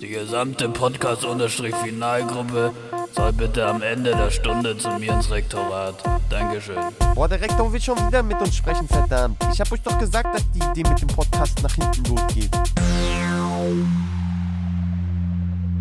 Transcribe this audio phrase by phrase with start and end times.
[0.00, 2.72] Die gesamte Podcast-Finalgruppe
[3.12, 5.94] soll bitte am Ende der Stunde zu mir ins Rektorat.
[6.30, 6.76] Dankeschön.
[7.14, 9.36] Boah, der Rektor will schon wieder mit uns sprechen, verdammt.
[9.52, 12.50] Ich hab euch doch gesagt, dass die Idee mit dem Podcast nach hinten losgeht.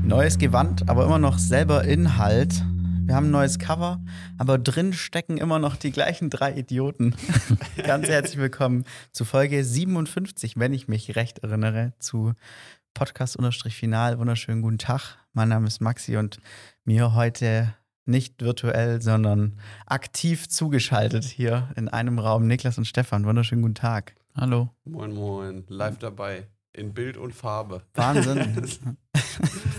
[0.04, 2.64] Neues Gewand, aber immer noch selber Inhalt.
[3.10, 4.00] Wir haben ein neues Cover,
[4.38, 7.16] aber drin stecken immer noch die gleichen drei Idioten.
[7.84, 12.34] Ganz herzlich willkommen zu Folge 57, wenn ich mich recht erinnere, zu
[12.93, 14.20] Podcast-Final.
[14.20, 15.18] Wunderschönen guten Tag.
[15.34, 16.39] Mein Name ist Maxi und
[16.86, 17.74] mir heute
[18.06, 23.26] nicht virtuell, sondern aktiv zugeschaltet hier in einem Raum Niklas und Stefan.
[23.26, 24.14] Wunderschönen guten Tag.
[24.36, 24.70] Hallo.
[24.86, 25.64] Moin, moin.
[25.68, 26.46] Live dabei.
[26.73, 27.82] In Bild und Farbe.
[27.96, 28.98] Wahnsinn.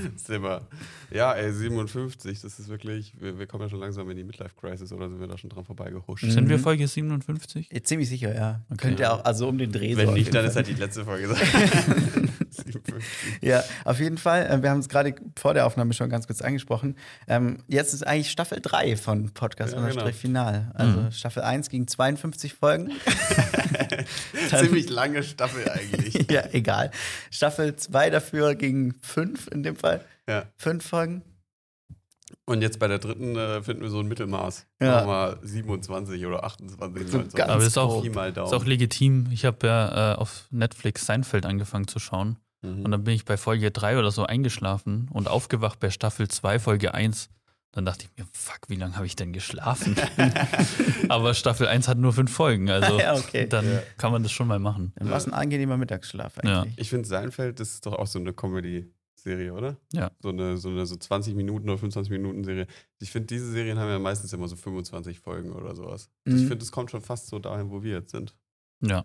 [0.17, 0.63] Simmer.
[1.11, 4.93] Ja, ey, 57, das ist wirklich, wir, wir kommen ja schon langsam in die Midlife-Crisis
[4.93, 6.25] oder sind wir da schon dran vorbeigehuscht?
[6.31, 7.69] Sind wir Folge 57?
[7.73, 8.61] Ja, Ziemlich sicher, ja.
[8.69, 10.51] Man könnte ja auch, also um den Dreh so Wenn auf nicht, dann Fall.
[10.51, 11.35] ist halt die letzte Folge.
[12.65, 13.03] 57.
[13.43, 14.47] Ja, auf jeden Fall.
[14.47, 16.97] Äh, Wir haben es gerade vor der Aufnahme schon ganz kurz angesprochen.
[17.29, 20.07] Ähm, jetzt ist eigentlich Staffel 3 von Podcast Ja, genau.
[20.09, 20.71] Final.
[20.75, 21.13] Also Mhm.
[21.13, 22.93] Staffel 1 ging 52 Folgen.
[24.49, 26.27] Ziemlich lange Staffel eigentlich.
[26.31, 26.91] ja, egal.
[27.31, 30.05] Staffel 2 dafür ging 5 in dem Fall.
[30.29, 30.45] Ja.
[30.57, 31.23] 5 Folgen.
[32.47, 34.67] Und jetzt bei der dritten äh, finden wir so ein Mittelmaß.
[34.81, 35.05] Ja.
[35.05, 36.79] Machen wir 27 oder 28.
[37.09, 37.35] So 29.
[37.35, 39.29] ganz Aber ist auch, mal ist auch legitim.
[39.31, 42.37] Ich habe ja äh, auf Netflix Seinfeld angefangen zu schauen.
[42.63, 42.85] Mhm.
[42.85, 46.59] Und dann bin ich bei Folge 3 oder so eingeschlafen und aufgewacht bei Staffel 2,
[46.59, 47.29] Folge 1.
[47.73, 49.95] Dann dachte ich mir, fuck, wie lange habe ich denn geschlafen?
[51.09, 53.47] Aber Staffel 1 hat nur fünf Folgen, also Ja, okay.
[53.49, 53.81] dann Ja.
[53.97, 54.93] kann man das schon mal machen.
[54.97, 56.63] Dann war es ein angenehmer Mittagsschlaf Ja.
[56.63, 56.79] eigentlich.
[56.79, 59.77] Ich finde, Seinfeld das ist doch auch so eine Comedy-Serie, oder?
[59.93, 60.11] Ja.
[60.21, 62.67] So eine, so eine so 20 Minuten oder 25 Minuten Serie.
[62.99, 66.11] Ich finde, diese Serien haben ja meistens immer so 25 Folgen oder sowas.
[66.25, 66.37] Mhm.
[66.39, 68.35] Ich finde, es kommt schon fast so dahin, wo wir jetzt sind.
[68.83, 69.05] Ja,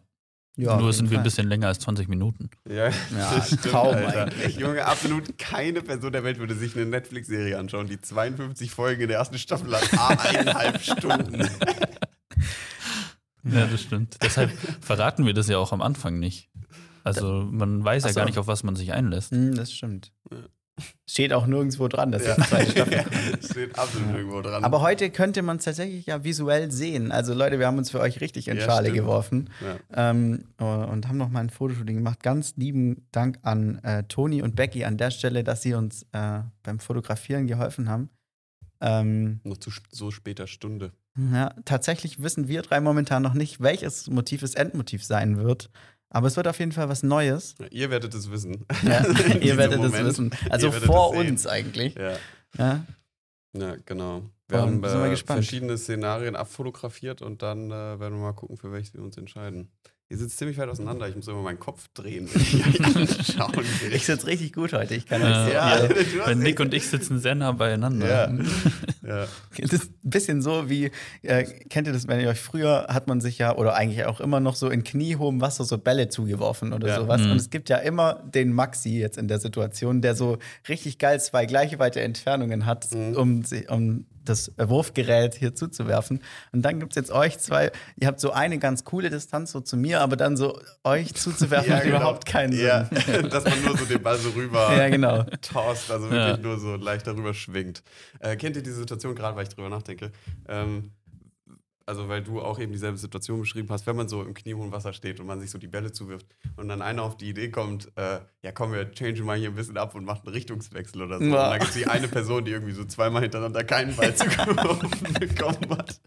[0.58, 2.50] Ja, nur sind wir ein bisschen länger als 20 Minuten.
[2.68, 2.94] Ja, Ja,
[3.36, 4.24] das stimmt, kaum Alter.
[4.24, 4.56] eigentlich.
[4.58, 9.08] Junge, absolut keine Person der Welt würde sich eine Netflix-Serie anschauen, die 52 Folgen in
[9.10, 11.50] der ersten Staffel hat, ah, eineinhalb Stunden.
[13.44, 14.18] Ja, das stimmt.
[14.24, 14.52] Deshalb
[14.82, 16.50] verraten wir das ja auch am Anfang nicht.
[17.04, 18.20] Also man weiß ja so.
[18.20, 19.32] gar nicht, auf was man sich einlässt.
[19.32, 20.12] Hm, das stimmt.
[21.08, 22.36] Steht auch nirgendwo dran, dass Ja.
[22.36, 23.42] jetzt zwei Staffeln kommen.
[23.50, 24.64] Steht absolut irgendwo dran.
[24.64, 27.12] Aber heute könnte man es tatsächlich ja visuell sehen.
[27.14, 28.98] Also Leute, wir haben uns für euch richtig in Ja, Schale stimmt.
[29.02, 29.50] geworfen
[29.96, 30.12] ja.
[30.12, 32.22] ähm, und haben noch mal ein Fotoshooting gemacht.
[32.24, 36.40] Ganz lieben Dank an äh, Toni und Becky an der Stelle, dass sie uns äh,
[36.64, 38.10] beim Fotografieren geholfen haben.
[38.82, 40.92] Ähm, Noch zu so später Stunde.
[41.18, 45.70] ja, tatsächlich wissen wir drei momentan noch nicht, welches Motiv das Endmotiv sein wird.
[46.16, 47.56] Aber es wird auf jeden Fall was Neues.
[47.60, 48.66] Ja, ihr werdet es wissen.
[48.84, 49.06] Ja,
[49.42, 50.32] ihr werdet es wissen.
[50.50, 51.94] Also vor uns eigentlich.
[51.96, 52.14] Ja.
[52.58, 52.86] Ja.
[53.52, 54.22] Ja, genau.
[54.48, 58.72] Wir Und haben äh, verschiedene Szenarien abfotografiert und dann äh, werden wir mal gucken, für
[58.72, 59.68] welches wir uns entscheiden.
[60.08, 61.10] Ihr sitzt ziemlich weit auseinander.
[61.10, 63.94] Ich muss immer meinen Kopf drehen, wenn ich euch anschauen will.
[63.94, 64.96] Ich sitze richtig gut heute.
[64.96, 65.50] Ich kann Ja.
[65.50, 65.90] ja,
[66.26, 68.08] Wenn Nick und ich sitzen sehr nah beieinander.
[68.08, 68.46] Ja.
[69.08, 69.28] Ja.
[69.58, 73.08] Das ist ein bisschen so wie, äh, kennt ihr das, wenn ihr euch früher hat
[73.08, 76.74] man sich ja, oder eigentlich auch immer noch so in kniehohem Wasser so Bälle zugeworfen
[76.74, 76.96] oder Ja.
[76.98, 77.22] sowas.
[77.22, 77.32] Mhm.
[77.32, 80.38] Und es gibt ja immer den Maxi jetzt in der Situation, der so
[80.70, 83.16] richtig geil zwei gleiche weite Entfernungen hat, Mhm.
[83.16, 86.22] um, um das Wurfgerät hier zuzuwerfen.
[86.52, 89.62] Und dann gibt es jetzt euch zwei, ihr habt so eine ganz coole Distanz so
[89.62, 91.96] zu mir, aber dann so euch zuzuwerfen macht genau.
[91.98, 92.66] überhaupt keinen Sinn.
[92.66, 92.84] Ja,
[93.30, 95.24] dass man nur so den Ball so rüber Ja, genau.
[95.42, 96.38] tost, also wirklich Ja.
[96.38, 97.84] nur so leicht darüber schwingt.
[98.20, 100.12] Äh, kennt ihr diese Situation, gerade weil ich drüber nachdenke?
[100.48, 100.92] Ähm,
[101.88, 104.92] also, weil du auch eben dieselbe Situation beschrieben hast, wenn man so im kniehohen Wasser
[104.94, 106.26] steht und man sich so die Bälle zuwirft
[106.58, 109.56] und dann einer auf die Idee kommt, äh, ja komm, wir changen mal hier ein
[109.56, 111.26] bisschen ab und machen einen Richtungswechsel oder so.
[111.26, 111.30] Ja.
[111.30, 114.90] Und dann gibt es die eine Person, die irgendwie so zweimal hintereinander keinen Ball zugeworfen
[115.20, 116.00] bekommen hat.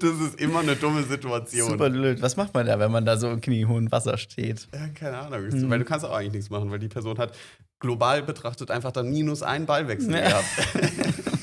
[0.00, 1.70] Das ist immer eine dumme Situation.
[1.70, 2.20] Super blöd.
[2.20, 4.66] Was macht man da, wenn man da so im kniehohen Wasser steht?
[4.74, 5.46] Ja, keine Ahnung.
[5.48, 5.70] Mhm.
[5.70, 7.36] Weil du kannst auch eigentlich nichts machen, weil die Person hat
[7.78, 10.20] global betrachtet einfach dann minus einen Ballwechsel Ja.
[10.28, 10.46] gehabt.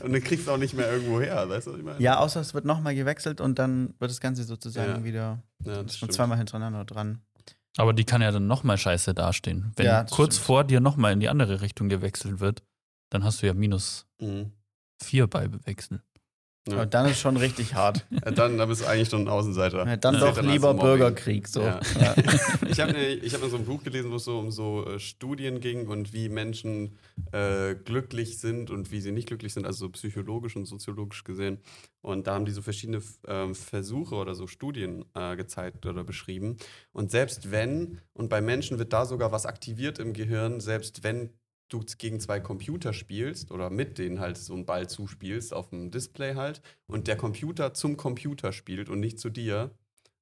[0.00, 2.00] und dann kriegst du auch nicht mehr irgendwo her, weißt du, was ich meine?
[2.00, 5.04] Ja, außer es wird nochmal gewechselt und dann wird das Ganze sozusagen Ja.
[5.04, 6.12] wieder ja das stimmt.
[6.12, 7.20] zweimal hintereinander dran.
[7.78, 9.72] Aber die kann ja dann nochmal scheiße dastehen.
[9.76, 10.46] Wenn Ja, das kurz stimmt.
[10.46, 12.62] vor dir nochmal in die andere Richtung gewechselt wird,
[13.10, 14.52] dann hast du ja minus Mhm.
[15.02, 16.02] vier Ballwechsel.
[16.68, 16.74] Ja.
[16.74, 18.06] Aber dann ist schon richtig hart.
[18.24, 19.84] Ja, dann, dann bist du eigentlich schon ein Außenseiter.
[19.84, 20.74] Ja, dann doch lieber.
[20.74, 21.48] Bürgerkrieg.
[21.48, 21.62] So.
[22.68, 24.98] Ich habe ne, ich hab so ein Buch gelesen, wo es so um so äh,
[24.98, 26.96] Studien ging und wie Menschen
[27.32, 31.58] äh, glücklich sind und wie sie nicht glücklich sind, also so psychologisch und soziologisch gesehen.
[32.00, 36.56] Und da haben die so verschiedene ähm, Versuche oder so Studien äh, gezeigt oder beschrieben.
[36.92, 41.30] Und selbst wenn, und bei Menschen wird da sogar was aktiviert im Gehirn, selbst wenn
[41.72, 45.90] du gegen zwei Computer spielst oder mit denen halt so einen Ball zuspielst auf dem
[45.90, 49.70] Display halt und der Computer zum Computer spielt und nicht zu dir,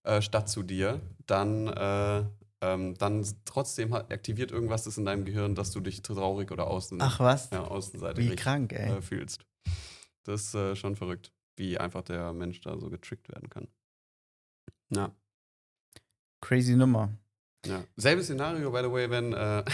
[0.05, 2.25] äh, statt zu dir, dann äh,
[2.63, 6.67] ähm, dann trotzdem hat, aktiviert irgendwas das in deinem Gehirn, dass du dich traurig oder
[6.67, 7.51] außen, Ach was?
[7.51, 8.99] ja, außenseitig Wie krank, ey.
[8.99, 9.47] äh, fühlst.
[10.25, 13.69] Das ist äh, schon verrückt, wie einfach der Mensch da so getrickt werden kann.
[14.91, 15.15] Ja.
[16.43, 17.11] Crazy Nummer.
[17.67, 17.85] Ja.
[17.97, 19.65] Selbes Szenario, by the way, wenn, äh,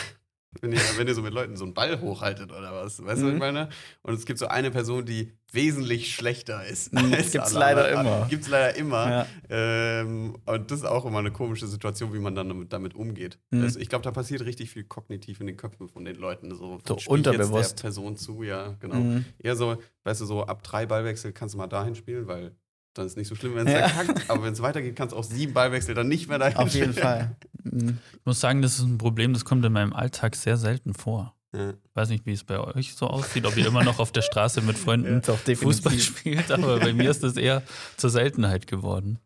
[0.61, 3.05] wenn, ihr, wenn ihr so mit Leuten so einen Ball hochhaltet oder was.
[3.05, 3.39] Weißt du, was ich Mhm.
[3.39, 3.69] meine?
[4.03, 6.93] Und es gibt so eine Person, die wesentlich schlechter ist.
[6.93, 8.27] Mhm, als gibt's alle leider immer.
[8.29, 9.09] Gibt's leider immer.
[9.11, 9.27] Ja.
[9.49, 13.39] Ähm, und das ist auch immer eine komische Situation, wie man dann damit, damit umgeht.
[13.51, 13.63] Mhm.
[13.63, 16.51] Also ich glaube, da passiert richtig viel kognitiv in den Köpfen von den Leuten.
[16.55, 17.79] So, So spielt jetzt unterbewusst.
[17.79, 18.97] Der Person zu, ja, genau.
[18.97, 19.25] Mhm.
[19.39, 22.55] Eher so, weißt du, so ab drei Ballwechsel kannst du mal dahin spielen, weil
[22.95, 23.89] dann ist nicht so schlimm, wenn es Ja.
[23.89, 24.31] verkackt.
[24.31, 26.93] Aber wenn es weitergeht, kannst du auch sieben Ballwechsel dann nicht mehr dahin Auf jeden
[26.93, 27.05] spielen.
[27.07, 27.37] Fall.
[27.73, 27.99] Mhm.
[28.13, 31.35] Ich muss sagen, das ist ein Problem, das kommt in meinem Alltag sehr selten vor.
[31.55, 31.73] Ja.
[31.95, 34.61] Weiß nicht, wie es bei euch so aussieht, ob ihr immer noch auf der Straße
[34.63, 37.63] mit Freunden Doch, Fußball spielt, aber bei mir ist das eher
[37.97, 39.19] zur Seltenheit geworden.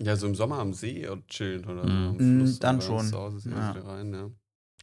[0.00, 1.88] Ja, so im Sommer am See und chillen oder so.
[1.88, 2.06] Mhm.
[2.08, 3.06] am Mhm, Fluss dann oder schon.
[3.06, 3.74] Zu Hause ist Ja.
[3.74, 3.80] ja.
[3.82, 4.30] rein, ja.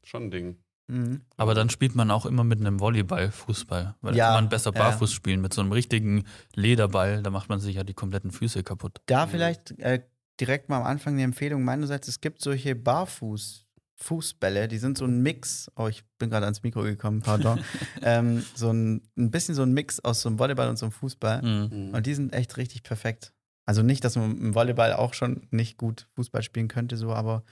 [0.04, 0.58] Schon ein Ding.
[0.88, 1.22] Mhm.
[1.38, 4.50] Aber dann spielt man auch immer mit einem Volleyball Fußball, weil Ja, da kann man
[4.50, 4.80] besser ja.
[4.82, 5.42] barfuß spielen.
[5.42, 6.24] Mit so einem richtigen
[6.56, 9.00] Lederball, da macht man sich ja die kompletten Füße kaputt.
[9.06, 9.30] Da Mhm.
[9.30, 10.02] vielleicht äh,
[10.42, 13.68] direkt mal am Anfang die Empfehlung meinerseits, es gibt solche Barfuß.
[14.02, 15.72] Fußbälle, die sind so ein Mix.
[15.76, 17.64] Oh, ich bin gerade ans Mikro gekommen, pardon.
[18.02, 20.92] ähm, so ein, ein bisschen so ein Mix aus so einem Volleyball und so einem
[20.92, 21.44] Fußball.
[21.44, 21.94] Mhm.
[21.94, 23.32] Und die sind echt richtig perfekt.
[23.68, 27.44] Also nicht, dass man im Volleyball auch schon nicht gut Fußball spielen könnte, so, aber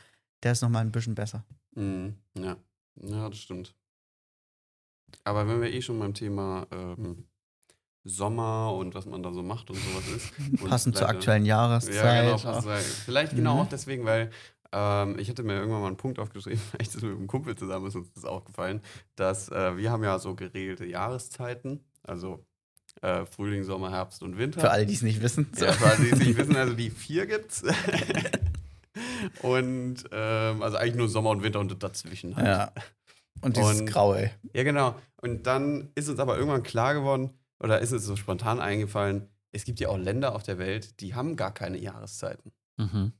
[0.41, 1.45] der ist nochmal ein bisschen besser.
[1.75, 2.15] Mhm.
[2.35, 2.57] Ja.
[2.95, 3.75] ja, das stimmt.
[5.23, 7.25] Aber wenn wir eh schon beim Thema ähm,
[8.03, 10.31] Sommer und was man da so macht und sowas ist.
[10.61, 11.95] und Passend zur vielleicht- aktuellen Jahreszeit.
[11.95, 12.73] Ja, genau, passend
[13.05, 13.61] Vielleicht genau Mhm.
[13.61, 14.29] auch deswegen, weil
[14.71, 17.95] ähm, ich hatte mir irgendwann mal einen Punkt aufgeschrieben, echt mit einem Kumpel zusammen ist
[17.95, 18.81] uns das aufgefallen,
[19.15, 22.45] dass äh, wir haben ja so geregelte Jahreszeiten, also
[23.01, 24.59] äh, Frühling, Sommer, Herbst und Winter.
[24.61, 25.49] Für alle, die es nicht wissen.
[25.55, 25.65] So.
[25.65, 27.63] Ja, für alle, die es nicht wissen, also die vier gibt's.
[29.41, 32.45] und ähm, also eigentlich nur Sommer und Winter und dazwischen halt.
[32.47, 32.71] Ja.
[33.41, 34.31] Und dieses Und- Graue.
[34.53, 34.95] Ja, genau.
[35.21, 39.65] Und dann ist uns aber irgendwann klar geworden, oder ist uns so spontan eingefallen, es
[39.65, 42.51] gibt ja auch Länder auf der Welt, die haben gar keine Jahreszeiten.
[42.77, 43.13] Mhm.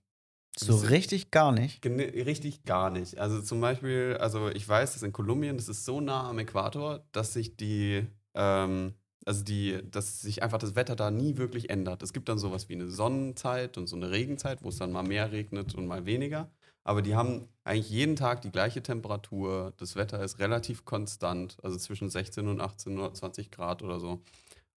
[0.57, 1.85] So richtig gar nicht.
[1.85, 3.17] Richtig gar nicht.
[3.17, 7.05] Also zum Beispiel, also ich weiß, dass in Kolumbien, das ist so nah am Äquator,
[7.13, 8.93] dass sich die, ähm,
[9.25, 12.03] also die, dass sich einfach das Wetter da nie wirklich ändert.
[12.03, 15.03] Es gibt dann sowas wie eine Sonnenzeit und so eine Regenzeit, wo es dann mal
[15.03, 16.51] mehr regnet und mal weniger.
[16.83, 19.73] Aber die haben eigentlich jeden Tag die gleiche Temperatur.
[19.77, 24.21] Das Wetter ist relativ konstant, also zwischen 16 und 18 oder 20 Grad oder so.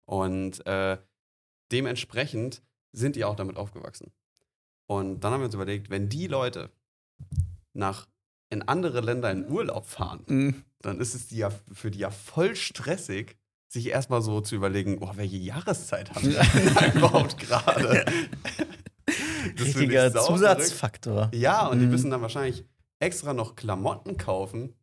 [0.04, 0.98] Und äh,
[1.70, 2.62] dementsprechend
[2.92, 4.12] sind die auch damit aufgewachsen.
[4.86, 6.70] Und dann haben wir uns überlegt, wenn die Leute
[7.72, 8.06] nach
[8.50, 10.64] in andere Länder in Urlaub fahren, Mhm.
[10.82, 13.38] dann ist es die ja für die ja voll stressig,
[13.68, 16.42] sich erstmal so zu überlegen, oh, welche Jahreszeit haben wir
[16.94, 18.04] überhaupt gerade?
[19.56, 21.30] Das Richtiger Zusatzfaktor.
[21.34, 21.90] Ja, und die Mhm.
[21.92, 22.64] müssen dann wahrscheinlich
[23.00, 24.74] extra noch Klamotten kaufen,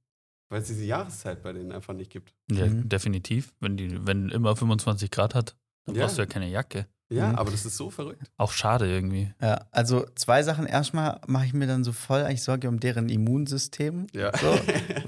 [0.50, 2.34] weil es diese Jahreszeit bei denen einfach nicht gibt.
[2.52, 2.90] Ja, Mhm.
[2.90, 3.54] definitiv.
[3.60, 6.04] Wenn die, wenn immer 25 Grad hat, dann Ja.
[6.06, 6.88] brauchst du ja keine Jacke.
[7.12, 7.36] Ja, Mhm.
[7.36, 8.22] aber das ist so verrückt.
[8.38, 9.34] Auch schade irgendwie.
[9.42, 10.68] Ja, also zwei Sachen.
[10.68, 14.06] Erstmal mache ich mir dann so voll eigentlich Sorge um deren Immunsystem.
[14.14, 14.32] Ja.
[14.38, 14.56] So.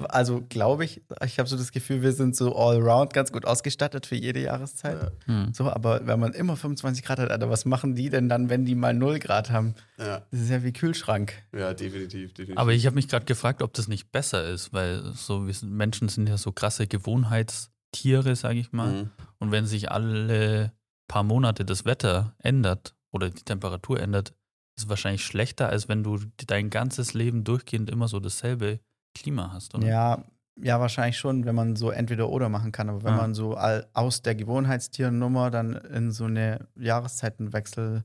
[0.08, 4.06] Also glaube ich, ich habe so das Gefühl, wir sind so allround ganz gut ausgestattet
[4.06, 5.12] für jede Jahreszeit.
[5.28, 5.32] Ja.
[5.32, 5.54] Mhm.
[5.54, 8.64] So, aber wenn man immer 25 Grad hat, Alter, was machen die denn dann, wenn
[8.64, 9.74] die mal 0 Grad haben?
[9.96, 11.34] Ja, Das ist ja wie Kühlschrank.
[11.56, 12.58] ja definitiv, definitiv.
[12.58, 15.70] Aber ich habe mich gerade gefragt, ob das nicht besser ist, weil so wir sind,
[15.72, 18.92] Menschen sind ja so krasse Gewohnheitstiere, sage ich mal.
[19.04, 19.10] Mhm.
[19.38, 20.72] Und wenn sich alle
[21.12, 24.32] paar Monate das Wetter ändert oder die Temperatur ändert,
[24.78, 28.80] ist wahrscheinlich schlechter, als wenn du dein ganzes Leben durchgehend immer so dasselbe
[29.14, 29.86] Klima hast, oder?
[29.86, 30.24] Ja,
[30.56, 32.88] ja, wahrscheinlich schon, wenn man so entweder oder machen kann.
[32.88, 33.16] Aber wenn Ja.
[33.18, 38.04] man so all, aus der Gewohnheitstiernummer dann in so eine Jahreszeitenwechselzone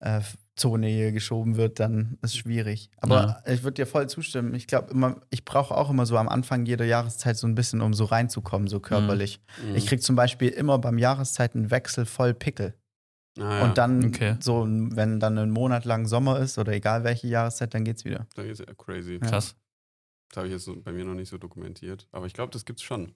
[0.00, 0.20] äh,
[0.56, 2.90] Zone hier geschoben wird, dann ist schwierig.
[2.98, 4.54] Aber ich würde dir voll zustimmen.
[4.54, 7.80] Ich glaube, immer, ich brauche auch immer so am Anfang jeder Jahreszeit so ein bisschen,
[7.80, 9.40] um so reinzukommen, so körperlich.
[9.64, 9.76] Mhm.
[9.76, 12.74] Ich krieg zum Beispiel immer beim Jahreszeitenwechsel voll Pickel.
[13.38, 13.64] Ah, ja.
[13.64, 14.36] Und dann, Okay.
[14.40, 18.26] so, wenn dann ein Monat lang Sommer ist oder egal welche Jahreszeit, dann geht's wieder.
[18.34, 19.18] Das ist ja crazy.
[19.18, 19.56] Krass.
[20.28, 22.06] Das habe ich jetzt so bei mir noch nicht so dokumentiert.
[22.12, 23.14] Aber ich glaube, das gibt's schon.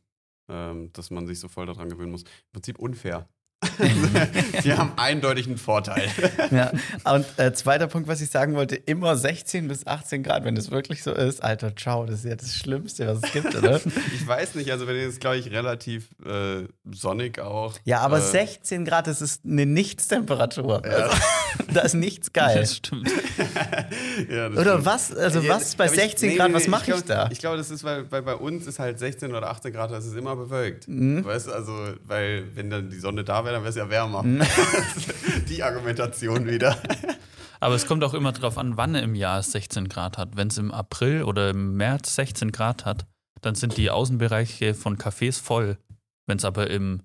[0.49, 2.23] Ähm, dass man sich so voll daran gewöhnen muss.
[2.23, 3.29] Im Prinzip unfair.
[4.65, 6.09] Die haben eindeutig einen Vorteil.
[6.51, 6.71] Ja,
[7.13, 10.71] und äh, zweiter Punkt, was ich sagen wollte, immer 16 bis 18 Grad, wenn das
[10.71, 13.81] wirklich so ist, Alter, ciao, das ist ja das Schlimmste, was es gibt, oder?
[14.15, 17.75] Ich weiß nicht, also bei denen ist, glaube ich, relativ äh, sonnig auch.
[17.85, 20.83] Ja, aber äh, 16 Grad, das ist eine Nichtstemperatur.
[20.85, 21.17] Also,
[21.73, 22.61] da ist nichts geil.
[22.61, 23.09] Das stimmt.
[24.31, 24.87] ja, das Oder stimmt.
[24.87, 25.15] was?
[25.17, 27.29] Also Ja, was bei aber ich- 16 nee, Grad, nee, was mache ich, glaub- da?
[27.31, 30.07] Ich glaube, das ist, weil, weil bei uns ist halt 16 oder 18 Grad, das
[30.07, 30.89] ist immer bewölkt.
[30.89, 31.25] Mhm.
[31.25, 31.73] Weißt du, also,
[32.07, 34.25] weil wenn dann die Sonne da wäre, dann wäre es ja wärmer.
[35.49, 36.77] Die Argumentation wieder.
[37.61, 40.37] Aber es kommt auch immer drauf an, wann im Jahr es 16 Grad hat.
[40.37, 43.07] Wenn es im April oder im März 16 Grad hat,
[43.41, 45.79] dann sind die Außenbereiche von Cafés voll.
[46.27, 47.03] Wenn es aber im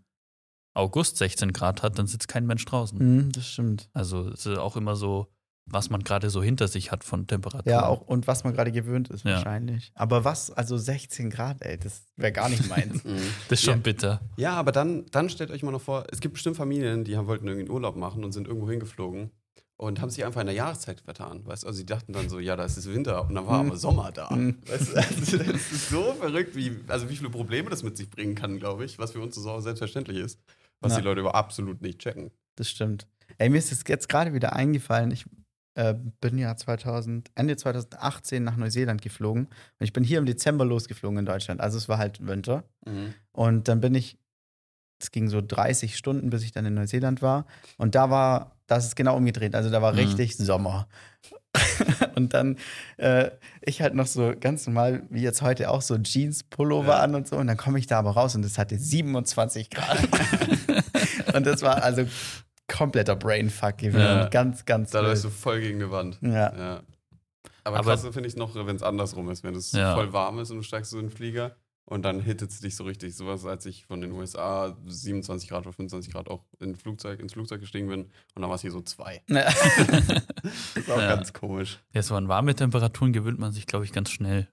[0.74, 2.98] August 16 Grad hat, dann sitzt kein Mensch draußen.
[2.98, 3.90] Mhm, das stimmt.
[3.94, 5.28] Also es ist auch immer so,
[5.72, 7.72] was man gerade so hinter sich hat von Temperatur.
[7.72, 9.36] Ja, auch und was man gerade gewöhnt ist, Ja.
[9.36, 9.92] wahrscheinlich.
[9.96, 13.04] Aber was, also 16 Grad, ey, das wäre gar nicht meins.
[13.04, 13.18] Mhm.
[13.50, 13.82] Das ist schon Ja.
[13.82, 14.22] bitter.
[14.38, 17.28] Ja, aber dann, dann stellt euch mal noch vor, es gibt bestimmt Familien, die haben,
[17.28, 19.32] wollten irgendwie einen Urlaub machen und sind irgendwo hingeflogen
[19.78, 21.46] und haben sich einfach in der Jahreszeit vertan.
[21.46, 21.64] Weißt?
[21.64, 21.68] du?
[21.68, 24.12] Also sie dachten dann so, ja, da ist es Winter und dann war aber Sommer
[24.12, 24.30] da.
[24.32, 24.94] Weißt?
[24.94, 24.98] du?
[24.98, 28.60] Also das ist so verrückt, wie, also wie viele Probleme das mit sich bringen kann,
[28.60, 30.40] glaube ich, was für uns so selbstverständlich ist,
[30.82, 31.00] was Ja.
[31.00, 32.32] die Leute über absolut nicht checken.
[32.56, 33.08] Das stimmt.
[33.38, 35.12] Ey, mir ist es jetzt gerade wieder eingefallen.
[35.12, 35.26] Ich
[35.80, 39.46] äh, bin ja 2000, Ende 2018 nach Neuseeland geflogen.
[39.46, 41.62] Und ich bin hier im Dezember losgeflogen in Deutschland.
[41.62, 42.64] Also es war halt Winter.
[42.86, 43.14] Mhm.
[43.32, 44.18] Und dann bin ich,
[45.02, 47.46] es ging so 30 Stunden, bis ich dann in Neuseeland war.
[47.78, 49.56] Und da war, das ist genau umgedreht.
[49.56, 50.00] Also da war Mhm.
[50.00, 50.88] richtig Sommer.
[52.16, 52.58] und dann
[52.98, 53.32] äh,
[53.62, 57.00] ich halt noch so ganz normal, wie jetzt heute auch, so Jeans-Pullover Ja.
[57.00, 57.38] an und so.
[57.38, 59.98] Und dann komme ich da aber raus und es hatte 27 Grad.
[61.34, 62.06] und das war also
[62.70, 64.00] kompletter Brainfuck gewesen.
[64.00, 64.28] Ja.
[64.30, 66.18] Ganz, ganz Da läufst du voll gegen eine Wand.
[66.22, 66.30] Ja.
[66.58, 66.84] Ja.
[67.64, 69.94] Aber, Aber- krass finde ich noch, wenn es andersrum ist, wenn es Ja.
[69.96, 72.76] voll warm ist und du steigst so in den Flieger und dann hittet es dich
[72.76, 73.16] so richtig.
[73.16, 77.34] Sowas, als ich von den USA 27 Grad oder 25 Grad auch in Flugzeug, ins
[77.34, 79.22] Flugzeug gestiegen bin und dann war es hier so zwei.
[79.30, 79.44] Ja.
[80.44, 81.16] Das ist auch Ja.
[81.16, 81.80] ganz komisch.
[81.94, 84.48] Ja, so an warme Temperaturen gewöhnt man sich, glaube ich, ganz schnell.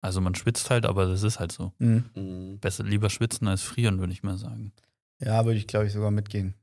[0.00, 1.72] Also man schwitzt halt, aber das ist halt so.
[1.78, 2.04] Mhm.
[2.14, 2.58] Mhm.
[2.60, 4.72] Besser lieber schwitzen als frieren, würde ich mal sagen.
[5.20, 6.54] ja, würde ich, glaube ich, sogar mitgehen.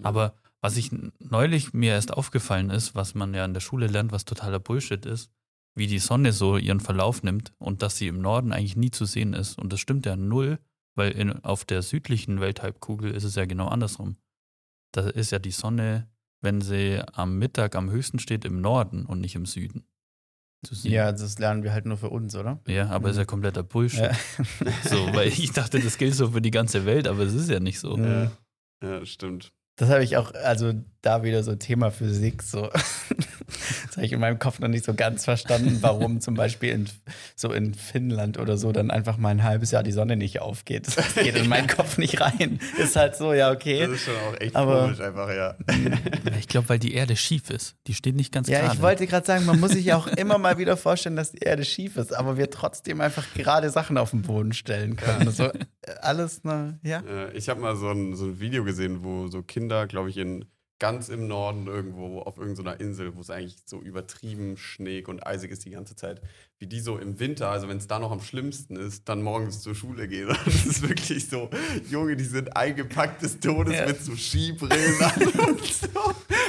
[0.00, 4.12] Aber was ich neulich mir erst aufgefallen ist, was man ja in der Schule lernt,
[4.12, 5.30] was totaler Bullshit ist,
[5.74, 9.04] wie die Sonne so ihren Verlauf nimmt und dass sie im Norden eigentlich nie zu
[9.04, 9.58] sehen ist.
[9.58, 10.58] Und das stimmt ja null,
[10.94, 14.16] weil in, auf der südlichen Welthalbkugel ist es ja genau andersrum.
[14.92, 16.08] Da ist ja die Sonne,
[16.42, 19.84] wenn sie am Mittag am höchsten steht, im Norden und nicht im Süden.
[20.64, 20.92] Zu sehen.
[20.92, 22.60] Ja, das lernen wir halt nur für uns, oder?
[22.68, 24.00] Ja, aber ist ja kompletter Bullshit.
[24.00, 24.12] Ja.
[24.84, 27.58] So, weil ich dachte, das gilt so für die ganze Welt, aber es ist ja
[27.58, 27.98] nicht so.
[27.98, 28.30] Ja.
[28.80, 29.52] Ja, stimmt.
[29.82, 32.70] Das habe ich auch, also da wieder so Thema Physik, so.
[33.86, 36.88] Das habe ich in meinem Kopf noch nicht so ganz verstanden, warum zum Beispiel in,
[37.36, 40.86] so in Finnland oder so dann einfach mal ein halbes Jahr die Sonne nicht aufgeht.
[40.96, 42.58] Das geht in meinen Kopf nicht rein.
[42.78, 43.84] Ist halt so, ja, Das okay.
[43.84, 45.54] ist schon auch echt Aber- komisch einfach, ja.
[46.38, 47.76] Ich glaube, weil die Erde schief ist.
[47.86, 48.74] Die steht nicht ganz Ja, gerade.
[48.76, 51.40] ich wollte gerade sagen, man muss sich ja auch immer mal wieder vorstellen, dass die
[51.40, 55.30] Erde schief ist, aber wir trotzdem einfach gerade Sachen auf den Boden stellen können.
[55.30, 55.44] So,
[55.82, 57.00] äh, alles, ne, ja.
[57.00, 60.16] Äh, Ich habe mal so ein, so ein Video gesehen, wo so Kinder, glaube ich,
[60.16, 60.46] in
[60.82, 65.52] ganz im Norden irgendwo auf irgendeiner Insel, wo es eigentlich so übertrieben schneeg und eisig
[65.52, 66.20] ist die ganze Zeit,
[66.58, 69.60] wie die so im Winter, also wenn es da noch am schlimmsten ist, dann morgens
[69.60, 70.26] zur Schule gehen.
[70.44, 71.50] Das ist wirklich so,
[71.88, 73.86] Junge, die sind eingepackt des Todes Ja.
[73.86, 75.86] mit so Skibrillen an und so,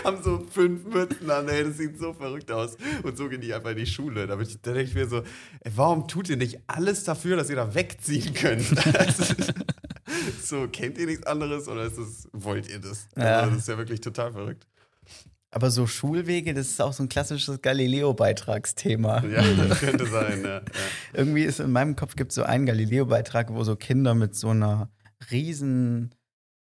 [0.04, 2.75] haben so fünf Mützen an, ey, das sieht so verrückt aus.
[3.04, 4.25] Und so gehen die einfach in die Schule.
[4.25, 5.18] Da, da denke ich mir so,
[5.60, 8.66] ey, warum tut ihr nicht alles dafür, dass ihr da wegziehen könnt?
[10.44, 13.08] So, kennt ihr nichts anderes oder ist das, wollt ihr das?
[13.16, 13.40] Ja.
[13.40, 14.68] Also, das ist ja wirklich total verrückt.
[15.52, 19.24] Aber so Schulwege, das ist auch so ein klassisches Galileo-Beitragsthema.
[19.26, 20.56] Ja, das könnte sein, ja.
[20.56, 20.62] ja.
[21.14, 24.50] Irgendwie ist in meinem Kopf gibt es so einen Galileo-Beitrag, wo so Kinder mit so
[24.50, 24.90] einer
[25.30, 26.16] riesen,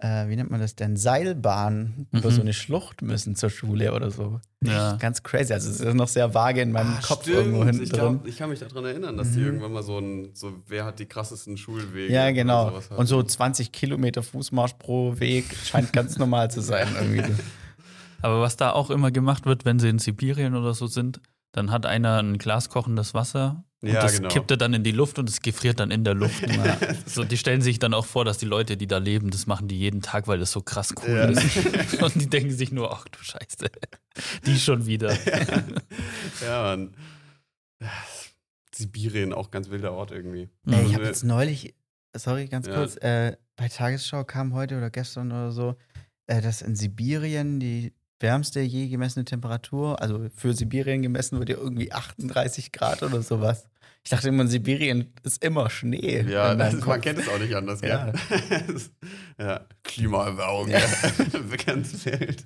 [0.01, 2.33] äh, wie nennt man das denn, Seilbahn über Mhm.
[2.35, 4.39] so eine Schlucht müssen zur Schule oder so.
[4.63, 4.95] Ja.
[4.99, 5.53] Ganz crazy.
[5.53, 7.37] Also es ist noch sehr vage in meinem Ah, Kopf stimmt.
[7.37, 7.99] irgendwo hinten ich, drin.
[7.99, 9.45] glaub, ich kann mich daran erinnern, dass die Mhm.
[9.45, 12.11] irgendwann mal so ein, so, wer hat die krassesten Schulwege?
[12.13, 12.79] Ja, genau.
[12.97, 16.87] Und so 20 Kilometer Fußmarsch pro Weg scheint ganz normal zu sein.
[16.99, 17.39] Irgendwie so.
[18.23, 21.21] Aber was da auch immer gemacht wird, wenn sie in Sibirien oder so sind,
[21.53, 24.29] dann hat einer ein Glas kochendes Wasser und Ja, das genau.
[24.29, 26.43] kippt er dann in die Luft und es gefriert dann in der Luft.
[27.07, 29.67] so, die stellen sich dann auch vor, dass die Leute, die da leben, das machen
[29.67, 31.25] die jeden Tag, weil das so krass cool Ja.
[31.25, 32.01] ist.
[32.03, 33.69] Und die denken sich nur, ach du Scheiße,
[34.45, 35.13] die schon wieder.
[36.45, 36.93] ja, Mann.
[38.73, 40.49] Sibirien, auch ganz wilder Ort irgendwie.
[40.67, 41.75] Ey, Also ich habe eine- jetzt neulich,
[42.15, 42.75] sorry, ganz Ja.
[42.75, 45.75] kurz, äh, bei Tagesschau kam heute oder gestern oder so,
[46.27, 51.57] äh, dass in Sibirien die wärmste je gemessene Temperatur, also für Sibirien gemessen wird ja
[51.57, 53.67] irgendwie 38 Grad oder sowas.
[54.03, 56.21] Ich dachte immer, in Sibirien ist immer Schnee.
[56.21, 58.11] Ja, das ist, man kennt es auch nicht anders, Ja.
[58.11, 58.81] gell?
[59.37, 60.79] ja, Klimaerwärmung, ja.
[61.65, 62.45] ganz wild.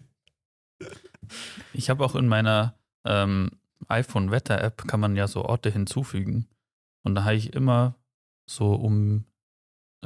[1.74, 3.52] Ich habe auch in meiner ähm,
[3.88, 6.48] iPhone-Wetter-App kann man ja so Orte hinzufügen.
[7.04, 7.96] Und da habe ich immer
[8.50, 9.26] so, um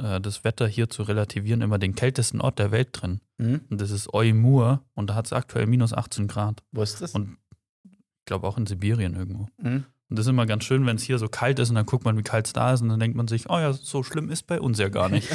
[0.02, 3.20] äh, das Wetter hier zu relativieren, immer den kältesten Ort der Welt drin.
[3.38, 3.60] Hm?
[3.70, 6.62] Und das ist Oymur und da hat es aktuell minus 18 Grad.
[6.72, 7.12] Wo ist das?
[7.14, 7.36] Und
[7.84, 9.48] ich glaube auch in Sibirien irgendwo.
[9.60, 9.84] Hm?
[10.08, 12.04] Und das ist immer ganz schön, wenn es hier so kalt ist und dann guckt
[12.04, 14.28] man, wie kalt es da ist und dann denkt man sich, oh ja, so schlimm
[14.28, 15.28] ist bei uns ja gar nicht.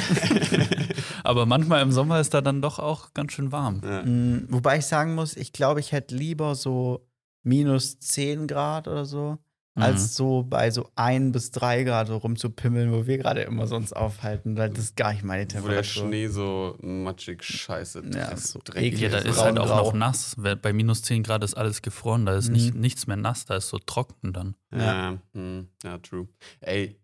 [1.24, 3.80] Aber manchmal im Sommer ist da dann doch auch ganz schön warm.
[3.82, 4.02] Ja.
[4.02, 7.06] Mm, Wobei ich sagen muss, ich glaube, ich hätte lieber so
[7.42, 9.38] minus 10 Grad oder so, Mhm.
[9.76, 13.76] Als so bei so 1 bis 3 Grad so rumzupimmeln, wo wir gerade immer so
[13.76, 14.56] uns aufhalten.
[14.56, 15.84] weil Das ist gar nicht meine Wo der Temperatur.
[15.84, 18.98] Schnee so matschig scheiße Ja, ist so dreckig.
[19.00, 20.34] Ja, da ist halt auch noch nass.
[20.62, 22.52] Bei minus 10 Grad ist alles gefroren, da ist Mhm.
[22.54, 24.54] nicht, nichts mehr nass, da ist so trocken dann.
[24.74, 26.26] Ja, hm, ja, true.
[26.60, 26.98] Ey,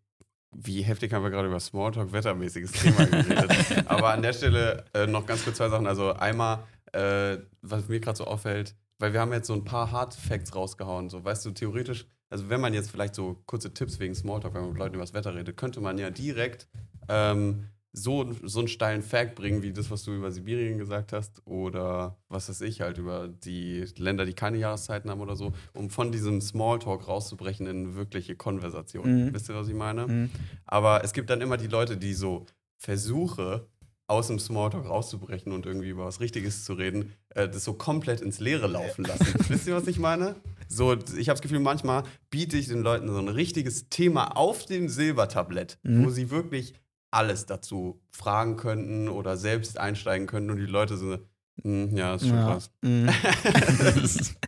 [0.55, 3.51] wie heftig haben wir gerade über Smalltalk wettermäßiges Thema geredet.
[3.87, 5.87] Aber an der Stelle äh, noch ganz kurz zwei Sachen.
[5.87, 9.91] Also einmal, äh, was mir gerade so auffällt, weil wir haben jetzt so ein paar
[9.91, 11.09] Hard Facts rausgehauen.
[11.09, 14.63] So, weißt du, theoretisch, also wenn man jetzt vielleicht so kurze Tipps wegen Smalltalk, wenn
[14.63, 16.67] man mit Leuten über das Wetter redet, könnte man ja direkt
[17.09, 21.47] ähm, so, so einen steilen Fact bringen, wie das, was du über Sibirien gesagt hast,
[21.47, 25.91] oder was weiß ich, halt über die Länder, die keine Jahreszeiten haben oder so, um
[25.91, 29.27] von diesem Smalltalk rauszubrechen in wirkliche Konversation.
[29.27, 29.35] Mhm.
[29.35, 30.07] Wisst ihr, was ich meine?
[30.07, 30.31] Mhm.
[30.65, 32.47] Aber es gibt dann immer die Leute, die so
[32.79, 33.67] Versuche,
[34.13, 38.21] aus dem Smalltalk rauszubrechen und irgendwie über was Richtiges zu reden, äh, das so komplett
[38.21, 39.27] ins Leere laufen lassen.
[39.49, 40.37] Wisst ihr, was ich meine?
[40.73, 44.65] So, ich habe das Gefühl, manchmal biete ich den Leuten so ein richtiges Thema auf
[44.65, 46.05] dem Silbertablett, Mhm.
[46.07, 46.73] wo sie wirklich
[47.11, 51.19] alles dazu fragen könnten oder selbst einsteigen könnten und die Leute so,
[51.63, 52.45] "Hm, ja, ist schon Ja.
[52.47, 52.71] krass.
[52.81, 53.11] Mhm.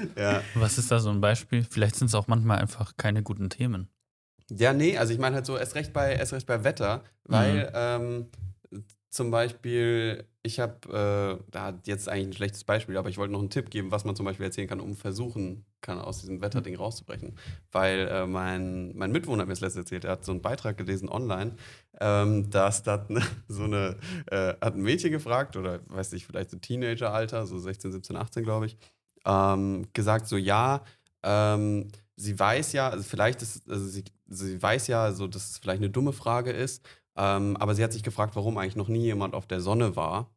[0.16, 0.42] ja.
[0.54, 1.64] Was ist da so ein Beispiel?
[1.68, 3.88] Vielleicht sind es auch manchmal einfach keine guten Themen.
[4.50, 7.70] Ja, nee, also ich meine halt so, erst recht bei, erst recht bei Wetter, weil
[7.74, 8.26] ähm,
[9.10, 13.32] zum Beispiel, ich habe, äh, da hat jetzt eigentlich ein schlechtes Beispiel, aber ich wollte
[13.32, 16.40] noch einen Tipp geben, was man zum Beispiel erzählen kann, um versuchen kann, aus diesem
[16.40, 17.36] Wetterding rauszubrechen.
[17.72, 20.78] Weil äh, mein, mein Mitwohner hat mir das letzte erzählt, er hat so einen Beitrag
[20.78, 21.56] gelesen online,
[22.00, 23.96] ähm, dass da ne, so eine,
[24.30, 28.42] äh, hat ein Mädchen gefragt, oder weiß nicht, vielleicht so Teenageralter, so 16, 17, 18,
[28.42, 28.78] glaube ich,
[29.26, 30.82] ähm, gesagt so, ja,
[31.22, 35.58] ähm, sie weiß ja, also vielleicht ist, also sie, sie weiß ja, so, dass es
[35.58, 36.82] vielleicht eine dumme Frage ist,
[37.20, 40.30] ähm, aber sie hat sich gefragt, warum eigentlich noch nie jemand auf der Sonne war.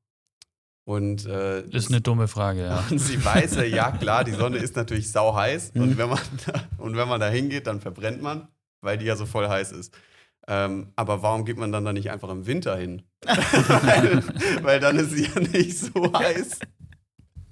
[0.85, 2.83] Und, äh, Ist eine dumme Frage, ja.
[2.91, 5.81] und sie weiß ja, ja klar, die Sonne ist natürlich sau heiß Mhm.
[5.81, 8.49] und, wenn man da, und wenn man da hingeht, dann verbrennt man,
[8.81, 9.97] weil die ja so voll heiß ist.
[10.45, 13.03] Ähm, aber warum geht man dann da nicht einfach im Winter hin?
[13.25, 14.21] weil,
[14.61, 16.59] weil dann ist sie ja nicht so heiß.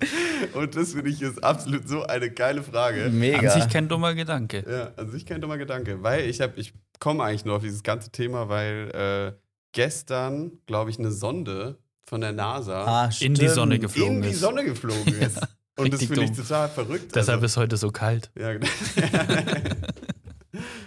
[0.53, 3.09] Und das finde ich ist absolut so eine geile Frage.
[3.09, 3.51] Mega.
[3.51, 4.63] An sich kein dummer Gedanke.
[4.69, 7.83] Ja, an sich kein dummer Gedanke, weil ich habe, ich komme eigentlich nur auf dieses
[7.83, 9.33] ganze Thema, weil äh,
[9.71, 13.47] gestern, glaube ich, eine Sonde von der NASA ah, In die.
[13.47, 14.39] Sonne geflogen in die ist.
[14.39, 15.39] Sonne geflogen ist.
[15.77, 17.15] Und das finde ich total verrückt.
[17.15, 18.29] Deshalb also, ist heute so kalt.
[18.37, 18.67] ja, genau.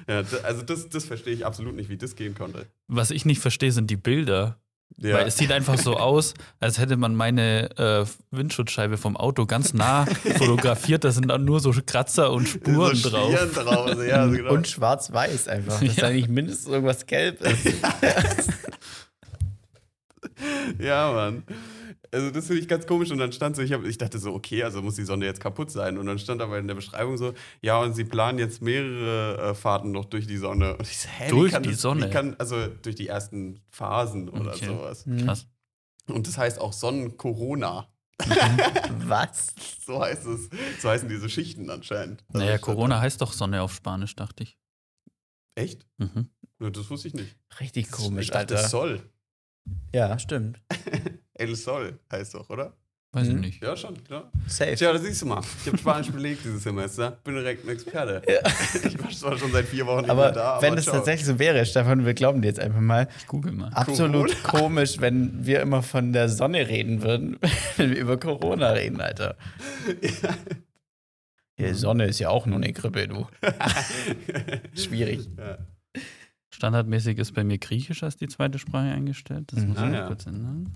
[0.08, 2.66] ja, also das, das verstehe ich absolut nicht, wie das gehen konnte.
[2.86, 4.60] Was ich nicht verstehe, sind die Bilder.
[4.96, 5.16] Ja.
[5.16, 9.74] Weil es sieht einfach so aus, als hätte man meine äh, Windschutzscheibe vom Auto ganz
[9.74, 10.06] nah
[10.38, 11.02] fotografiert.
[11.02, 13.34] Da sind dann nur so Kratzer und Spuren so drauf.
[13.54, 14.04] Drauf.
[14.06, 14.52] Ja, genau.
[14.52, 15.80] Und schwarz-weiß einfach.
[15.80, 16.04] Dass Ja.
[16.04, 17.64] da nicht mindestens irgendwas gelb ist.
[20.78, 21.42] Ja, Mann.
[22.14, 24.32] Also das finde ich ganz komisch und dann stand so, ich, hab, ich dachte so,
[24.34, 27.18] okay, also muss die Sonne jetzt kaputt sein und dann stand aber in der Beschreibung
[27.18, 30.76] so, ja und sie planen jetzt mehrere äh, Fahrten noch durch die Sonne.
[30.76, 32.08] Und ich so, hä, Durch kann die das, Sonne?
[32.10, 34.66] Kann, also durch die ersten Phasen oder Okay.
[34.66, 35.04] sowas.
[35.24, 35.48] Krass.
[36.06, 37.88] Und das heißt auch Sonnen-Corona.
[39.06, 39.54] Was?
[39.84, 40.48] So heißt es.
[40.80, 42.24] So heißen diese Schichten anscheinend.
[42.28, 44.56] Also Naja, Corona heißt doch Sonne auf Spanisch, dachte ich.
[45.56, 45.84] Echt?
[45.98, 46.28] Mhm.
[46.60, 47.36] Das wusste ich nicht.
[47.58, 48.68] Richtig komisch, ich dachte, Alter.
[48.68, 49.02] Sol.
[49.92, 50.60] Ja, stimmt.
[51.34, 52.72] El Sol heißt doch, oder?
[53.12, 53.34] Weiß Mhm.
[53.36, 53.62] ich nicht.
[53.62, 54.30] Ja, schon, klar.
[54.48, 54.74] Safe.
[54.74, 55.40] Tja, das siehst du mal.
[55.60, 57.12] Ich habe Spanisch belegt dieses Semester.
[57.22, 58.22] Bin direkt ein Experte.
[58.84, 60.60] Ich war zwar schon seit vier Wochen nicht aber mehr da.
[60.60, 60.96] wenn aber es ciao.
[60.96, 63.68] tatsächlich so wäre, Stefan, wir glauben dir jetzt einfach mal, Ich google mal.
[63.72, 67.38] absolut komisch, wenn wir immer von der Sonne reden würden,
[67.76, 69.36] wenn wir über Corona reden, Alter.
[71.58, 73.28] Die Sonne ist ja auch nur eine Grippe, du.
[74.74, 75.28] Schwierig.
[75.38, 75.58] Ja.
[76.52, 79.52] Standardmäßig ist bei mir Griechisch als die zweite Sprache eingestellt.
[79.52, 79.68] Das Mhm.
[79.68, 80.06] muss ich Ah, ja.
[80.08, 80.72] kurz ändern.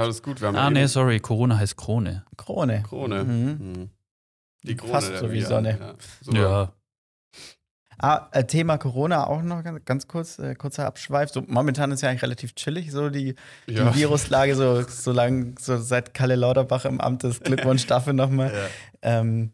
[0.00, 1.20] Alles gut, wir haben Ah, nee, sorry.
[1.20, 2.24] Corona heißt Krone.
[2.36, 2.82] Krone.
[2.88, 3.24] Krone.
[3.24, 3.46] Mhm.
[3.72, 3.90] Mhm.
[4.62, 4.92] Die Krone.
[4.92, 5.42] Fast so wie.
[5.42, 5.96] Sonne.
[6.32, 6.40] Ja.
[6.40, 6.72] Ja.
[8.02, 11.28] Ah, äh, Thema Corona auch noch ganz, ganz kurz, äh, kurzer Abschweif.
[11.30, 13.34] So, momentan ist ja eigentlich relativ chillig, so die,
[13.66, 13.90] Ja.
[13.90, 17.44] die Viruslage, so, so lang, so seit Kalle Lauterbach im Amt ist.
[17.44, 18.52] Glückwunsch dafür nochmal.
[18.54, 19.20] Ja.
[19.20, 19.52] Ähm,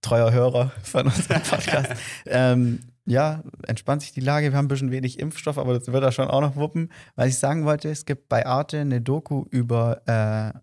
[0.00, 1.90] treuer Hörer von unserem Podcast.
[2.26, 4.50] ähm, ja, entspannt sich die Lage.
[4.50, 6.92] Wir haben ein bisschen wenig Impfstoff, aber das wird er schon auch noch wuppen.
[7.16, 10.58] Was ich sagen wollte, es gibt bei Arte eine Doku über äh,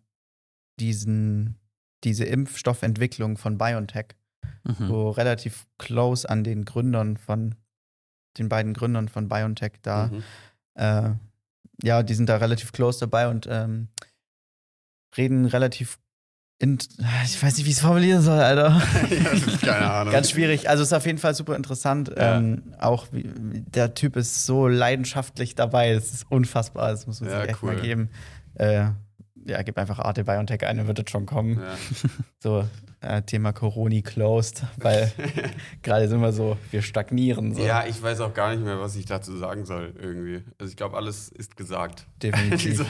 [0.79, 1.57] diesen,
[2.03, 4.15] diese Impfstoffentwicklung von BioNTech
[4.65, 4.87] Mhm.
[4.87, 7.55] so relativ close an den Gründern von
[8.37, 10.07] den beiden Gründern von BioNTech da.
[10.07, 10.23] Mhm.
[10.75, 11.13] Äh,
[11.83, 13.89] ja, die sind da relativ close dabei und ähm,
[15.17, 15.99] reden relativ
[16.57, 16.77] in,
[17.25, 18.81] ich weiß nicht, wie ich es formulieren soll, Alter.
[19.09, 20.13] ja, keine Ahnung.
[20.13, 20.69] Ganz schwierig.
[20.69, 22.11] Also es ist auf jeden Fall super interessant.
[22.15, 22.37] Ja.
[22.37, 25.93] Ähm, auch wie, der Typ ist so leidenschaftlich dabei.
[25.93, 26.91] Das ist unfassbar.
[26.91, 27.73] Das muss man Ja, sich echt cool.
[27.73, 28.09] mal geben.
[28.55, 28.85] Äh,
[29.47, 31.59] ja, gib einfach Arte BioNTech ein, dann wird es schon kommen.
[31.59, 31.75] Ja.
[32.39, 32.63] So,
[33.25, 35.11] Thema Corona closed, weil
[35.83, 37.53] gerade sind wir so, wir stagnieren.
[37.53, 37.61] So.
[37.63, 40.43] Ja, ich weiß auch gar nicht mehr, was ich dazu sagen soll, irgendwie.
[40.59, 42.05] Also ich glaube, alles ist gesagt.
[42.21, 42.85] Definitiv.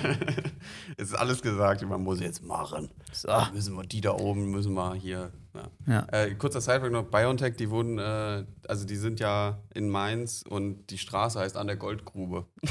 [0.97, 2.89] es ist alles gesagt, man muss jetzt machen.
[3.11, 3.29] So.
[3.53, 5.31] Müssen wir die da oben, müssen wir hier.
[5.53, 5.63] Ja.
[5.87, 6.07] Ja.
[6.11, 10.89] Äh, kurzer Sidefact noch, BioNTech, die wurden, äh, also die sind ja in Mainz und
[10.89, 12.45] die Straße heißt an der Goldgrube.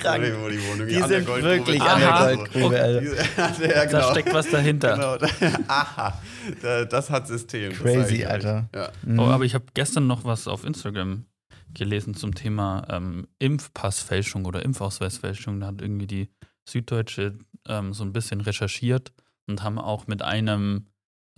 [0.00, 0.22] Krank.
[0.40, 1.42] Wo die wohnen, irgendwie Die an der sind Goldgrube.
[1.56, 2.34] wirklich an der Aha.
[2.34, 3.00] Goldgrube.
[3.02, 4.10] Die- ja, Da genau.
[4.10, 5.18] steckt was dahinter.
[5.18, 5.32] Genau.
[5.68, 6.21] Aha, Da-
[6.62, 7.72] das hat System.
[7.72, 8.24] Crazy.
[8.24, 8.68] Alter.
[8.74, 8.90] Ja.
[9.04, 9.18] Mhm.
[9.18, 11.26] Oh, aber ich habe gestern noch was auf Instagram
[11.74, 15.60] gelesen zum Thema ähm, Impfpassfälschung oder Impfausweisfälschung.
[15.60, 16.28] Da hat irgendwie die
[16.68, 19.12] Süddeutsche ähm, so ein bisschen recherchiert
[19.46, 20.86] und haben auch mit einem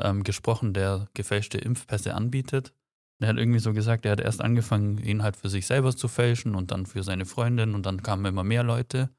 [0.01, 2.73] ähm, gesprochen, der gefälschte Impfpässe anbietet.
[3.21, 6.09] Der hat irgendwie so gesagt, er hat erst angefangen, ihn halt für sich selber zu
[6.09, 9.11] fälschen und dann für seine Freundin und dann kamen immer mehr Leute.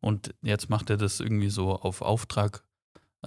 [0.00, 2.63] Und jetzt macht er das irgendwie so auf Auftrag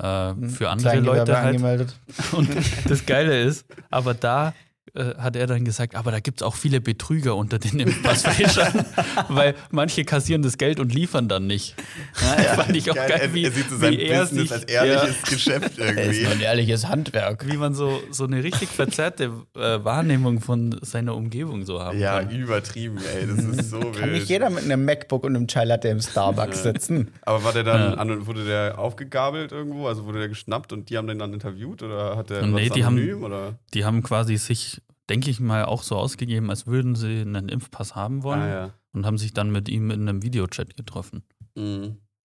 [0.02, 0.50] äh, Mhm.
[0.50, 1.48] für andere Leute halt.
[1.56, 1.96] angemeldet.
[2.32, 2.50] Und
[2.88, 4.54] das Geile ist, aber da
[4.96, 8.86] äh, hat er dann gesagt, aber da gibt es auch viele Betrüger unter den Impfpassfälschern,
[9.30, 11.76] weil manche kassieren das Geld und liefern dann nicht.
[12.14, 14.64] Fand ich auch geil, er, wie, er sieht so sein wie er Business sich, als
[14.66, 16.22] ehrliches Geschäft Das ist irgendwie.
[16.24, 17.44] nur ein ehrliches Handwerk.
[17.44, 22.00] ja, wie man so, so eine richtig verzerrte äh, Wahrnehmung von seiner Umgebung so haben
[22.00, 22.30] Ja, kann.
[22.36, 23.28] übertrieben, ey.
[23.28, 23.98] Das ist so wild.
[23.98, 27.10] Kann nicht jeder mit einem MacBook und einem Chai Latte im Starbucks sitzen.
[27.22, 27.98] Aber war der dann, Ja.
[27.98, 29.88] an, wurde der aufgegabelt irgendwo?
[29.88, 31.84] Also wurde der geschnappt und die haben den dann interviewt?
[31.84, 33.24] Oder hat der Nee, was die haben- anonym?
[33.24, 33.56] Oder?
[33.74, 34.77] Die haben quasi sich,
[35.10, 38.74] denke ich mal, auch so ausgegeben, als würden sie einen Impfpass haben wollen Ah, ja.
[38.94, 41.24] und haben sich dann mit ihm in einem Videochat getroffen.
[41.56, 41.98] Mhm.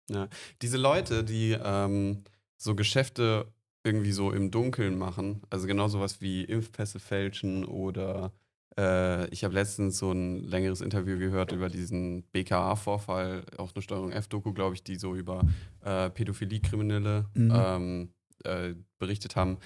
[0.10, 0.28] ja.
[0.62, 2.24] Diese Leute, die ähm,
[2.58, 3.48] so Geschäfte
[3.84, 8.34] irgendwie so im Dunkeln machen, also genau sowas wie Impfpässe fälschen oder
[8.78, 14.12] äh, ich habe letztens so ein längeres Interview gehört über diesen BKA-Vorfall, auch eine Steuerung
[14.12, 15.42] F-Doku, glaube ich, die so über
[15.86, 17.54] äh, Pädophilie-Kriminelle Mhm.
[17.56, 18.10] ähm,
[18.44, 19.58] äh, berichtet haben.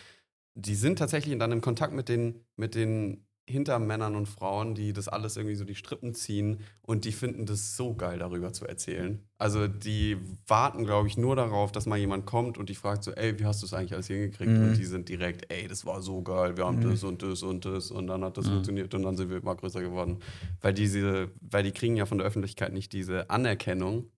[0.55, 5.07] Die sind tatsächlich dann im Kontakt mit den, mit den Hintermännern und Frauen, die das
[5.09, 9.19] alles irgendwie so die Strippen ziehen und die finden das so geil, darüber zu erzählen.
[9.39, 10.15] Also die
[10.47, 13.45] warten, glaube ich, nur darauf, dass mal jemand kommt und die fragt so, ey, wie
[13.45, 14.51] hast du es eigentlich alles hingekriegt?
[14.57, 14.63] Mhm.
[14.67, 16.91] Und die sind direkt, ey, das war so geil, wir haben Mhm.
[16.91, 18.51] das und das und das und dann hat das Mhm.
[18.51, 20.19] funktioniert und dann sind wir immer größer geworden.
[20.61, 24.11] Weil diese, weil die kriegen ja von der Öffentlichkeit nicht diese Anerkennung.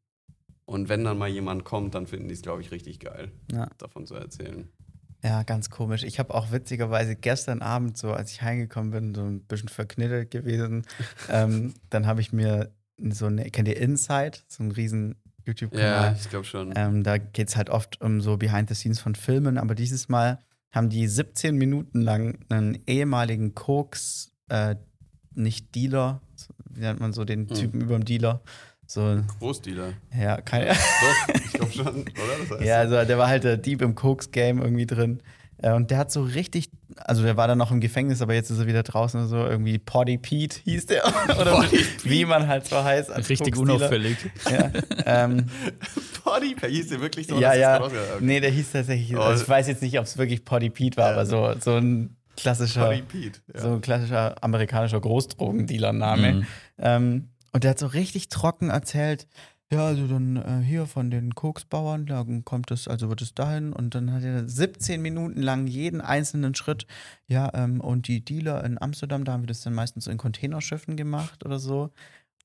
[0.65, 3.67] Und wenn dann mal jemand kommt, dann finden die es, glaube ich, richtig geil, Ja.
[3.79, 4.69] davon zu erzählen.
[5.23, 6.03] Ja, ganz komisch.
[6.03, 10.31] Ich habe auch witzigerweise gestern Abend, so als ich heimgekommen bin, so ein bisschen verknittert
[10.31, 10.85] gewesen.
[11.29, 12.71] ähm, dann habe ich mir
[13.09, 14.39] so eine, kennt ihr Inside?
[14.47, 16.15] So einen riesen Ja, YouTube-Kanal.
[16.19, 16.73] ich glaube schon.
[16.75, 20.09] Ähm, da geht es halt oft um so Behind the Scenes von Filmen, aber dieses
[20.09, 20.39] Mal
[20.73, 24.75] haben die 17 Minuten lang einen ehemaligen Koks, äh,
[25.35, 26.21] nicht Dealer,
[26.69, 27.55] wie nennt man so den Hm.
[27.55, 28.41] Typen über dem Dealer?
[28.93, 29.93] So, Großdealer.
[30.15, 32.03] ja, keine, Doch, ich glaube schon, oder?
[32.47, 35.21] Das heißt ja, also der war halt der Dieb im Koks-Game irgendwie drin.
[35.57, 38.51] Äh, Und der hat so richtig, also der war dann noch im Gefängnis, aber jetzt
[38.51, 41.05] ist er wieder draußen und so, irgendwie Potty Pete hieß der.
[41.41, 43.09] Oder Potty wie man halt so heißt.
[43.11, 44.17] als Richtig unauffällig.
[44.51, 44.71] Ja,
[45.07, 45.49] ähm,
[46.23, 47.39] Body, hieß der wirklich so?
[47.39, 47.81] ja, ja.
[47.83, 47.95] Okay.
[48.19, 49.21] Nee, der hieß tatsächlich, Oh.
[49.21, 51.13] also ich weiß jetzt nicht, ob es wirklich Potty Pete war, Ja.
[51.13, 53.39] aber so, so ein klassischer, Pete.
[53.55, 53.61] Ja.
[53.61, 56.31] so ein klassischer amerikanischer Großdrogendealer-Name.
[56.33, 56.45] Mhm.
[56.79, 59.27] Ähm, und der hat so richtig trocken erzählt,
[59.71, 63.73] ja, also dann äh, hier von den Koksbauern, da kommt es, also wird es dahin.
[63.73, 66.85] Und dann hat er 17 Minuten lang jeden einzelnen Schritt,
[67.27, 70.95] ja, ähm, und die Dealer in Amsterdam, da haben wir das dann meistens in Containerschiffen
[70.95, 71.89] gemacht oder so.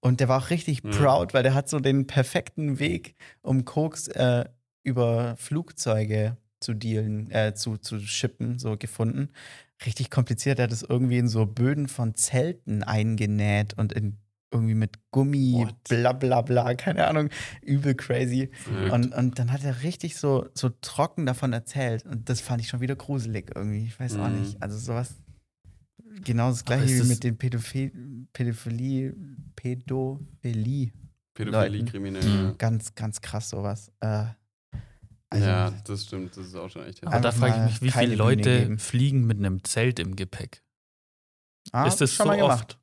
[0.00, 0.90] Und der war auch richtig Mhm.
[0.90, 4.46] proud, weil der hat so den perfekten Weg, um Koks äh,
[4.82, 9.28] über Flugzeuge zu dealen, äh, zu, zu shippen, so gefunden.
[9.84, 10.58] Richtig kompliziert.
[10.60, 14.16] Er hat es irgendwie in so Böden von Zelten eingenäht und in
[14.50, 15.74] irgendwie mit Gummi, What?
[15.88, 17.28] bla bla bla, keine Ahnung,
[17.62, 18.50] übel crazy.
[18.52, 18.92] Verrückt.
[18.92, 22.06] Und, und dann hat er richtig so, so trocken davon erzählt.
[22.06, 23.84] Und das fand ich schon wieder gruselig irgendwie.
[23.84, 24.40] Ich weiß auch Mhm.
[24.40, 24.62] nicht.
[24.62, 25.14] Also sowas,
[26.24, 27.92] genau das gleiche wie das- mit den Pädophi
[28.32, 29.14] Pädophilie,
[29.54, 30.92] Pädophilie.
[31.34, 31.86] Pädophilie, Leuten.
[31.86, 32.24] kriminell.
[32.24, 32.58] Mhm.
[32.58, 33.92] Ganz, ganz krass sowas.
[34.00, 34.24] Äh,
[35.30, 36.36] also, ja, das stimmt.
[36.36, 39.38] Das ist auch schon echt Aber da frage ich mich, wie viele Leute fliegen mit
[39.38, 40.62] einem Zelt im Gepäck?
[41.72, 42.62] ah, ist das schon so mal gemacht.
[42.62, 42.78] oft?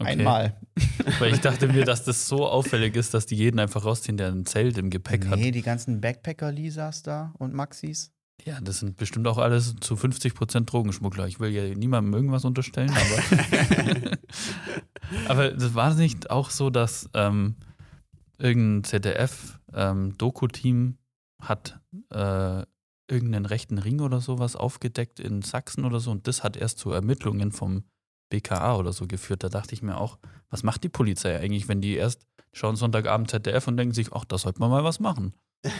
[0.00, 0.10] Okay.
[0.10, 0.56] Einmal.
[1.18, 4.28] Weil ich dachte mir, dass das so auffällig ist, dass die jeden einfach rausziehen, der
[4.28, 5.38] ein Zelt im Gepäck hat.
[5.38, 8.12] Nee, die ganzen Backpacker-Lisas da und Maxis.
[8.44, 11.26] Ja, das sind bestimmt auch alles zu 50% Drogenschmuggler.
[11.26, 14.16] Ich will ja niemandem irgendwas unterstellen, aber.
[15.28, 17.56] aber das war nicht auch so, dass ähm,
[18.38, 20.98] irgendein ZDF-Doku-Team
[21.42, 21.80] hat
[22.10, 22.62] äh,
[23.10, 26.92] irgendeinen rechten Ring oder sowas aufgedeckt in Sachsen oder so und das hat erst zu
[26.92, 27.84] Ermittlungen vom
[28.30, 29.42] BKA oder so geführt.
[29.44, 30.18] Da dachte ich mir auch,
[30.50, 34.24] was macht die Polizei eigentlich, wenn die erst schauen Sonntagabend ZDF und denken sich, ach,
[34.24, 35.34] da sollte man mal was machen.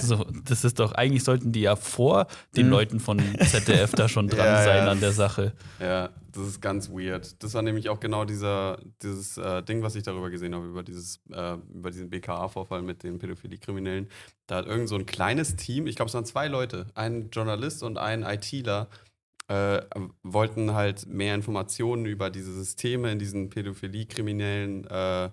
[0.00, 2.72] So, das ist doch, eigentlich sollten die ja vor den Mhm.
[2.72, 4.90] Leuten von ZDF da schon dran Ja, sein ja.
[4.90, 5.52] an der Sache.
[5.80, 7.42] Ja, das ist ganz weird.
[7.42, 10.82] Das war nämlich auch genau dieser, dieses äh, Ding, was ich darüber gesehen habe, über,
[10.82, 14.08] dieses, äh, über diesen BKA-Vorfall mit den Pädophilie-Kriminellen.
[14.46, 17.82] Da hat irgend so ein kleines Team, ich glaube, es waren zwei Leute, ein Journalist
[17.82, 18.88] und ein ITler,
[19.48, 19.80] äh,
[20.22, 25.24] wollten halt mehr Informationen über diese Systeme in diesen Pädophilie-Kriminellen äh,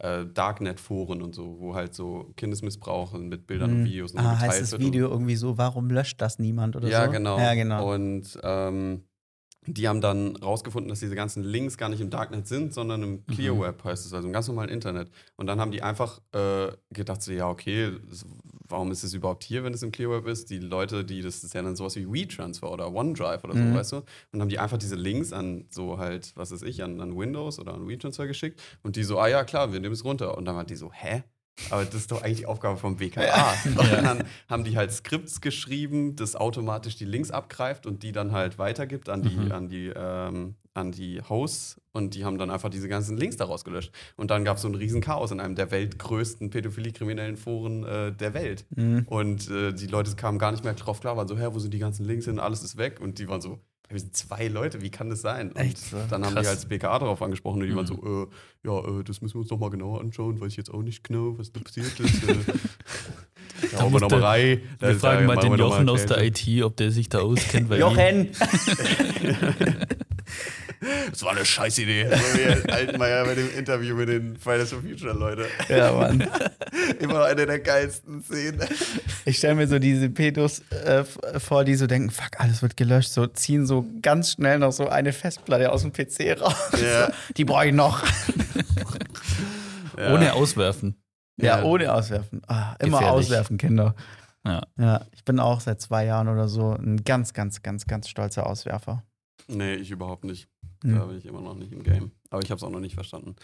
[0.00, 3.84] äh, Darknet-Foren und so, wo halt so Kindesmissbrauch mit Bildern und Mhm.
[3.84, 6.38] Videos und so Ah, geteilt heißt das wird und- Video irgendwie so, warum löscht das
[6.38, 7.12] niemand oder ja, so?
[7.12, 7.38] genau.
[7.38, 7.92] Ja, genau.
[7.92, 9.02] Und ähm,
[9.74, 13.26] die haben dann rausgefunden, dass diese ganzen Links gar nicht im Darknet sind, sondern im
[13.26, 13.60] Clear Mhm.
[13.60, 15.10] Web heißt es, also im ganz normalen Internet.
[15.36, 17.92] Und dann haben die einfach äh, gedacht, so, ja, okay,
[18.68, 20.50] warum ist es überhaupt hier, wenn es im Clear Web ist?
[20.50, 23.74] Die Leute, die, das ist ja dann sowas wie WeTransfer oder OneDrive oder so, Mhm.
[23.74, 24.02] weißt du?
[24.32, 27.58] Und haben die einfach diese Links an so halt, was weiß ich, an, an Windows
[27.58, 28.60] oder an WeTransfer geschickt.
[28.82, 30.36] Und die so, ah ja, klar, wir nehmen es runter.
[30.36, 31.22] Und dann waren die so, hä?
[31.70, 33.54] Aber das ist doch eigentlich die Aufgabe vom BKA.
[33.64, 38.32] Und dann haben die halt Skripts geschrieben, das automatisch die Links abgreift und die dann
[38.32, 39.52] halt weitergibt an die, Mhm.
[39.52, 43.64] an die, ähm, an die Hosts und die haben dann einfach diese ganzen Links daraus
[43.64, 43.90] gelöscht.
[44.16, 48.12] Und dann gab es so ein riesen Chaos in einem der weltgrößten pädophilie-kriminellen Foren äh,
[48.12, 48.64] der Welt.
[48.76, 49.04] Mhm.
[49.08, 51.74] Und äh, die Leute kamen gar nicht mehr drauf klar, waren so, hä, wo sind
[51.74, 52.38] die ganzen Links hin?
[52.38, 53.00] Alles ist weg.
[53.00, 53.58] Und die waren so, "Hä,
[53.90, 55.48] wir sind zwei Leute, wie kann das sein?
[55.50, 56.46] Und Echt dann haben Krass.
[56.46, 58.02] die das BKA darauf angesprochen und die waren Mhm.
[58.02, 58.28] so,
[58.64, 60.82] äh, ja, äh, das müssen wir uns noch mal genauer anschauen, weiß ich jetzt auch
[60.82, 62.28] nicht genau, was da passiert ist.
[62.28, 62.34] Äh,
[63.72, 64.60] da haben wir musst noch du- mal rein.
[64.78, 66.22] Wir Da- fragen mal den Jochen aus der.
[66.22, 67.68] IT, ob der sich da auskennt.
[67.70, 68.28] Weil Jochen!
[71.10, 72.06] Das war eine scheiß Idee.
[72.70, 75.46] Altmaier bei dem Interview mit den Fridays for Future Leute.
[75.68, 76.20] ja, Mann.
[77.00, 78.62] Immer noch eine der geilsten Szenen.
[79.24, 81.02] Ich stelle mir so diese Pedos äh,
[81.40, 84.88] vor, die so denken, fuck, alles wird gelöscht, so ziehen so ganz schnell noch so
[84.88, 86.54] eine Festplatte aus dem PC raus.
[86.80, 87.10] Ja.
[87.36, 88.04] Die brauche ich noch.
[89.98, 90.14] Ja.
[90.14, 90.94] Ohne auswerfen.
[91.40, 91.64] Ja, Ja.
[91.64, 92.42] ohne auswerfen.
[92.46, 93.26] Ah, immer Gefährlich.
[93.26, 93.94] auswerfen, Kinder.
[94.44, 94.62] Ja.
[94.78, 98.46] Ja, ich bin auch seit zwei Jahren oder so ein ganz, ganz, ganz, ganz stolzer
[98.46, 99.02] Auswerfer.
[99.46, 100.48] Nee, ich überhaupt nicht.
[100.82, 100.94] Hm.
[100.94, 102.12] Da bin ich immer noch nicht im Game.
[102.30, 103.36] Aber ich habe es auch noch nicht verstanden.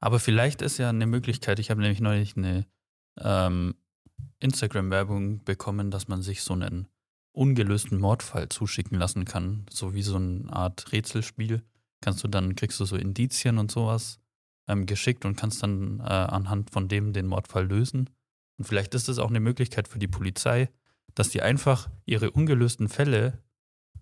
[0.00, 2.66] Aber vielleicht ist ja eine Möglichkeit, ich habe nämlich neulich eine
[3.20, 3.74] ähm,
[4.40, 6.88] Instagram-Werbung bekommen, dass man sich so einen
[7.32, 9.66] ungelösten Mordfall zuschicken lassen kann.
[9.70, 11.62] So wie so eine Art Rätselspiel.
[12.00, 14.20] Kannst du dann, kriegst du so Indizien und sowas
[14.68, 18.10] ähm, geschickt und kannst dann äh, anhand von dem den Mordfall lösen.
[18.58, 20.68] Und vielleicht ist es auch eine Möglichkeit für die Polizei,
[21.14, 23.38] dass die einfach ihre ungelösten Fälle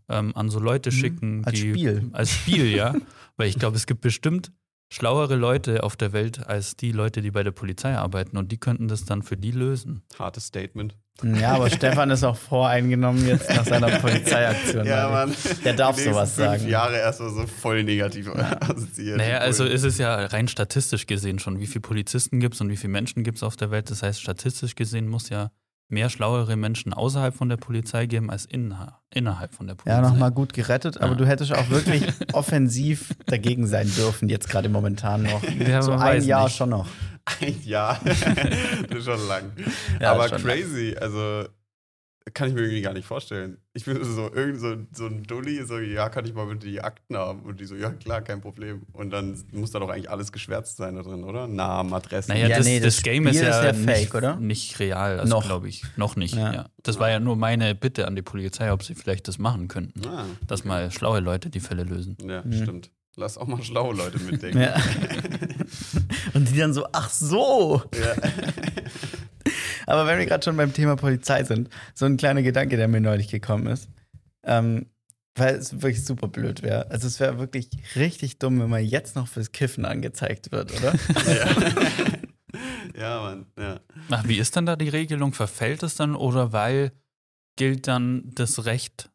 [0.08, 0.94] ähm, an so Leute Mhm.
[0.94, 2.10] schicken, Als die Spiel.
[2.12, 2.94] als Spiel, ja.
[3.36, 4.52] Weil ich glaube, es gibt bestimmt
[4.92, 8.58] schlauere Leute auf der Welt als die Leute, die bei der Polizei arbeiten und die
[8.58, 10.02] könnten das dann für die lösen.
[10.18, 10.96] Hartes Statement.
[11.22, 14.86] Ja, aber Stefan ist auch voreingenommen jetzt nach seiner Polizeiaktion.
[14.86, 15.32] Leute.
[15.64, 16.68] Der darf sowas fünf sagen.
[16.68, 19.16] Jahre erstmal so voll negativ assoziiert.
[19.16, 22.68] Naja, also ist es ja rein statistisch gesehen schon, wie viele Polizisten gibt es und
[22.68, 23.90] wie viele Menschen gibt es auf der Welt.
[23.90, 25.50] Das heißt, statistisch gesehen muss ja
[25.88, 30.02] mehr schlauere Menschen außerhalb von der Polizei geben als inner innerhalb von der Polizei.
[30.02, 31.14] Ja, nochmal gut gerettet, aber Ja.
[31.18, 35.42] du hättest auch wirklich offensiv dagegen sein dürfen, jetzt gerade momentan noch.
[35.44, 36.56] Ja, so ein Jahr nicht.
[36.56, 36.88] schon noch.
[37.40, 38.00] Ein Jahr.
[38.04, 39.52] das ist schon lang.
[40.00, 40.96] Ja, Aber schon crazy.
[41.00, 41.44] Also
[42.34, 43.58] kann ich mir irgendwie gar nicht vorstellen.
[43.72, 46.80] Ich bin so irgend so, so ein Dulli, so, ja, kann ich mal bitte die
[46.80, 47.42] Akten haben?
[47.42, 48.82] Und die so, ja, klar, kein Problem.
[48.92, 51.46] Und dann muss da doch eigentlich alles geschwärzt sein da drin, oder?
[51.46, 52.32] Namen, Adressen.
[52.32, 54.36] Naja, Ja, das, nee, das das Game ist ja, ist ja nicht, fake, oder?
[54.36, 55.44] nicht real, also Noch.
[55.44, 55.84] glaube ich.
[55.96, 56.52] Noch nicht, Ja.
[56.52, 56.68] ja.
[56.82, 60.04] Das war ja nur meine Bitte an die Polizei, ob sie vielleicht das machen könnten.
[60.06, 62.16] Ah, Dass mal schlaue Leute die Fälle lösen.
[62.28, 62.52] ja, Mhm.
[62.52, 62.90] stimmt.
[63.18, 64.60] Lass auch mal schlaue Leute mitdenken.
[64.60, 64.74] Ja.
[66.36, 67.82] Und die dann so, ach so.
[67.94, 68.14] Ja.
[69.86, 73.00] Aber wenn wir gerade schon beim Thema Polizei sind, so ein kleiner Gedanke, der mir
[73.00, 73.88] neulich gekommen ist.
[74.44, 74.86] Ähm,
[75.38, 76.90] weil es wirklich super blöd wäre.
[76.90, 80.94] Also es wäre wirklich richtig dumm, wenn man jetzt noch fürs Kiffen angezeigt wird, oder?
[82.98, 83.46] ja, Mann.
[83.58, 83.80] Ja.
[84.10, 85.32] Ach, wie ist dann da die Regelung?
[85.34, 86.92] Verfällt es dann oder weil
[87.56, 89.10] gilt dann das Recht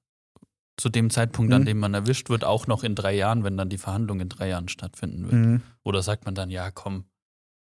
[0.78, 1.66] zu dem Zeitpunkt, an Mhm.
[1.66, 4.50] dem man erwischt wird, auch noch in drei Jahren, wenn dann die Verhandlung in drei
[4.50, 5.34] Jahren stattfinden wird?
[5.34, 5.62] Mhm.
[5.84, 7.06] Oder sagt man dann, ja, komm,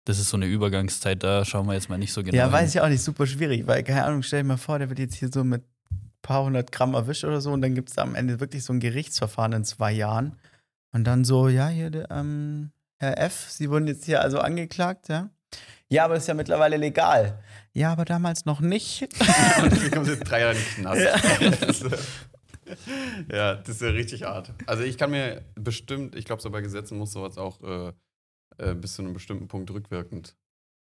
[0.05, 2.37] das ist so eine Übergangszeit, da schauen wir jetzt mal nicht so genau.
[2.37, 2.53] Ja, hin.
[2.53, 4.99] weiß ich auch nicht, super schwierig, weil, keine Ahnung, stell dir mal vor, der wird
[4.99, 7.97] jetzt hier so mit ein paar hundert Gramm erwischt oder so und dann gibt es
[7.97, 10.37] da am Ende wirklich so ein Gerichtsverfahren in zwei Jahren.
[10.93, 15.09] Und dann so, ja, hier, der, ähm, Herr F., Sie wurden jetzt hier also angeklagt,
[15.09, 15.31] ja?
[15.89, 17.43] Ja, aber ist ja mittlerweile legal.
[17.73, 19.03] Ja, aber damals noch nicht.
[19.63, 21.61] Und dann kommst du jetzt drei Jahre in den Knast.
[21.61, 22.07] Das ist,
[23.33, 24.53] ja, das ist ja richtig hart.
[24.67, 27.93] Also ich kann mir bestimmt, ich glaube, so bei Gesetzen muss sowas auch äh,
[28.61, 30.37] äh, bis zu einem bestimmten Punkt rückwirkend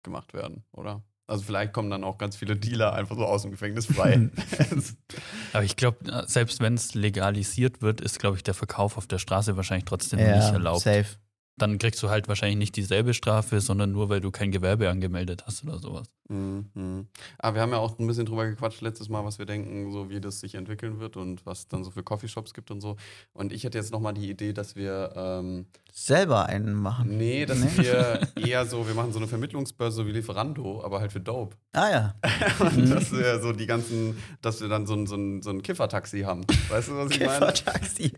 [0.02, 1.02] gemacht werden, oder?
[1.26, 4.30] Also vielleicht kommen dann auch ganz viele Dealer einfach so aus dem Gefängnis frei.
[5.52, 9.18] Aber ich glaube, selbst wenn es legalisiert wird, ist, glaube ich, der Verkauf auf der
[9.18, 10.80] Straße wahrscheinlich trotzdem ja, nicht erlaubt.
[10.80, 11.18] safe.
[11.58, 15.44] Dann kriegst du halt wahrscheinlich nicht dieselbe Strafe, sondern nur, weil du kein Gewerbe angemeldet
[15.46, 16.06] hast oder sowas.
[16.28, 17.06] Mhm.
[17.38, 20.10] Aber wir haben ja auch ein bisschen drüber gequatscht letztes Mal, was wir denken, so
[20.10, 22.96] wie das sich entwickeln wird und was dann so für Coffeeshops gibt und so.
[23.32, 27.16] Und ich hätte jetzt nochmal die Idee, dass wir ähm, Selber einen machen.
[27.16, 27.68] Nee, dass Nee?
[27.76, 31.56] wir eher so, wir machen so eine Vermittlungsbörse wie Lieferando, aber halt für Dope.
[31.72, 32.14] Ah ja.
[32.60, 35.62] Und dass wir so die ganzen, dass wir dann so ein, so ein, so ein
[35.62, 36.44] Kiffertaxi haben.
[36.68, 37.30] Weißt du, was ich meine?
[37.32, 38.12] Kiffer-Taxi.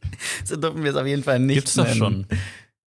[0.44, 1.96] So dürfen wir es auf jeden Fall nicht Gibt's doch nennen.
[1.96, 2.26] schon.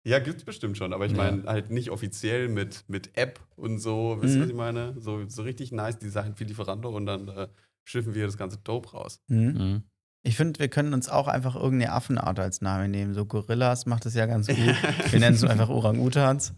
[0.06, 1.18] Ja, gibt's bestimmt schon, aber ich Ja.
[1.18, 4.18] meine halt nicht offiziell mit, mit App und so.
[4.20, 4.44] Wisst ihr, Mhm.
[4.44, 4.94] was ich meine?
[5.00, 7.48] So, so richtig nice Design wie Lieferando und dann äh,
[7.86, 9.22] schiffen wir das ganze Dope raus.
[9.28, 9.40] Mhm.
[9.54, 9.84] Mhm.
[10.26, 13.14] Ich finde, wir können uns auch einfach irgendeine Affenart als Name nehmen.
[13.14, 14.58] So Gorillas macht es ja ganz gut.
[14.58, 16.54] Wir nennen es einfach Orang-Utans.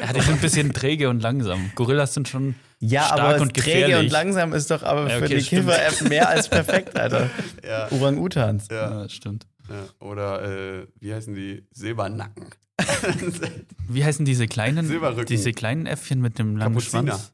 [0.00, 1.70] Ja, die sind ein bisschen träge und langsam.
[1.74, 3.96] Gorillas sind schon Ja, stark aber und träge gefährlich.
[3.98, 5.66] und langsam ist doch aber Ja, für okay, die stimmt.
[5.68, 7.28] Kiffer-App mehr als perfekt, Alter.
[7.62, 7.90] Ja.
[7.92, 8.68] Orang-Utans.
[8.70, 9.02] ja.
[9.02, 9.46] Ja, stimmt.
[9.68, 9.84] ja.
[10.06, 10.42] Oder
[10.80, 11.66] äh, wie heißen die?
[11.72, 12.46] Silbernacken.
[13.88, 14.90] Wie heißen diese kleinen,
[15.26, 17.12] diese kleinen Äffchen mit dem langen Kapuziner.
[17.12, 17.32] Schwanz?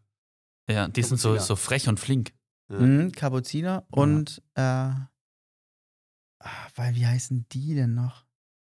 [0.70, 1.46] Ja, die sind so, Kapuziner.
[1.46, 2.32] so frech und flink.
[2.70, 2.78] Ja.
[2.80, 5.06] Mhm, Kapuziner und äh, ah,
[6.74, 8.24] weil wie heißen die denn noch?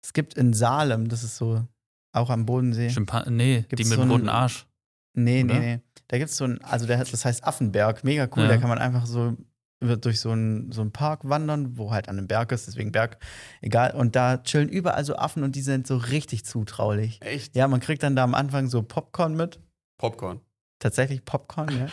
[0.03, 1.65] Es gibt in Salem, das ist so
[2.13, 2.89] auch am Bodensee.
[2.89, 4.65] Schimpan nee, die mit so dem einen- roten Arsch.
[5.15, 5.59] Nee, nee, Oder?
[5.59, 5.79] nee.
[6.07, 8.43] Da gibt es so ein, also der, das heißt Affenberg, mega cool.
[8.43, 8.49] Ja.
[8.49, 9.35] Da kann man einfach so
[9.81, 12.91] wird durch so einen so einen Park wandern, wo halt an einem Berg ist, deswegen
[12.91, 13.17] Berg,
[13.61, 13.91] egal.
[13.95, 17.19] Und da chillen überall so Affen und die sind so richtig zutraulich.
[17.21, 17.55] Echt?
[17.55, 19.59] Ja, man kriegt dann da am Anfang so Popcorn mit.
[19.97, 20.41] Popcorn.
[20.79, 21.87] Tatsächlich Popcorn, ja.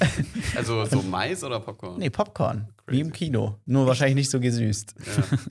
[0.56, 1.98] Also so Mais oder Popcorn?
[1.98, 2.68] Nee, Popcorn.
[2.86, 3.26] Wie im Crazy.
[3.26, 3.58] Kino.
[3.66, 4.94] Nur wahrscheinlich nicht so gesüßt.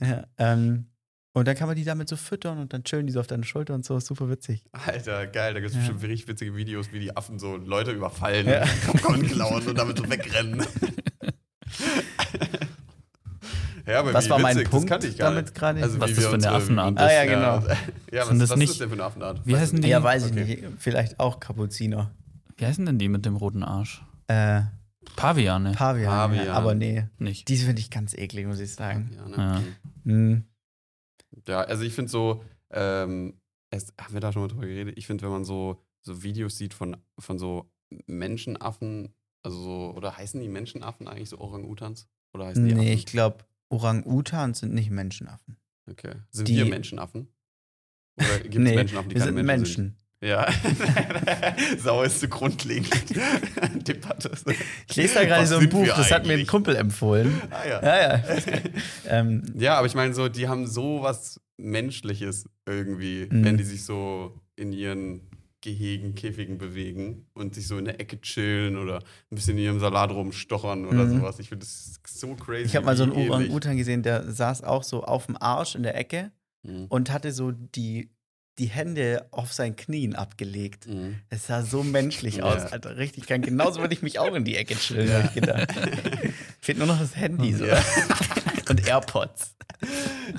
[0.00, 0.06] Ja.
[0.08, 0.86] Ja, ähm,
[1.32, 3.44] und dann kann man die damit so füttern und dann chillen die so auf deine
[3.44, 3.96] Schulter und so.
[3.96, 4.64] Ist super witzig.
[4.72, 5.54] Alter, geil.
[5.54, 5.80] Da gibt es Ja.
[5.82, 8.62] bestimmt richtig witzige Videos, wie die Affen so Leute überfallen, Ja.
[8.62, 10.64] und Popcorn klauen und damit so wegrennen.
[13.90, 15.54] ja, aber Was wie war mein witzig, Punkt das kannte ich gar damit nicht.
[15.54, 15.82] gerade?
[15.82, 17.02] Also, Was wie das für eine unsere- Affenart ist.
[17.02, 17.74] Ah, ja, genau.
[18.12, 19.46] Ja, Sind was, das was nicht- ist das denn für eine Affenart?
[19.46, 19.88] Wie heißen die?
[19.88, 20.42] Ja, weiß Okay.
[20.42, 20.72] ich nicht.
[20.78, 22.10] Vielleicht auch Kapuziner.
[22.56, 24.02] Wie heißen denn die mit dem roten Arsch?
[24.28, 24.62] Äh,
[25.16, 25.72] Paviane.
[25.72, 26.08] Pavian.
[26.10, 26.46] Pavian.
[26.46, 27.06] Ja, aber nee.
[27.18, 27.48] Nicht.
[27.48, 29.10] Die finde ich ganz eklig, muss ich sagen.
[29.16, 29.52] Ja, Ja.
[29.58, 29.62] ne?
[30.04, 30.44] Hm.
[31.48, 33.34] ja, also ich finde so, ähm,
[33.70, 34.96] es, haben wir da schon mal drüber geredet?
[34.98, 37.70] Ich finde, wenn man so, so Videos sieht von, von so
[38.06, 42.08] Menschenaffen, also so, oder heißen die Menschenaffen eigentlich so Orang-Utans?
[42.34, 42.92] Oder heißen die Nee, Affen?
[42.92, 43.38] ich glaube,
[43.70, 45.56] Orang-Utans sind nicht Menschenaffen.
[45.90, 46.12] Okay.
[46.30, 47.28] Sind Die- wir Menschenaffen?
[48.18, 49.84] Oder gibt es nee, Menschenaffen, die wir keine sind Menschen, Menschen.
[49.84, 49.96] sind?
[50.22, 50.52] Ja.
[51.78, 52.92] Sau ist so grundlegend.
[53.88, 54.30] Debatte.
[54.86, 56.46] Ich lese da gerade so ein Buch, das hat mir ein?
[56.46, 57.40] Kumpel empfohlen.
[57.50, 57.82] Ah, ja.
[57.82, 58.24] Ja, ja.
[59.06, 63.44] ähm, Ja, aber ich meine, so, die haben so was Menschliches irgendwie, Mhm.
[63.44, 65.29] wenn die sich so in ihren
[65.62, 69.80] Gehegen, Käfigen bewegen und sich so in der Ecke chillen oder ein bisschen in ihrem
[69.80, 71.18] Salat rumstochern oder Mhm.
[71.18, 71.38] sowas.
[71.38, 72.64] Ich finde das so crazy.
[72.64, 73.12] ich habe mal so einen.
[73.12, 76.30] Orang-Utan gesehen, der saß auch so auf dem Arsch in der Ecke
[76.62, 76.86] Mhm.
[76.88, 78.10] und hatte so die,
[78.58, 80.86] die Hände auf seinen Knien abgelegt.
[80.86, 81.16] Mhm.
[81.30, 82.44] Es sah so menschlich Ja.
[82.44, 82.96] aus, Alter.
[82.98, 83.40] Richtig geil.
[83.40, 85.72] Genauso würde ich mich auch in die Ecke chillen, habe ich gedacht.
[86.60, 87.64] Fehlt nur noch das Handy so.
[87.66, 87.82] Ja.
[88.68, 89.56] Und AirPods.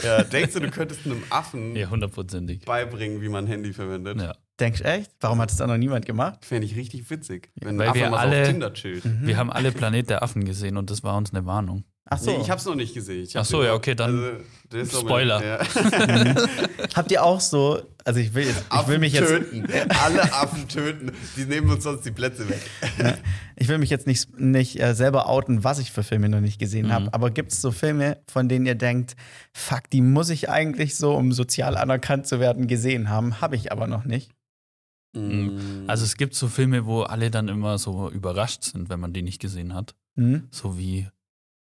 [0.04, 2.64] ja, denkst du, du könntest einem Affen Ja, hundertprozentig.
[2.66, 4.20] beibringen, wie man Handy verwendet?
[4.22, 4.36] Ja.
[4.62, 5.12] Denkst du echt?
[5.20, 6.46] Warum hat es da noch niemand gemacht?
[6.46, 9.04] Fände ich richtig witzig, wenn Weil ein Affe wir mal so alle- auf Tinder chillt.
[9.22, 11.84] Wir haben alle Planet der Affen gesehen und das war uns eine Warnung.
[12.14, 12.32] Ach so.
[12.32, 13.24] Nee, ich hab's noch nicht gesehen.
[13.24, 15.40] Ich hab Ach so, den ja, noch- okay, dann also, der ist Spoiler.
[15.40, 15.48] Mit,
[16.36, 16.36] ja.
[16.96, 19.66] Habt ihr auch so, also ich will jetzt, ich will mich jetzt, töten.
[20.04, 21.12] Alle Affen töten.
[21.38, 22.60] Die nehmen uns sonst die Plätze weg.
[23.56, 26.60] ich will mich jetzt nicht, nicht äh, selber outen, was ich für Filme noch nicht
[26.60, 26.92] gesehen Mhm.
[26.92, 29.16] habe, aber gibt es so Filme, von denen ihr denkt,
[29.54, 33.72] fuck, die muss ich eigentlich so, um sozial anerkannt zu werden, gesehen haben, habe ich
[33.72, 34.32] aber noch nicht.
[35.14, 35.84] Mhm.
[35.88, 39.22] Also es gibt so Filme, wo alle dann immer so überrascht sind, wenn man die
[39.22, 39.96] nicht gesehen hat.
[40.16, 40.48] Hm?
[40.52, 41.08] So wie,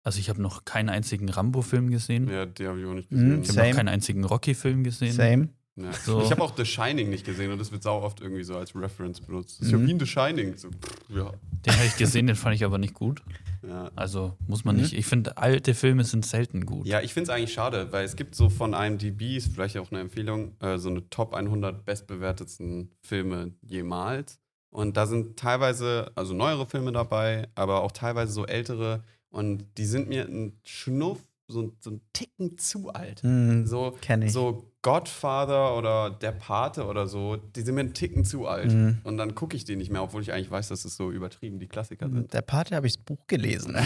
[0.03, 2.29] also ich habe noch keinen einzigen Rambo-Film gesehen.
[2.29, 3.41] ja, die habe ich auch nicht Mhm, gesehen.
[3.43, 5.13] Ich habe noch keinen einzigen Rocky-Film gesehen.
[5.13, 5.49] Same.
[5.77, 5.93] Ja.
[5.93, 6.21] So.
[6.21, 8.75] Ich habe auch The Shining nicht gesehen und das wird sau oft irgendwie so als
[8.75, 9.59] Reference benutzt.
[9.61, 9.79] Das ist Mhm.
[9.81, 10.57] ja wie in The Shining.
[10.57, 11.31] So, pff, ja.
[11.65, 13.21] Den habe ich gesehen, den fand ich aber nicht gut.
[13.67, 13.91] Ja.
[13.95, 14.81] Also muss man Mhm.
[14.83, 14.93] nicht.
[14.93, 16.87] Ich finde, alte Filme sind selten gut.
[16.87, 19.91] Ja, ich finde es eigentlich schade, weil es gibt so von IMDb, ist vielleicht auch
[19.91, 24.39] eine Empfehlung, äh, so eine Top 100 bestbewertetsten Filme jemals.
[24.69, 29.03] Und da sind teilweise, also neuere Filme dabei, aber auch teilweise so ältere.
[29.29, 33.21] Und die sind mir ein Schnuff, so, so ein Ticken zu alt.
[33.23, 34.31] Hm, So, Kenn ich.
[34.31, 38.71] so Godfather oder Der Pate oder so, die sind mir einen Ticken zu alt.
[38.71, 38.99] Mhm.
[39.03, 41.59] Und dann gucke ich die nicht mehr, obwohl ich eigentlich weiß, dass es so übertrieben
[41.59, 42.33] die Klassiker sind.
[42.33, 43.75] Der Pate habe ich das Buch gelesen.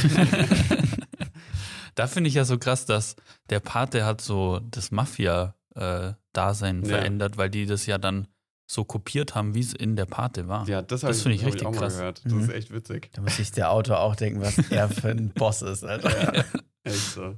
[1.95, 3.15] Da finde ich ja so krass, dass
[3.49, 6.89] der Pate hat so das Mafia-Dasein Ja.
[6.89, 8.27] verändert, weil die das ja dann
[8.67, 10.67] so kopiert haben, wie es in der Pate war.
[10.67, 11.95] Ja, das, Das finde ich hab richtig auch mal krass.
[11.97, 12.25] gehört.
[12.25, 12.39] Das Mhm.
[12.41, 13.11] ist echt witzig.
[13.13, 16.43] da muss sich der Autor auch denken, was er für ein Boss ist, Alter.
[16.83, 17.37] Echt so.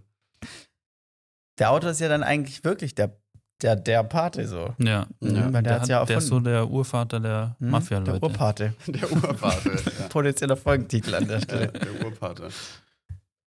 [1.60, 3.16] Der Autor ist ja dann eigentlich wirklich der,
[3.62, 4.74] der, der Pate so.
[4.78, 5.08] Ja.
[5.20, 8.12] Mhm, weil der, hat's hat, ja der ist so der Urvater der Mhm, Mafia-Leute.
[8.20, 8.74] Der Urpate.
[8.88, 9.72] Der Urpate.
[10.00, 10.08] ja.
[10.10, 11.68] Potenzieller Folgentitel an der Ja, Stelle.
[11.70, 12.50] der Urpate.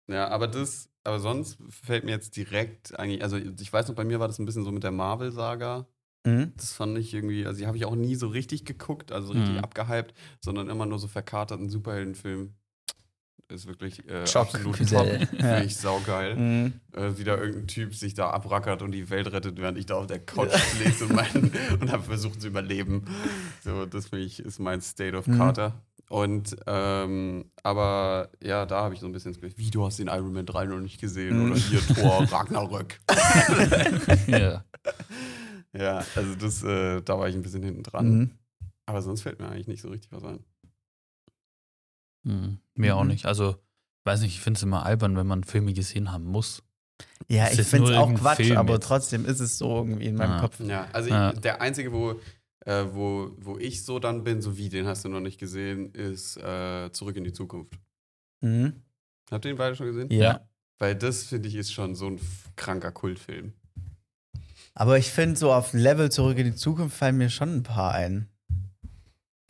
[0.07, 4.03] Ja, aber das, aber sonst fällt mir jetzt direkt eigentlich, also ich weiß noch, bei
[4.03, 5.85] mir war das ein bisschen so mit der Marvel-Saga.
[6.25, 6.53] Mhm.
[6.57, 9.55] Das fand ich irgendwie, also die habe ich auch nie so richtig geguckt, also richtig
[9.55, 9.63] Mhm.
[9.63, 12.53] abgehypt, sondern immer nur so verkaterten Superheldenfilm.
[13.51, 15.05] Ist wirklich äh, absolut top.
[15.07, 15.17] Ja.
[15.27, 16.35] Finde ich saugeil.
[16.35, 16.73] Mhm.
[16.95, 19.95] Äh, wie da irgendein Typ sich da abrackert und die Welt rettet, während ich da
[19.95, 20.51] auf der Couch
[20.83, 23.05] lese und, mein, und habe versucht zu überleben.
[23.63, 25.37] So, das finde ich, ist mein State of Mhm.
[25.37, 25.73] Carter.
[26.09, 29.97] Und, ähm, aber ja, da habe ich so ein bisschen das Gefühl, wie du hast
[29.97, 31.51] den Iron Man 3 noch nicht gesehen Mhm.
[31.51, 32.99] oder hier Thor Ragnarök.
[34.27, 34.63] ja.
[35.73, 38.09] ja, also das, äh, da war ich ein bisschen hinten dran.
[38.17, 38.31] Mhm.
[38.85, 40.43] Aber sonst fällt mir eigentlich nicht so richtig was ein.
[42.23, 43.09] Hm, mir auch Mhm.
[43.09, 43.25] nicht.
[43.25, 43.55] Also,
[44.05, 46.63] weiß nicht, ich finde es immer albern, wenn man Filme gesehen haben muss.
[47.27, 48.85] Ja, Das ich finde es auch Quatsch, Film aber jetzt.
[48.87, 50.41] trotzdem ist es so irgendwie in meinem Ah.
[50.41, 50.59] Kopf.
[50.59, 51.31] Ja, also Ja.
[51.33, 52.19] Ich, der einzige, wo,
[52.65, 55.91] äh, wo, wo ich so dann bin, so wie, den hast du noch nicht gesehen,
[55.93, 57.73] ist äh, Zurück in die Zukunft.
[58.41, 58.81] Mhm.
[59.31, 60.11] Habt ihr den beide schon gesehen?
[60.11, 60.41] Ja.
[60.77, 62.19] Weil das, finde ich, ist schon so ein
[62.55, 63.53] kranker Kultfilm.
[64.73, 67.93] Aber ich finde, so auf Level zurück in die Zukunft fallen mir schon ein paar
[67.93, 68.27] ein.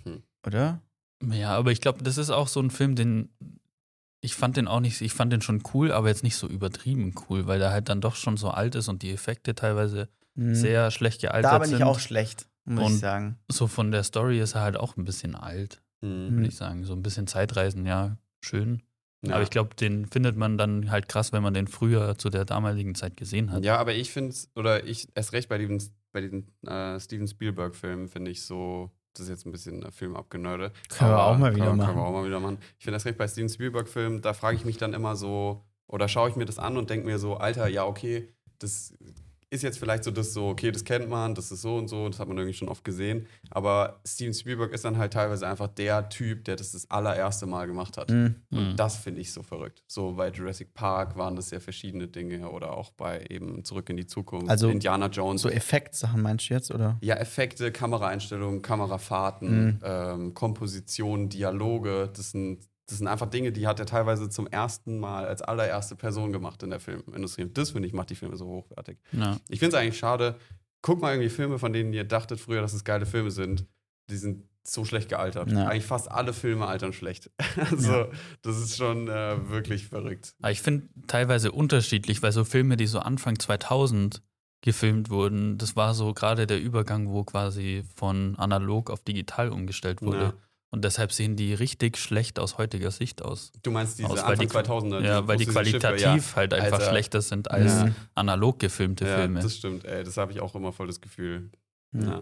[0.04, 0.24] Hm.
[0.46, 0.82] Oder?
[1.30, 3.30] Ja, aber ich glaube, das ist auch so ein Film, den
[4.24, 7.14] ich fand den auch nicht, ich fand den schon cool, aber jetzt nicht so übertrieben
[7.30, 10.54] cool, weil der halt dann doch schon so alt ist und die Effekte teilweise Mhm.
[10.56, 11.80] sehr schlecht gealtert Da bin sind.
[11.80, 13.38] ich auch schlecht, muss Und- ich sagen.
[13.52, 16.36] so von der Story ist er halt auch ein bisschen alt, Mhm.
[16.36, 16.86] würde ich sagen.
[16.86, 18.84] So ein bisschen Zeitreisen, ja, schön.
[19.26, 19.34] Ja.
[19.36, 22.46] Aber ich glaube, den findet man dann halt krass, wenn man den früher zu der
[22.46, 23.64] damaligen Zeit gesehen hat.
[23.66, 27.28] Ja, aber ich finde es, oder ich erst recht bei diesen, bei diesen äh, Steven
[27.28, 30.72] Spielberg-Filmen, finde ich so, das ist jetzt ein bisschen ein Film abgenörde.
[30.90, 31.88] Können wir auch mal wieder können, machen.
[31.88, 32.58] Können wir auch mal wieder machen.
[32.78, 36.08] Ich finde erst recht bei Steven Spielberg-Filmen, da frage ich mich dann immer so, oder
[36.08, 38.94] schaue ich mir das an und denke mir so, Alter, ja, okay, das
[39.54, 42.08] ist jetzt vielleicht so das so, okay, das kennt man, das ist so und so,
[42.08, 43.28] das hat man irgendwie schon oft gesehen.
[43.50, 47.68] Aber Steven Spielberg ist dann halt teilweise einfach der Typ, der das das allererste Mal
[47.68, 48.10] gemacht hat.
[48.12, 48.36] Mhm.
[48.50, 48.76] Und Mhm.
[48.78, 49.84] das finde ich so verrückt.
[49.88, 53.98] So bei Jurassic Park waren das ja verschiedene Dinge oder auch bei eben Zurück in
[53.98, 55.42] die Zukunft, Also Indiana Jones.
[55.42, 56.98] So Effektsachen meinst du jetzt, oder?
[57.02, 59.80] ja, Effekte, Kameraeinstellungen, Kamerafahrten, Mhm.
[59.84, 65.00] ähm, Komposition, Dialoge, das sind, das sind einfach Dinge, die hat er teilweise zum ersten
[65.00, 67.44] Mal als allererste Person gemacht in der Filmindustrie.
[67.44, 69.00] Und das, finde ich, macht die Filme so hochwertig.
[69.12, 69.38] Ja.
[69.48, 70.38] Ich finde es eigentlich schade.
[70.82, 73.66] Guck mal irgendwie Filme, von denen ihr dachtet früher, dass es geile Filme sind.
[74.10, 75.52] Die sind so schlecht gealtert.
[75.52, 75.68] Ja.
[75.68, 77.32] Eigentlich fast alle Filme altern schlecht.
[77.58, 78.08] Also,
[78.42, 80.36] das ist schon äh, wirklich verrückt.
[80.42, 84.22] Aber ich finde teilweise unterschiedlich, weil so Filme, die so Anfang 2000
[84.62, 90.02] gefilmt wurden, das war so gerade der Übergang, wo quasi von analog auf digital umgestellt
[90.02, 90.34] wurde.
[90.72, 90.76] Ja.
[90.78, 93.52] Und deshalb sehen die richtig schlecht aus heutiger Sicht aus.
[93.62, 95.02] Du meinst diese Aus, weil Anfang die- 2000er?
[95.02, 96.90] ja, diese weil die großen Schiffe, qualitativ halt einfach Alter.
[96.92, 97.92] schlechter sind als Ja.
[98.16, 99.42] analog gefilmte ja, Filme.
[99.42, 99.84] das stimmt.
[99.86, 101.50] Ey, das habe ich auch immer voll das Gefühl.
[101.92, 102.04] Mhm.
[102.08, 102.22] Ja.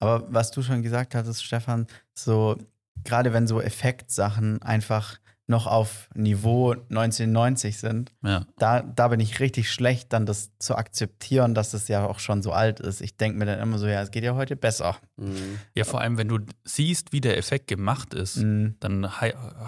[0.00, 2.56] Aber was du schon gesagt hattest, Stefan, so
[3.04, 8.46] gerade wenn so Effektsachen einfach noch auf Niveau 1990 sind, Ja.
[8.56, 12.42] da, da bin ich richtig schlecht, dann das zu akzeptieren, dass das ja auch schon
[12.42, 13.02] so alt ist.
[13.02, 14.96] Ich denke mir dann immer so, ja, es geht ja heute besser.
[15.16, 15.58] Mhm.
[15.74, 18.76] ja, vor allem, wenn du siehst, wie der Effekt gemacht ist, Mhm.
[18.80, 19.20] dann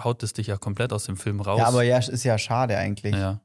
[0.03, 1.59] haut es dich ja komplett aus dem Film raus.
[1.59, 3.13] Ja, aber ja, ist ja schade eigentlich.
[3.15, 3.41] Ja.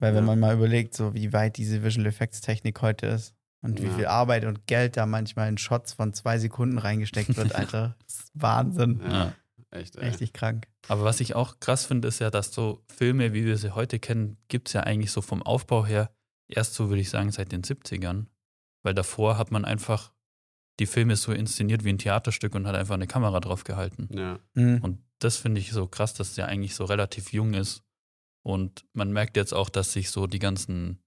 [0.00, 0.26] Weil wenn Ja.
[0.26, 3.92] man mal überlegt, so wie weit diese Visual Effects Technik heute ist und wie Ja.
[3.94, 8.14] viel Arbeit und Geld da manchmal in Shots von zwei Sekunden reingesteckt wird, Alter, das
[8.18, 9.00] ist Wahnsinn.
[9.08, 9.32] Ja.
[9.74, 10.08] Echt, ey.
[10.08, 10.68] Richtig krank.
[10.88, 13.98] Aber was ich auch krass finde, ist ja, dass so Filme, wie wir sie heute
[13.98, 16.14] kennen, gibt es ja eigentlich so vom Aufbau her
[16.48, 18.26] erst so, würde ich sagen, seit den 70ern.
[18.82, 20.12] Weil davor hat man einfach
[20.78, 24.08] die Filme so inszeniert wie ein Theaterstück und hat einfach eine Kamera drauf gehalten.
[24.12, 24.38] Ja.
[24.54, 24.80] Mhm.
[24.82, 27.82] Und das finde ich so krass, dass es ja eigentlich so relativ jung ist.
[28.42, 31.02] Und man merkt jetzt auch, dass sich so die ganzen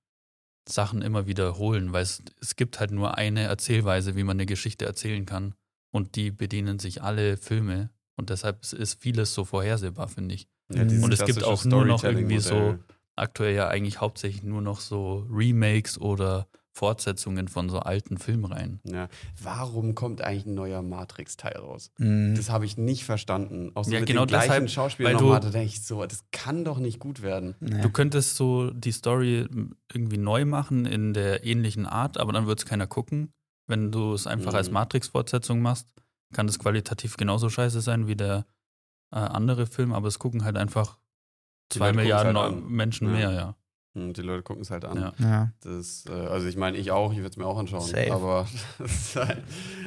[0.68, 4.86] Sachen immer wiederholen, weil es, es gibt halt nur eine Erzählweise, wie man eine Geschichte
[4.86, 5.56] erzählen kann.
[5.92, 7.92] Und die bedienen sich alle Filme.
[8.18, 10.48] Und deshalb ist vieles so vorhersehbar, finde ich.
[10.74, 12.84] Ja, Und es gibt auch nur noch irgendwie Storytelling-Modell.
[13.16, 18.80] Aktuell ja eigentlich hauptsächlich nur noch so Remakes oder Fortsetzungen von so alten Filmreihen.
[18.84, 19.08] Ja.
[19.42, 21.90] Warum kommt eigentlich ein neuer Matrix-Teil raus?
[21.98, 22.36] Mhm.
[22.36, 23.72] Das habe ich nicht verstanden.
[23.74, 26.24] Auch so Ja, mit genau den gleichen deshalb, Schauspielern nochmal, da denke ich so, das
[26.32, 27.56] kann doch nicht gut werden.
[27.60, 27.82] Nee.
[27.82, 29.48] Du könntest so die Story
[29.92, 33.34] irgendwie neu machen in der ähnlichen Art, aber dann wird es keiner gucken.
[33.66, 34.76] Wenn du es einfach als Mhm.
[34.76, 35.88] Matrix-Fortsetzung machst,
[36.34, 38.46] kann es qualitativ genauso scheiße sein wie der
[39.12, 40.98] äh, andere Film, aber es gucken halt einfach
[41.72, 42.70] Die zwei Leute Milliarden halt.
[42.70, 43.14] Menschen Ja.
[43.14, 43.56] mehr, ja.
[43.94, 44.96] Und die Leute gucken es halt an.
[45.00, 45.14] Ja.
[45.18, 45.52] ja.
[45.62, 47.82] Das, äh, also ich meine, ich auch, ich würde es mir auch anschauen.
[47.82, 48.12] Safe.
[48.14, 48.48] Aber
[48.80, 49.42] es ist, halt,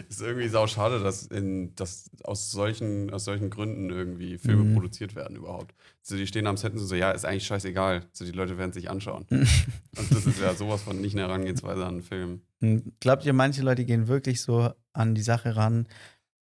[0.09, 4.75] ist irgendwie sau schade, dass, in, dass aus, solchen, aus solchen Gründen irgendwie Filme Mhm.
[4.75, 5.77] produziert werden überhaupt.
[6.03, 8.05] So, die stehen am Set und so, ja, ist eigentlich scheißegal.
[8.13, 9.27] So, die Leute werden sich anschauen.
[9.31, 12.41] Und das ist ja ja sowas von nicht eine Herangehensweise an einen Film.
[12.63, 15.87] Hm, Glaubt ihr, manche Leute gehen wirklich so an die Sache ran?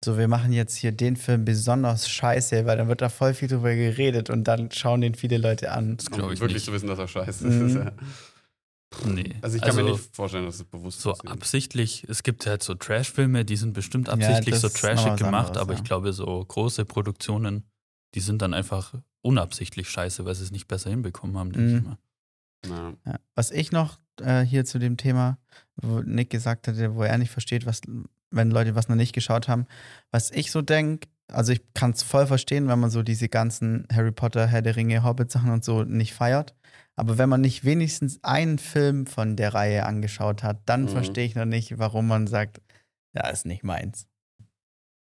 [0.04, 3.48] So, wir machen jetzt hier den Film besonders scheiße, weil dann wird da voll viel
[3.48, 5.96] drüber geredet und dann schauen den viele Leute an.
[5.96, 6.66] Das glaube Um ich wirklich nicht.
[6.66, 7.66] zu wissen, dass er scheiße Mhm.
[7.66, 7.74] ist.
[7.84, 7.92] Ja.
[9.04, 9.34] Nee.
[9.42, 11.30] Also ich kann mir nicht vorstellen, dass es bewusst so passiert.
[11.30, 15.16] absichtlich, es gibt halt so Trash-Filme, die sind bestimmt Ja, absichtlich das so ist trashig
[15.16, 15.78] gemacht, anderes, aber ja.
[15.78, 17.64] ich glaube, so große Produktionen,
[18.14, 21.82] die sind dann einfach unabsichtlich scheiße, weil sie es nicht besser hinbekommen haben, denke ich
[21.82, 21.88] Mhm.
[21.88, 21.98] mal.
[23.04, 23.12] Ja.
[23.12, 23.18] Ja.
[23.34, 25.36] Was ich noch äh, hier zu dem Thema,
[25.76, 27.82] wo Nick gesagt hatte, wo er nicht versteht, was,
[28.30, 29.66] wenn Leute was noch nicht geschaut haben,
[30.10, 33.86] was ich so denke, also ich kann es voll verstehen, wenn man so diese ganzen
[33.92, 36.54] Harry Potter, Herr der Ringe, Hobbit-Sachen und so nicht feiert.
[36.96, 40.88] Aber wenn man nicht wenigstens einen Film von der Reihe angeschaut hat, dann Mhm.
[40.88, 42.60] verstehe ich noch nicht, warum man sagt,
[43.14, 44.06] ja, ist nicht meins.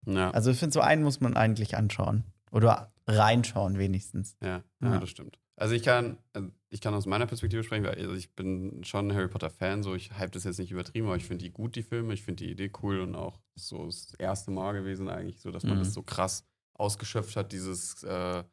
[0.05, 0.31] Ja.
[0.31, 2.23] Also ich finde, so einen muss man eigentlich anschauen.
[2.51, 4.35] Oder reinschauen wenigstens.
[4.41, 4.93] Ja, Ja.
[4.93, 5.37] ja, das stimmt.
[5.59, 9.07] Also ich kann, also ich kann aus meiner Perspektive sprechen, weil also ich bin schon
[9.09, 11.51] ein Harry Potter Fan, so ich hype das jetzt nicht übertrieben, aber ich finde die
[11.51, 15.09] gut, die Filme, ich finde die Idee cool und auch so das erste Mal gewesen
[15.09, 15.79] eigentlich, so dass man Mhm.
[15.79, 16.45] das so krass
[16.75, 18.43] ausgeschöpft hat, dieses äh,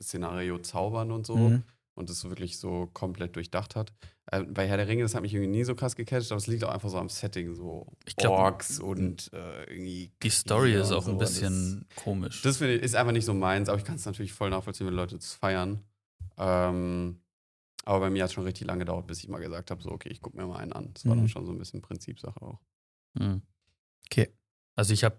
[0.00, 1.64] Szenario Zaubern und so Mhm.
[1.94, 3.92] und das so wirklich so komplett durchdacht hat.
[4.32, 6.46] Äh, bei Herr der Ringe, das hat mich irgendwie nie so krass gecatcht, aber es
[6.46, 10.72] liegt auch einfach so am Setting, so Ich glaub, Orks und äh, irgendwie Die Story
[10.72, 12.40] ist auch so, ein das- bisschen komisch.
[12.40, 14.94] Das ich, ist einfach nicht so meins, aber ich kann es natürlich voll nachvollziehen, wenn
[14.94, 15.84] Leute das feiern.
[16.38, 17.20] Ähm,
[17.84, 19.90] aber bei mir hat es schon richtig lange gedauert, bis ich mal gesagt habe, so,
[19.90, 20.90] okay, ich gucke mir mal einen an.
[20.94, 21.20] Das war Mhm.
[21.20, 22.60] dann schon so ein bisschen Prinzipsache auch.
[23.14, 23.42] Mhm.
[24.06, 24.30] Okay.
[24.76, 25.18] Also ich habe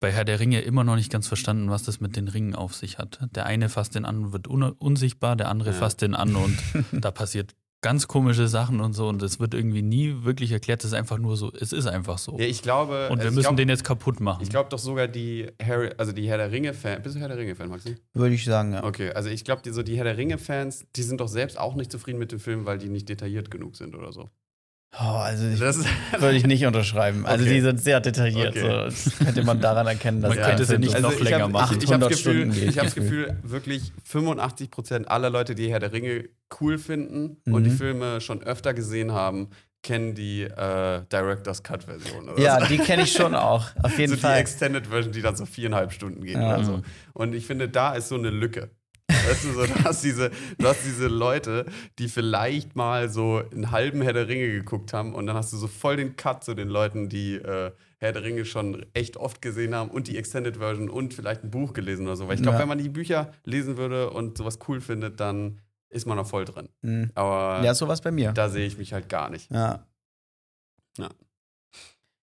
[0.00, 2.74] bei Herr der Ringe immer noch nicht ganz verstanden, was das mit den Ringen auf
[2.74, 3.18] sich hat.
[3.32, 5.76] Der eine fasst den an und wird un unsichtbar, der andere Ja.
[5.76, 6.58] fasst den an und
[6.92, 7.54] da passiert
[7.86, 10.80] ganz komische Sachen und so und es wird irgendwie nie wirklich erklärt.
[10.80, 12.36] Es ist einfach nur so, es ist einfach so.
[12.36, 13.08] Ja, ich glaube.
[13.10, 14.42] und wir also müssen glaub, den jetzt kaputt machen.
[14.42, 17.04] Ich glaube doch sogar die Harry, also die Herr der Ringe-Fans.
[17.04, 17.94] Bist du Herr der Ringe-Fan, Maxi?
[18.12, 18.82] Würde ich sagen, ja.
[18.82, 21.76] Okay, also ich glaube, die, so die Herr der Ringe-Fans, die sind doch selbst auch
[21.76, 24.30] nicht zufrieden mit dem Film, weil die nicht detailliert genug sind oder so.
[24.98, 25.78] Oh, also ich Das
[26.18, 27.26] würde ich nicht unterschreiben.
[27.26, 27.54] Also Okay.
[27.54, 28.56] die sind sehr detailliert.
[28.56, 28.60] Okay.
[28.60, 28.68] So.
[28.68, 31.78] Das könnte man daran erkennen, dass Man könnte sie nicht so noch länger hab, machen.
[31.82, 35.80] Ich habe das 800 Gefühl, ich das Gefühl, wirklich 85 Prozent aller Leute, die Herr
[35.80, 36.24] der Ringe
[36.60, 37.76] cool finden und die Mhm.
[37.76, 39.50] Filme schon öfter gesehen haben,
[39.82, 42.30] kennen die äh, Director's Cut Version.
[42.38, 42.66] Ja, so.
[42.66, 43.66] die kenne ich schon auch.
[43.82, 44.38] Auf jeden so die Fall.
[44.38, 46.54] Extended Version, die dann so viereinhalb Stunden geht Ja.
[46.56, 46.72] oder so.
[46.78, 46.82] Mhm.
[47.12, 48.70] Und ich finde, da ist so eine Lücke.
[49.28, 51.66] Weißt du, so, du, hast diese, du hast diese Leute,
[51.98, 55.56] die vielleicht mal so einen halben Herr der Ringe geguckt haben und dann hast du
[55.56, 59.42] so voll den Cut zu den Leuten, die äh, Herr der Ringe schon echt oft
[59.42, 62.28] gesehen haben und die Extended Version und vielleicht ein Buch gelesen oder so.
[62.28, 62.60] Weil ich glaube, Ja.
[62.62, 66.44] wenn man die Bücher lesen würde und sowas cool findet, dann ist man noch voll
[66.44, 66.68] drin.
[66.82, 67.10] Mhm.
[67.14, 68.32] Aber Ja, sowas bei mir.
[68.32, 69.50] da sehe ich mich halt gar nicht.
[69.50, 69.86] Ja.
[70.98, 71.08] Ja.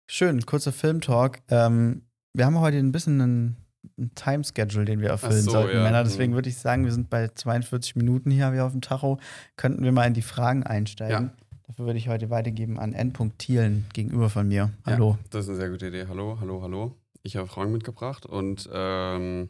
[0.07, 1.39] Schön, kurzer Filmtalk.
[1.49, 3.60] Ähm, wir haben heute ein bisschen einen,
[3.97, 5.83] einen Time-Schedule, den wir erfüllen so, sollten, ja.
[5.83, 6.03] Männer.
[6.03, 6.35] Deswegen Mhm.
[6.35, 9.19] würde ich sagen, wir sind bei 42 Minuten hier wie auf dem Tacho.
[9.55, 11.31] Könnten wir mal in die Fragen einsteigen.
[11.67, 13.13] Dafür würde ich heute weitergeben an N.
[13.37, 14.71] Thielen gegenüber von mir.
[14.85, 14.93] Ja.
[14.93, 15.17] Hallo.
[15.29, 16.05] Das ist eine sehr gute Idee.
[16.07, 16.95] Hallo, hallo, hallo.
[17.23, 19.49] Ich habe Fragen mitgebracht und ähm,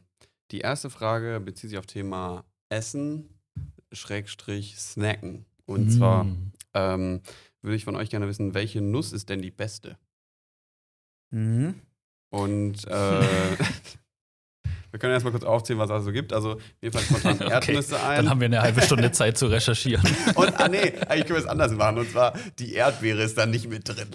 [0.51, 3.29] die erste Frage bezieht sich auf Thema Essen,
[3.91, 5.45] Schrägstrich, Snacken.
[5.65, 5.89] Und Mhm.
[5.89, 6.51] zwar Mm.
[6.73, 7.21] ähm,
[7.61, 9.97] würde ich von euch gerne wissen, welche Nuss ist denn die beste?
[11.31, 11.75] Mhm.
[12.29, 13.21] Und äh,
[14.91, 16.33] wir können erstmal kurz aufzählen, was es also gibt.
[16.33, 18.17] Also mir fallen spontan Okay, Erdnüsse ein.
[18.17, 20.03] Dann haben wir eine halbe Stunde Zeit zu recherchieren.
[20.35, 21.97] Und, ah nee, eigentlich können wir es anders machen.
[21.99, 24.07] Und zwar, die Erdbeere ist da nicht mit drin.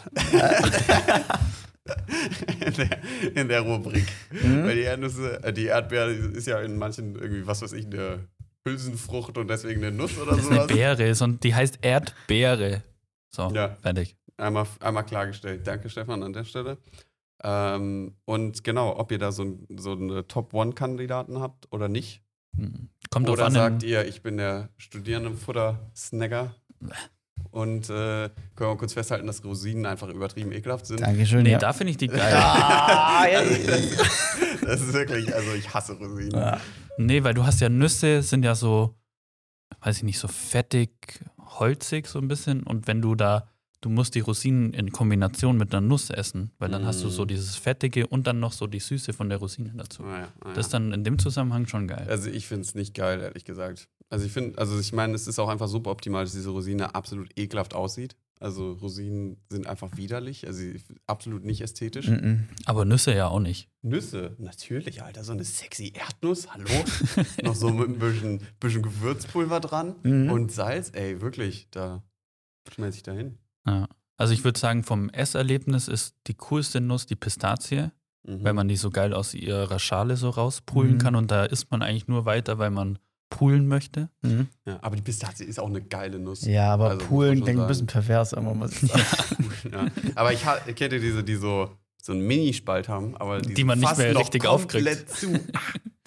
[2.66, 2.98] in, der,
[3.34, 4.06] in der Rubrik.
[4.30, 4.64] Mhm.
[4.64, 8.26] Weil die Erdnüsse, äh, die Erdbeere ist ja in manchen irgendwie, was weiß ich, eine
[8.66, 10.66] Hülsenfrucht und deswegen eine Nuss oder Das ist eine sowas.
[10.66, 12.82] Beere, sondern die heißt Erdbeere.
[13.30, 13.76] So, Ja.
[13.82, 14.16] fertig.
[14.38, 15.66] Einmal, einmal klargestellt.
[15.66, 16.76] Danke, Stefan, an der Stelle.
[17.42, 22.22] Ähm, und genau, ob ihr da so, ein, so eine Top-One-Kandidaten habt oder nicht.
[22.52, 22.86] Mm.
[23.10, 23.52] Kommt drauf Oder an.
[23.52, 26.54] sagt ihr, ich bin der Studierendenfutter-Snacker.
[27.50, 31.00] Und äh, können wir kurz festhalten, dass Rosinen einfach übertrieben ekelhaft sind.
[31.00, 31.42] Dankeschön.
[31.42, 31.58] nee, ja.
[31.58, 32.34] da finde ich die geil.
[32.34, 33.42] Ah, ja.
[34.62, 36.32] Das ist wirklich, also ich hasse Rosinen.
[36.32, 36.60] Ja.
[36.98, 38.94] Nee, weil du hast ja Nüsse, sind ja so,
[39.80, 42.62] weiß ich nicht, so fettig, holzig so ein bisschen.
[42.62, 43.48] Und wenn du da,
[43.86, 47.24] du musst die Rosinen in Kombination mit einer Nuss essen, weil dann hast du so
[47.24, 47.28] Mm.
[47.28, 50.02] dieses Fettige und dann noch so die Süße von der Rosine dazu.
[50.02, 50.54] Ah ja, ah ja.
[50.54, 52.04] Das ist dann in dem Zusammenhang schon geil.
[52.10, 53.88] Also ich finde es nicht geil, ehrlich gesagt.
[54.10, 56.96] Also ich finde, also ich meine, es ist auch einfach super optimal, dass diese Rosine
[56.96, 58.16] absolut ekelhaft aussieht.
[58.40, 60.62] Also Rosinen sind einfach widerlich, also
[61.06, 62.08] absolut nicht ästhetisch.
[62.08, 62.48] Mhm.
[62.66, 63.68] Aber Nüsse ja auch nicht.
[63.82, 66.68] Nüsse, natürlich, Alter, so eine sexy Erdnuss, hallo?
[67.44, 70.30] Noch so mit ein bisschen, bisschen Gewürzpulver dran Mhm.
[70.32, 72.02] und Salz, ey, wirklich, da
[72.74, 73.38] schmeiß ich da hin.
[73.66, 73.88] Ja.
[74.16, 77.90] Also ich würde sagen, vom Esserlebnis ist die coolste Nuss die Pistazie,
[78.26, 78.42] Mhm.
[78.44, 80.98] weil man die so geil aus ihrer Schale so rauspullen Mhm.
[80.98, 82.98] kann und da isst man eigentlich nur weiter, weil man
[83.28, 84.08] poolen möchte.
[84.22, 84.48] Mhm.
[84.64, 86.42] Ja, aber die Pistazie ist auch eine geile Nuss.
[86.46, 89.04] Ja, aber Also, muss Poolen man klingt ein bisschen pervers immer, muss ich sagen.
[89.72, 89.86] Ja.
[90.14, 90.42] Aber ich
[90.76, 94.44] kennt ihr diese, die so, so einen Minispalt haben, aber Die man nicht mehr richtig
[94.44, 95.32] komplett zu.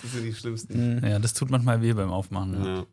[0.02, 0.98] Das sind die schlimmsten.
[0.98, 1.06] Mhm.
[1.06, 2.64] Ja, das tut manchmal weh beim Aufmachen.
[2.66, 2.86] Ja.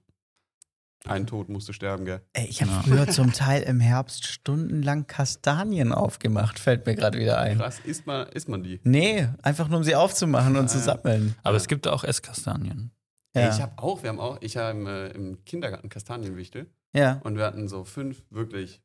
[1.07, 1.13] Ja.
[1.13, 2.21] Ein Tod musste sterben, gell?
[2.33, 2.83] Ey, ich habe Ja.
[2.83, 7.59] früher zum Teil im Herbst stundenlang Kastanien aufgemacht, fällt mir gerade wieder ein.
[7.59, 8.81] Krass, isst man, isst man die?
[8.85, 10.85] Nee, einfach nur um sie aufzumachen und zu Ah, ja.
[10.85, 11.35] sammeln.
[11.43, 11.57] Aber Ja.
[11.57, 12.91] es gibt auch Esskastanien.
[13.35, 13.55] Ey, Ja.
[13.55, 17.21] ich habe auch, wir haben auch, ich habe im, äh, im Kindergarten Kastanienwichtel ja.
[17.25, 18.83] und wir hatten so fünf wirklich,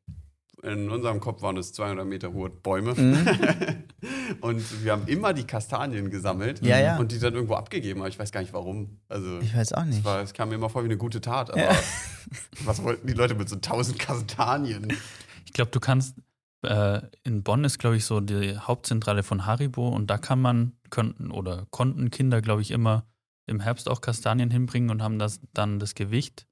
[0.63, 2.93] in unserem Kopf waren es 200 Meter hohe Bäume.
[2.93, 3.27] Mhm.
[4.41, 6.97] und wir haben immer die Kastanien gesammelt Ja, ja.
[6.99, 8.99] und die dann irgendwo abgegeben, aber ich weiß gar nicht warum.
[9.09, 10.05] Also, Ich weiß auch es, nicht.
[10.05, 11.75] war, es kam mir immer vor wie eine gute Tat, aber Ja.
[12.65, 14.93] was wollten die Leute mit so 1000 Kastanien?
[15.45, 16.15] Ich glaube, du kannst,
[16.63, 20.73] äh, in Bonn ist, glaube ich, so die Hauptzentrale von Haribo und da kann man,
[20.91, 23.05] könnten oder konnten Kinder, glaube ich, immer
[23.47, 26.45] im Herbst auch Kastanien hinbringen und haben das dann das Gewicht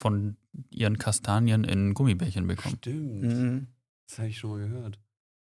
[0.00, 0.36] von
[0.70, 2.76] ihren Kastanien in Gummibärchen bekommen.
[2.78, 3.66] Stimmt, Mhm.
[4.08, 4.98] das habe ich schon mal gehört.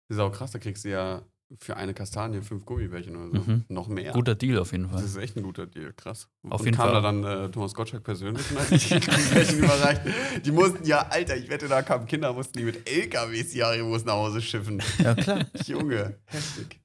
[0.09, 1.23] Das ist auch krass, da kriegst du ja
[1.59, 3.51] für eine Kastanie fünf Gummibärchen oder so.
[3.51, 3.65] Mhm.
[3.67, 4.11] Noch mehr.
[4.13, 5.03] Guter Deal auf jeden Das Fall.
[5.03, 6.27] ist echt ein guter Deal, krass.
[6.49, 6.93] Auf und jeden kam Fall.
[6.95, 10.01] da dann äh, Thomas Gottschalk persönlich und hat die Gummibärchen überreicht.
[10.45, 14.03] Die mussten ja, Alter, ich wette, da kamen Kinder, mussten die mit LKWs die Haribos
[14.03, 14.81] nach Hause schiffen.
[14.97, 15.45] Ja, klar.
[15.67, 16.79] Junge, heftig.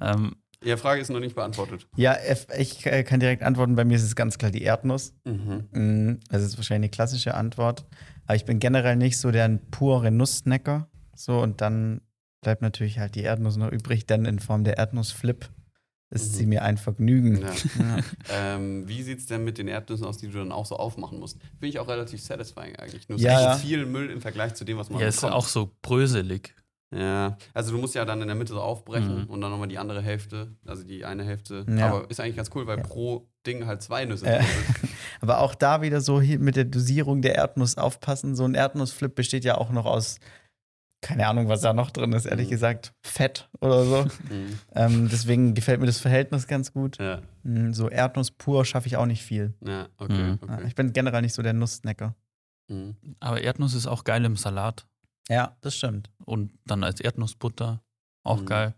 [0.00, 0.34] Ähm,
[0.64, 1.86] Ihre Frage ist noch nicht beantwortet.
[1.96, 2.16] Ja,
[2.58, 3.76] ich äh, kann direkt antworten.
[3.76, 5.14] Bei mir ist es ganz klar die Erdnuss.
[5.24, 5.68] Mhm.
[5.72, 7.86] Mm, Das ist wahrscheinlich eine klassische Antwort.
[8.26, 10.88] Aber ich bin generell nicht so der pure Nusssnacker.
[11.14, 12.00] So, und dann
[12.42, 14.06] bleibt natürlich halt die Erdnuss noch übrig.
[14.06, 15.50] Dann in Form der Erdnussflip
[16.10, 16.36] ist Mhm.
[16.36, 17.40] sie mir ein Vergnügen.
[17.42, 17.48] Ja.
[17.78, 17.98] Ja.
[18.56, 21.18] Ähm, wie sieht es denn mit den Erdnüssen aus, die du dann auch so aufmachen
[21.18, 21.38] musst?
[21.58, 23.08] Finde ich auch relativ satisfying eigentlich.
[23.08, 23.52] Nur es Ja, ist ja.
[23.54, 25.32] echt viel Müll im Vergleich zu dem, was man ja, ist bekommt.
[25.34, 26.54] auch so bröselig.
[26.96, 29.30] Ja, also du musst ja dann in der Mitte so aufbrechen Mhm.
[29.30, 31.66] und dann nochmal die andere Hälfte, also die eine Hälfte.
[31.68, 31.88] Ja.
[31.88, 32.84] Aber ist eigentlich ganz cool, weil Ja.
[32.84, 34.42] pro Ding halt zwei Nüsse Äh.
[35.20, 38.36] Aber auch da wieder so hier mit der Dosierung der Erdnuss aufpassen.
[38.36, 40.18] So ein Erdnussflip besteht ja auch noch aus,
[41.00, 42.52] keine Ahnung, was da noch drin ist, ehrlich Mhm.
[42.52, 44.04] gesagt, Fett oder so.
[44.04, 44.58] Mhm.
[44.74, 46.98] ähm, deswegen gefällt mir das Verhältnis ganz gut.
[46.98, 49.52] Ja, Mm, So Erdnuss pur schaffe ich auch nicht viel.
[49.66, 50.38] ja, okay, Mhm.
[50.42, 50.64] Okay.
[50.66, 52.14] Ich bin generell nicht so der Nusssnacker.
[52.68, 52.96] Mhm.
[53.20, 54.86] Aber Erdnuss ist auch geil im Salat.
[55.28, 56.10] Ja, das stimmt.
[56.24, 57.82] Und dann als Erdnussbutter.
[58.24, 58.46] Auch Mhm.
[58.46, 58.74] geil.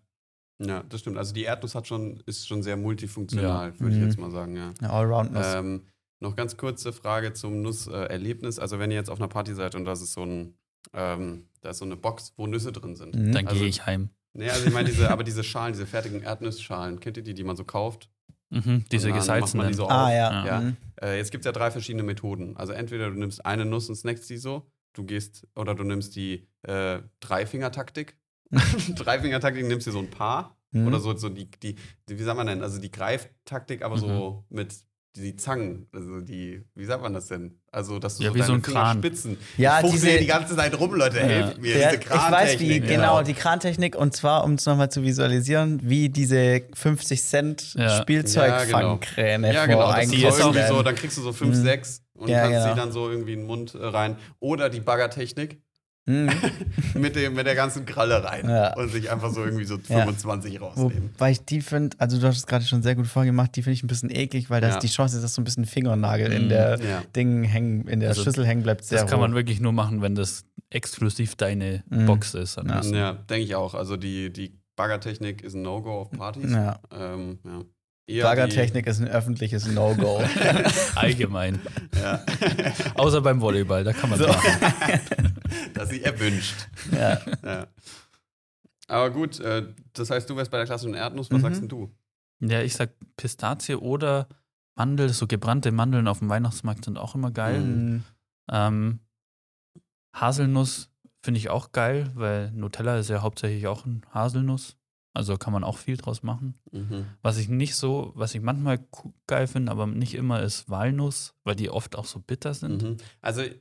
[0.59, 1.19] Ja, das stimmt.
[1.19, 4.07] Also die Erdnuss hat schon, ist schon sehr multifunktional, würde ich Mhm.
[4.09, 4.73] jetzt mal sagen, ja.
[4.81, 5.47] Eine Allround-Nuss.
[5.55, 5.83] Ähm,
[6.21, 8.59] noch ganz kurze Frage zum Nusserlebnis.
[8.59, 10.55] Also wenn ihr jetzt auf einer Party seid und das ist so ein,
[10.95, 13.15] ähm, da ist so eine Box, wo Nüsse drin sind.
[13.15, 13.33] Mhm.
[13.33, 14.11] Dann also- gehe ich heim.
[14.33, 17.45] Nee, also ich meine diese, aber diese Schalen, diese fertigen Erdnussschalen, kennt ihr die, die
[17.45, 18.11] man so kauft?
[18.51, 19.69] Mhm, diese macht man gesalzenen.
[19.69, 20.11] die so ah, auf.
[20.11, 20.47] ja.
[20.47, 20.61] Ja.
[20.61, 20.77] Mhm.
[21.03, 22.57] Äh, jetzt gibt es ja drei verschiedene Methoden.
[22.57, 26.17] Also entweder du nimmst eine Nuss und snackst die so, du gehst, oder du nimmst
[26.17, 28.17] die äh, Dreifinger-Taktik.
[28.97, 30.89] Dreifinger-Taktik nimmst dir so ein paar Mhm.
[30.89, 31.77] oder so, so die, die,
[32.09, 34.75] wie sagt man denn, also die Greiftaktik, aber so mit
[35.15, 37.61] die, Zangen, also die, wie sagt man das denn?
[37.71, 38.99] Also, dass du Ja, so wie so deine ein Finger Kran.
[38.99, 39.37] spitzen.
[39.57, 41.23] Ja, ich diese- die ganze Zeit rum, Leute, Ja.
[41.23, 41.79] helft mir.
[41.79, 45.03] Ja, diese ich weiß wie, Krantechnik, genau, die Krantechnik und zwar, um es nochmal zu
[45.05, 48.03] visualisieren, wie diese 50 Cent Ja.
[48.03, 49.91] Spielzeugfangkräne Ja, genau.
[49.93, 51.63] Das ist so so, dann kriegst du so 5, Mhm.
[51.63, 52.75] 6 und Ja, kannst genau.
[52.75, 54.17] sie dann so irgendwie in den Mund äh, rein.
[54.41, 55.61] Oder die Baggertechnik
[56.09, 56.31] Mhm.
[56.95, 58.77] mit, dem, mit der ganzen Kralle rein Ja.
[58.77, 60.03] und sich einfach so irgendwie so Ja.
[60.03, 61.11] 25 rausnehmen.
[61.15, 63.73] Wobei ich die finde, also du hast es gerade schon sehr gut vorgemacht, die finde
[63.75, 64.79] ich ein bisschen eklig, weil das Ja.
[64.79, 66.49] die Chance ist, dass so ein bisschen Fingernagel in Mhm.
[66.49, 67.03] der Ja.
[67.17, 69.35] Ding hängen, in der Also, Schüssel hängen bleibt sehr Das kann man hoch.
[69.37, 72.07] wirklich nur machen, wenn das exklusiv deine Mhm.
[72.07, 72.57] Box ist.
[72.57, 72.83] Ja.
[72.83, 73.75] Ja, denke ich auch.
[73.75, 76.53] Also die, die Baggertechnik ist ein No-Go auf Partys.
[76.53, 76.79] Ja.
[76.97, 77.63] Ähm, ja.
[78.09, 80.23] Eher Baggertechnik ist ein öffentliches No-Go.
[80.95, 81.61] Allgemein.
[82.01, 82.25] Ja.
[82.95, 84.29] Außer beim Volleyball, da kann man So.
[84.29, 85.01] machen.
[85.75, 86.55] Dass sie erwünscht.
[86.93, 87.19] ja.
[87.45, 87.67] Ja.
[88.89, 91.31] Aber gut, äh, das heißt, du wärst bei der klassischen Erdnuss.
[91.33, 91.43] Was Mhm.
[91.43, 91.91] sagst denn du?
[92.41, 94.29] Ja, ich sag Pistazie oder
[94.77, 97.61] Mandel, so gebrannte Mandeln auf dem Weihnachtsmarkt sind auch immer geil.
[97.61, 98.05] Mhm.
[98.53, 99.01] Ähm,
[100.15, 100.91] Haselnuss
[101.23, 104.77] finde ich auch geil, weil Nutella ist ja hauptsächlich auch ein Haselnuss.
[105.17, 106.55] Also kann man auch viel draus machen.
[106.73, 107.07] Mhm.
[107.23, 108.79] Was ich nicht so, was ich manchmal
[109.27, 112.83] geil finde, aber nicht immer, ist Walnuss, weil die oft auch so bitter sind.
[112.83, 112.97] Mhm.
[113.23, 113.55] Also, äh,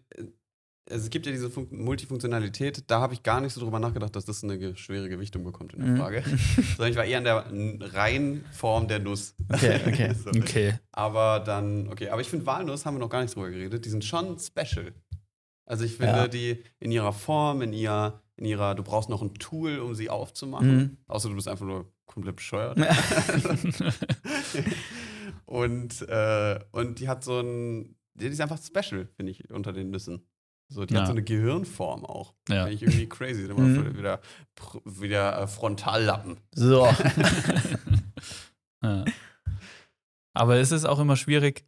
[0.88, 4.26] es gibt ja diese Fun Multifunktionalität, da habe ich gar nicht so drüber nachgedacht, dass
[4.26, 5.98] das eine schwere Gewichtung bekommt in der Mhm.
[5.98, 6.24] Frage.
[6.78, 7.24] Sondern ich war eher in
[7.80, 9.34] der reinen Form der Nuss.
[9.52, 10.14] Okay, okay.
[10.24, 10.30] so.
[10.30, 10.78] Okay.
[10.92, 13.90] Aber dann, okay, aber ich finde Walnuss, haben wir noch gar nicht drüber geredet, die
[13.90, 14.94] sind schon special.
[15.66, 16.28] Also ich finde Ja.
[16.28, 20.10] die in ihrer Form, in, ihr, in ihrer, du brauchst noch ein Tool, um sie
[20.10, 20.76] aufzumachen.
[20.78, 20.98] Mhm.
[21.08, 22.78] Außer du bist einfach nur komplett bescheuert.
[25.46, 29.90] und, äh, und die hat so ein, die ist einfach special, finde ich, unter den
[29.92, 30.28] Nüssen.
[30.68, 31.02] So, die Ja.
[31.02, 32.34] hat so eine Gehirnform auch.
[32.50, 32.64] Ja.
[32.64, 33.48] Finde ich irgendwie crazy.
[33.54, 33.98] Mhm.
[33.98, 34.20] wieder,
[34.86, 36.38] wieder äh, Frontallappen.
[36.54, 36.88] So.
[38.84, 39.06] ja.
[40.34, 41.66] Aber es ist auch immer schwierig,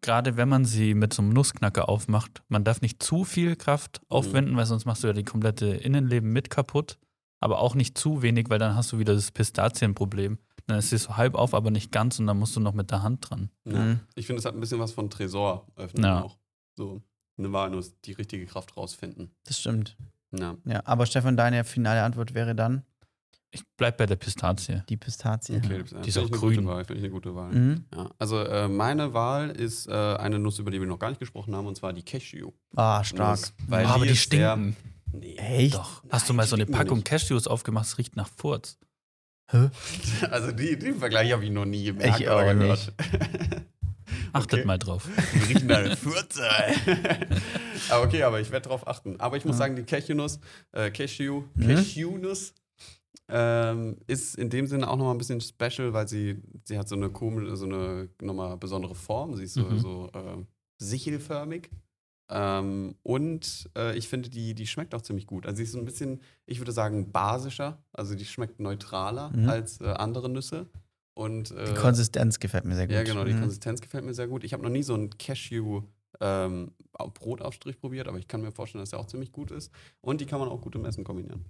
[0.00, 4.00] gerade wenn man sie mit so einem Nussknacker aufmacht, man darf nicht zu viel Kraft
[4.08, 6.98] aufwenden, weil sonst machst du ja die komplette Innenleben mit kaputt.
[7.38, 10.38] Aber auch nicht zu wenig, weil dann hast du wieder das Pistazienproblem.
[10.66, 12.90] Dann ist sie so halb auf, aber nicht ganz und dann musst du noch mit
[12.90, 13.50] der Hand dran.
[13.64, 13.78] Ja.
[13.78, 14.00] Mhm.
[14.14, 16.22] Ich finde, es hat ein bisschen was von Tresor öffnen Ja.
[16.22, 16.38] auch.
[16.76, 17.02] So
[17.38, 19.30] eine Walnuss, die richtige Kraft rausfinden.
[19.44, 19.96] Das stimmt.
[20.32, 20.56] Ja.
[20.64, 22.84] Ja, aber Stefan, deine finale Antwort wäre dann
[23.52, 24.82] Ich bleib bei der Pistazie.
[24.88, 25.56] die Pistazie.
[25.64, 26.56] Okay, das Die ist ich auch eine grün.
[26.56, 27.52] Gute Wahl, finde ich eine gute Wahl.
[27.52, 27.84] Mhm.
[27.94, 28.10] Ja.
[28.18, 31.54] Also äh, meine Wahl ist äh, eine Nuss, über die wir noch gar nicht gesprochen
[31.54, 32.52] haben, und zwar die Cashew.
[32.74, 33.38] Ah, stark.
[33.40, 34.76] Nuss, weil Oh, aber die, sehr- stinken.
[35.12, 35.36] Nee.
[35.36, 35.74] Echt?
[35.74, 36.02] Doch.
[36.10, 37.06] Hast du Nein, mal die so eine Packung nicht.
[37.06, 37.86] Cashews aufgemacht?
[37.86, 38.78] Es riecht nach Furz.
[40.30, 42.92] Also die, den Vergleich habe ich noch nie Ich gemerkt oder auch gehört.
[44.32, 44.64] Achtet Okay.
[44.66, 45.08] mal drauf.
[45.34, 46.42] Die riechen nach Furze.
[47.90, 49.18] aber okay, aber ich werde darauf achten.
[49.20, 50.40] Aber ich muss sagen, die Cashewnuss,
[50.72, 51.68] äh, Cashew, Mhm.
[51.68, 52.52] Cashewnuss
[53.28, 56.94] ähm, ist in dem Sinne auch nochmal ein bisschen special, weil sie, sie hat so
[56.94, 59.34] eine komische, so eine nochmal besondere Form.
[59.36, 59.78] Sie ist so, Mhm.
[59.78, 60.44] so äh,
[60.78, 61.70] sichelförmig.
[62.28, 65.46] Ähm, und äh, ich finde, die, die schmeckt auch ziemlich gut.
[65.46, 67.82] Also sie ist so ein bisschen, ich würde sagen, basischer.
[67.92, 69.48] Also die schmeckt neutraler Mhm.
[69.48, 70.66] als äh, andere Nüsse.
[71.14, 72.94] Und, äh, Die Konsistenz gefällt mir sehr gut.
[72.96, 73.40] ja, genau, die Mhm.
[73.40, 74.44] Konsistenz gefällt mir sehr gut.
[74.44, 75.82] Ich habe noch nie so einen Cashew
[76.20, 76.72] ähm,
[77.14, 79.70] Brotaufstrich probiert, aber ich kann mir vorstellen, dass der auch ziemlich gut ist.
[80.00, 81.44] Und die kann man auch gut im Essen kombinieren.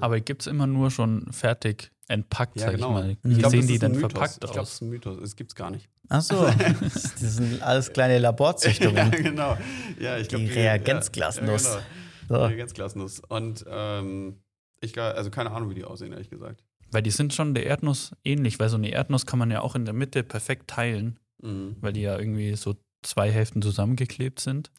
[0.00, 2.88] Aber gibt es immer nur schon fertig entpackt, Ja, sag genau.
[2.88, 3.10] ich mal.
[3.10, 4.12] Ich Wie glaub, sehen die denn Mythos.
[4.12, 4.72] verpackt Ich glaube, das aus?
[4.74, 5.18] ist ein Mythos.
[5.22, 5.88] Es gibt's gar nicht.
[6.08, 6.44] Ach so,
[6.80, 9.10] das sind alles kleine ja, Laborzüchtungen.
[9.10, 9.56] genau.
[9.98, 11.64] Ja, ich glaub, Die Reagenzglasnuss.
[11.64, 11.80] Ja, ja,
[12.28, 12.38] genau.
[12.40, 12.46] So.
[12.46, 13.20] Reagenzglasnuss.
[13.28, 14.40] Und ähm,
[14.80, 16.62] ich also keine Ahnung, wie die aussehen, ehrlich gesagt.
[16.90, 19.74] Weil die sind schon der Erdnuss ähnlich, weil so eine Erdnuss kann man ja auch
[19.74, 21.76] in der Mitte perfekt teilen, Mhm.
[21.80, 22.74] weil die ja irgendwie so
[23.04, 24.70] zwei Hälften zusammengeklebt sind.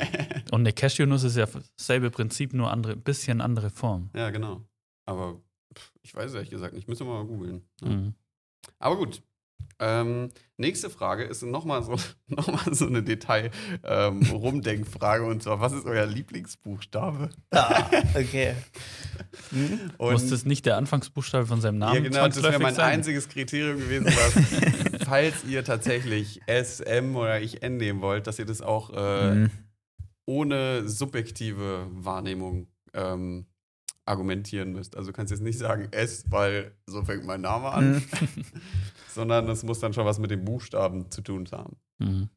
[0.50, 4.10] Und eine Cashewnuss ist ja dasselbe Prinzip, nur andere, bisschen andere Form.
[4.14, 4.62] ja, genau.
[5.04, 5.40] Aber
[5.76, 6.88] pff, ich weiß es ehrlich gesagt nicht.
[6.88, 7.62] Müssen wir mal googeln.
[7.82, 7.88] Ja.
[7.88, 8.14] Mhm.
[8.78, 9.22] Aber gut.
[9.78, 10.28] Ähm,
[10.58, 11.96] nächste Frage ist nochmal so,
[12.28, 15.24] noch mal so eine Detail-Rumdenkfrage.
[15.24, 17.30] und zwar, was ist euer Lieblingsbuchstabe?
[17.50, 18.54] Ah, okay.
[19.98, 22.92] Und Muss das nicht der Anfangsbuchstabe von seinem Namen ja, genau, das wäre mein sein?
[22.94, 28.38] einziges Kriterium gewesen, was, falls ihr tatsächlich S, M oder ich N nehmen wollt, dass
[28.38, 29.50] ihr das auch äh, Mhm.
[30.26, 33.46] ohne subjektive Wahrnehmung ähm,
[34.06, 34.96] argumentieren müsst.
[34.96, 38.02] Also du kannst jetzt nicht sagen S, weil so fängt mein Name an, Mhm.
[39.14, 41.76] sondern es muss dann schon was mit den Buchstaben zu tun haben.
[41.98, 42.30] Mhm.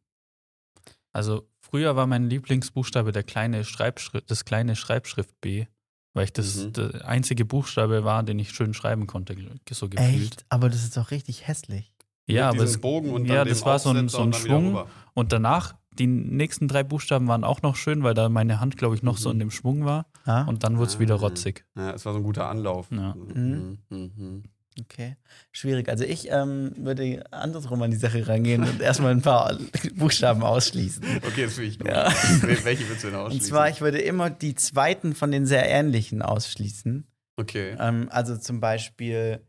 [1.14, 5.66] Also früher war mein Lieblingsbuchstabe der kleine Schreibschrift, das kleine Schreibschrift B,
[6.14, 6.74] weil ich das Mhm.
[6.74, 9.34] der einzige Buchstabe war, den ich schön schreiben konnte,
[9.72, 10.14] so gefühlt.
[10.34, 10.46] Echt?
[10.50, 11.95] Aber das ist doch richtig hässlich.
[12.28, 14.44] Ja, Mit aber es, Bogen und ja, dann das war so ein, so ein und
[14.44, 14.84] wieder Schwung.
[15.14, 18.96] Und danach, die nächsten drei Buchstaben waren auch noch schön, weil da meine Hand, glaube
[18.96, 19.34] ich, noch so Mhm.
[19.36, 20.08] in dem Schwung war.
[20.26, 21.20] Ah, Und dann wurde es wieder Ah.
[21.20, 21.66] rotzig.
[21.76, 22.88] Ja, es war so ein guter Anlauf.
[22.92, 23.14] Ja.
[23.16, 23.78] Mhm.
[23.90, 24.44] Mhm.
[24.82, 25.16] okay.
[25.52, 25.88] Schwierig.
[25.88, 29.56] Also ich ähm, würde andersrum an die Sache rangehen und erstmal ein paar
[29.96, 31.04] Buchstaben ausschließen.
[31.28, 31.88] Okay, das finde ich gut.
[31.88, 32.10] Ja.
[32.10, 33.48] Wel- Welche willst du denn Und ausschließen?
[33.50, 37.06] zwar, ich würde immer die zweiten von den sehr ähnlichen ausschließen.
[37.38, 37.76] okay.
[37.80, 39.42] Ähm, also zum Beispiel,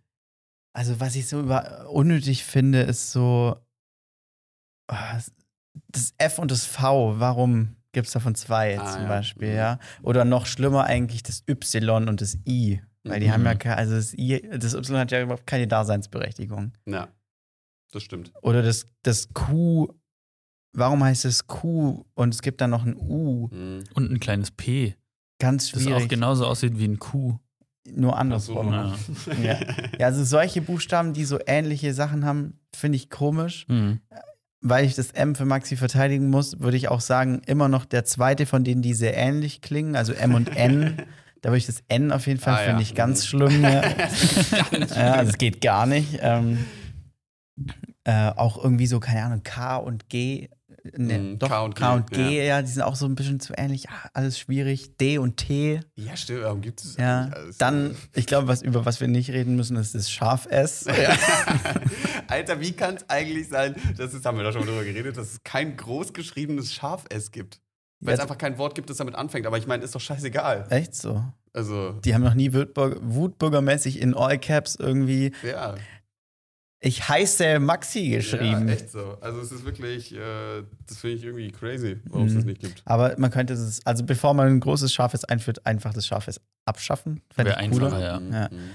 [0.77, 3.57] also was ich so über unnötig finde, ist so
[4.89, 5.19] ah,
[5.89, 7.19] das F und das V.
[7.19, 9.09] Warum gibt es davon zwei Ah, zum ja.
[9.09, 9.57] Beispiel, Mhm.
[9.57, 9.79] ja?
[10.03, 12.81] Oder noch schlimmer eigentlich das Y und das I.
[13.05, 13.33] Weil die Mhm.
[13.33, 16.73] haben ja keine, also das I, das Y hat ja überhaupt keine Daseinsberechtigung.
[16.87, 17.09] Ja,
[17.93, 18.33] das stimmt.
[18.43, 19.89] Oder das, das Q,
[20.75, 23.49] warum heißt es Q und es gibt dann noch ein U?
[23.51, 23.85] Mhm.
[23.95, 24.95] Und ein kleines P,
[25.39, 26.05] Ganz das schwierig.
[26.05, 27.39] auch genauso aussieht wie ein Q.
[27.95, 28.73] Nur andersrum.
[28.73, 28.93] ja.
[29.43, 29.59] Ja.
[29.99, 33.67] Ja, also solche Buchstaben, die so ähnliche Sachen haben, finde ich komisch.
[33.69, 34.01] Mhm.
[34.63, 38.05] Weil ich das M für Maxi verteidigen muss, würde ich auch sagen, immer noch der
[38.05, 40.97] zweite von denen, die sehr ähnlich klingen, also M und N.
[41.43, 42.67] da würde ich das N auf jeden Fall, Ah, ja.
[42.69, 43.27] finde ich ganz Mhm.
[43.27, 43.63] schlimm.
[43.63, 43.83] Ja.
[44.97, 46.19] ja, also es geht gar nicht.
[46.21, 46.65] Ähm,
[48.05, 50.49] äh, auch irgendwie so, keine Ahnung, K und G.
[50.97, 52.63] Ne, Mhm, doch, K und G, K und G, ja.
[52.63, 53.89] die sind auch so ein bisschen zu ähnlich.
[53.89, 54.97] Ah, alles schwierig.
[54.99, 55.81] D und T.
[55.95, 59.57] Ja, stimmt, warum gibt es Ja, dann, ich glaube, was über was wir nicht reden
[59.57, 60.87] müssen, ist das Scharf S.
[62.29, 65.17] Alter, wie kann es eigentlich sein, das ist, haben wir da schon mal drüber geredet,
[65.17, 67.61] dass es kein großgeschriebenes Schaf-S gibt?
[68.01, 69.47] Weil es Ja, einfach kein Wort gibt, das damit anfängt.
[69.47, 70.67] Aber ich meine, ist doch scheißegal.
[70.71, 71.25] Echt so.
[71.55, 75.75] Also, Die haben noch nie Wutbürger, Wutbürgermäßig in All Caps irgendwie ja.
[76.87, 78.69] Ich heiße Maxi geschrieben.
[78.69, 79.19] Ja, echt so.
[79.21, 82.37] Also es ist wirklich, äh, das finde ich irgendwie crazy, warum es Mhm.
[82.37, 82.83] das nicht gibt.
[82.85, 87.23] Aber man könnte es, also bevor man ein großes Schafes einführt, einfach das Schafes abschaffen.
[87.35, 87.87] Fände Wäre ich cooler.
[87.87, 88.21] einfacher, ja.
[88.21, 88.49] Mhm, Ja.
[88.51, 88.71] mhm.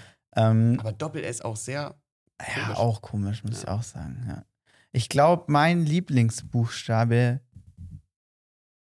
[0.74, 1.96] Ähm, Aber Doppel-S auch sehr.
[2.42, 2.78] ja, komisch.
[2.78, 3.76] auch komisch, muss ich Ja.
[3.76, 4.26] auch sagen.
[4.28, 4.44] Ja.
[4.92, 7.40] Ich glaube, mein Lieblingsbuchstabe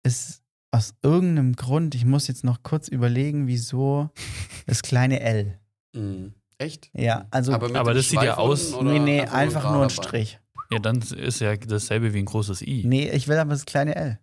[0.04, 4.10] ist aus irgendeinem Grund, ich muss jetzt noch kurz überlegen, wieso,
[4.68, 5.58] das kleine L.
[5.96, 6.34] Mhm.
[6.58, 6.90] Echt?
[6.94, 9.88] Ja, also Aber dem das sieht ja aus- oder nee, nee, ein einfach nur ein
[9.88, 10.40] gerader Strich.
[10.54, 10.66] Ball?
[10.72, 12.84] Ja, dann ist ja dasselbe wie ein großes I.
[12.86, 14.20] Nee, ich will aber das kleine L.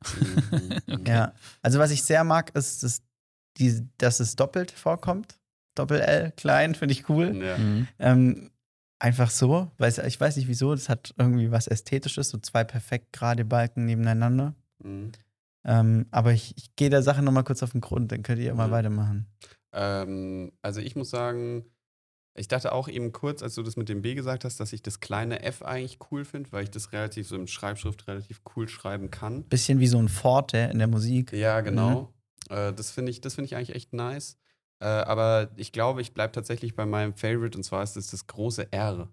[0.88, 1.32] Mhm, Ja.
[1.62, 3.02] Also was ich sehr mag, ist, dass,
[3.58, 5.38] die, dass es doppelt vorkommt.
[5.76, 7.36] Doppel-L, klein, finde ich cool.
[7.42, 7.56] Ja.
[7.58, 7.88] Mhm.
[7.98, 8.50] Ähm,
[8.98, 13.12] einfach so, weiß, ich weiß nicht wieso, das hat irgendwie was Ästhetisches, so zwei perfekt
[13.12, 14.54] gerade Balken nebeneinander.
[14.82, 15.12] Mhm.
[15.64, 18.52] Ähm, aber ich, ich gehe der Sache nochmal kurz auf den Grund, dann könnt ihr
[18.54, 18.72] mal Mhm.
[18.72, 19.26] weitermachen.
[19.72, 21.64] Ähm, also ich muss sagen,
[22.34, 24.82] ich dachte auch eben kurz, als du das mit dem B gesagt hast, dass ich
[24.82, 28.68] das kleine F eigentlich cool finde, weil ich das relativ so im Schreibschrift relativ cool
[28.68, 29.44] schreiben kann.
[29.44, 31.32] Bisschen wie so ein Forte in der Musik.
[31.32, 32.12] Ja, genau.
[32.48, 34.38] Äh, das finde ich, das finde ich eigentlich echt nice.
[34.80, 38.26] Äh, aber ich glaube, ich bleibe tatsächlich bei meinem Favorite und zwar ist es das
[38.26, 39.08] große R.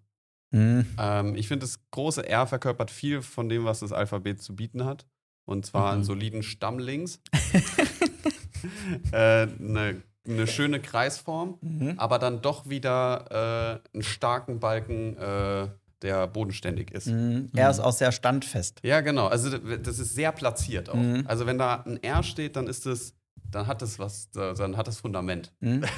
[0.51, 0.85] Mhm.
[0.97, 4.85] Ähm, ich finde, das große R verkörpert viel von dem, was das Alphabet zu bieten
[4.85, 5.05] hat.
[5.45, 6.05] Und zwar einen Mhm.
[6.05, 7.19] soliden Stamm links.
[9.11, 11.93] äh, eine, eine schöne Kreisform, Mhm.
[11.97, 15.67] aber dann doch wieder äh, einen starken Balken, äh,
[16.01, 17.07] der bodenständig ist.
[17.07, 17.49] Mhm.
[17.55, 18.79] Er ist auch sehr standfest.
[18.83, 19.27] Ja, genau.
[19.27, 20.95] Also das ist sehr platziert auch.
[20.95, 21.23] Mhm.
[21.27, 23.13] Also wenn da ein R steht, dann ist es,
[23.51, 25.51] dann hat das was, dann hat das Fundament.
[25.59, 25.83] Mhm.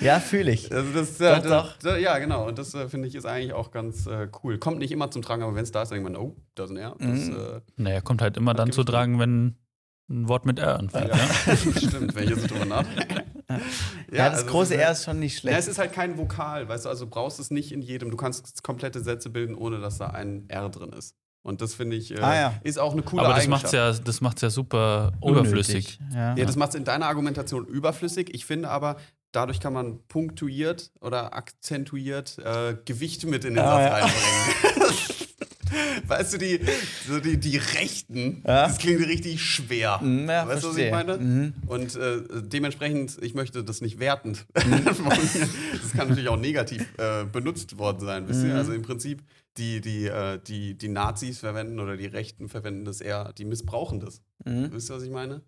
[0.00, 0.72] Ja, fühle ich.
[0.74, 2.46] Also das, Doch, das, das, ja, genau.
[2.48, 4.58] Und das äh, finde ich ist eigentlich auch ganz äh, cool.
[4.58, 6.70] Kommt nicht immer zum Tragen, aber wenn es da ist, denkt man, oh, da ist
[6.70, 6.96] ein R.
[6.98, 7.36] Das, Mhm.
[7.36, 9.54] äh, Naja, kommt halt immer dann zu tragen, wenn
[10.08, 11.08] ein Wort mit R anfängt.
[11.08, 11.16] ja.
[11.16, 11.56] Ja.
[11.56, 13.24] Stimmt, wenn ich jetzt so drüber nachdenke.
[14.10, 15.68] Ja, das also große es R ist schon nicht Ja, es schlecht.
[15.68, 18.10] ist halt kein Vokal, weißt du, also brauchst es nicht in jedem.
[18.10, 21.14] Du kannst komplette Sätze bilden, ohne dass da ein R drin ist.
[21.42, 22.54] Und das finde ich, äh, Ah, ja.
[22.62, 23.64] ist auch eine coole Aber das Eigenschaft.
[23.64, 25.42] macht's ja, das macht's ja super Unnötig.
[25.42, 25.98] überflüssig.
[26.14, 26.34] Ja.
[26.36, 28.34] Ja, das macht es in deiner Argumentation überflüssig.
[28.34, 28.96] Ich finde aber,
[29.32, 33.92] dadurch kann man punktuiert oder akzentuiert äh, Gewicht mit in den Ah, Satz ja.
[34.06, 34.73] reinbringen.
[36.08, 36.60] weißt du, die,
[37.06, 38.66] so die, die Rechten, Ja.
[38.66, 39.98] das klingt richtig schwer.
[40.02, 41.18] Mhm, ja, weißt du, was ich meine?
[41.18, 41.54] Mhm.
[41.66, 44.46] Und äh, dementsprechend, ich möchte das nicht wertend.
[44.54, 48.26] das kann natürlich auch negativ äh, benutzt worden sein.
[48.26, 48.52] Mhm.
[48.52, 49.22] Also im Prinzip,
[49.56, 54.00] die, die, äh, die, die Nazis verwenden oder die Rechten verwenden das eher, die missbrauchen
[54.00, 54.20] das.
[54.44, 54.72] Mhm.
[54.72, 55.42] Wisst ihr, was ich meine?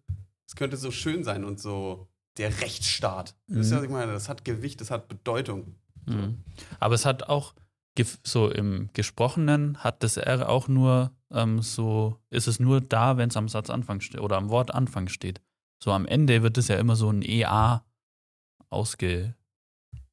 [0.47, 3.35] Es könnte so schön sein und so der Rechtsstaat.
[3.49, 4.13] Wisst ihr, was ich meine?
[4.13, 5.75] Das hat Gewicht, das hat Bedeutung.
[6.07, 6.39] Mhm.
[6.79, 7.55] Aber es hat auch,
[8.23, 13.29] so im Gesprochenen hat das R auch nur ähm, so, ist es nur da, wenn
[13.31, 15.41] es am Satzanfang steht oder am Wortanfang steht.
[15.83, 17.85] So am Ende wird es ja immer so ein EA
[18.71, 19.37] ausgelagert.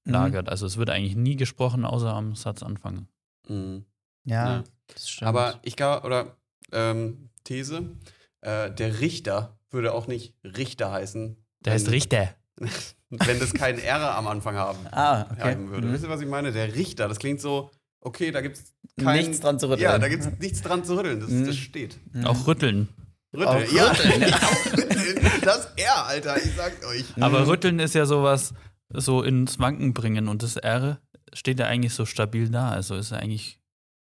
[0.06, 0.48] Mhm.
[0.50, 3.08] Also es wird eigentlich nie gesprochen, außer am Satzanfang.
[3.48, 3.86] Mhm.
[4.26, 4.64] Ja, Ja.
[4.88, 5.30] das stimmt.
[5.30, 6.38] Aber ich glaube, oder
[6.72, 7.96] ähm, These,
[8.42, 11.38] äh, der Richter würde auch nicht Richter heißen.
[11.62, 12.36] Der heißt Richter.
[13.10, 15.52] Wenn das kein R am Anfang haben, ah, okay.
[15.52, 15.88] haben würde.
[15.88, 15.94] Mhm.
[15.94, 16.52] Wisst ihr, was ich meine?
[16.52, 17.70] Der Richter, das klingt so,
[18.02, 18.74] okay, da gibt es
[19.04, 19.82] kein, Nichts dran zu rütteln.
[19.84, 21.20] Ja, da gibt es nichts dran zu rütteln.
[21.20, 21.46] Das, Mhm.
[21.48, 21.98] das steht.
[22.14, 22.26] Mhm.
[22.26, 22.90] Auch rütteln.
[23.36, 23.48] Rütteln.
[23.68, 24.34] Auch ja, rütteln.
[25.44, 27.04] Das R, Alter, ich sag's euch.
[27.20, 27.48] Aber Mhm.
[27.50, 28.54] rütteln ist ja sowas,
[28.94, 31.00] so ins Wanken bringen und das R
[31.34, 32.70] steht ja eigentlich so stabil da.
[32.70, 33.60] Also ist ja eigentlich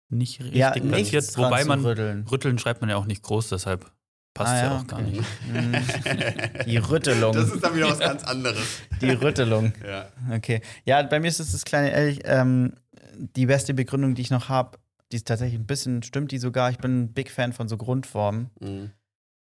[0.08, 0.94] nicht richtig ja, platziert.
[0.94, 2.26] nichts dran Wobei zu man, rütteln.
[2.30, 3.90] rütteln schreibt man ja auch nicht groß, deshalb
[4.38, 5.20] passt Ah, ja, ja, auch gar nicht.
[6.66, 7.32] Die Rüttelung.
[7.34, 8.80] Das ist dann wieder was ganz anderes.
[9.00, 9.72] Die Rüttelung.
[9.86, 10.08] Ja.
[10.34, 10.60] Okay.
[10.84, 12.18] Ja, bei mir ist es das kleine L.
[12.24, 12.72] Ähm,
[13.16, 14.78] die beste Begründung, die ich noch habe,
[15.10, 16.70] die ist tatsächlich ein bisschen, stimmt die sogar.
[16.70, 18.50] Ich bin ein Big Fan von so Grundformen.
[18.60, 18.90] Mhm.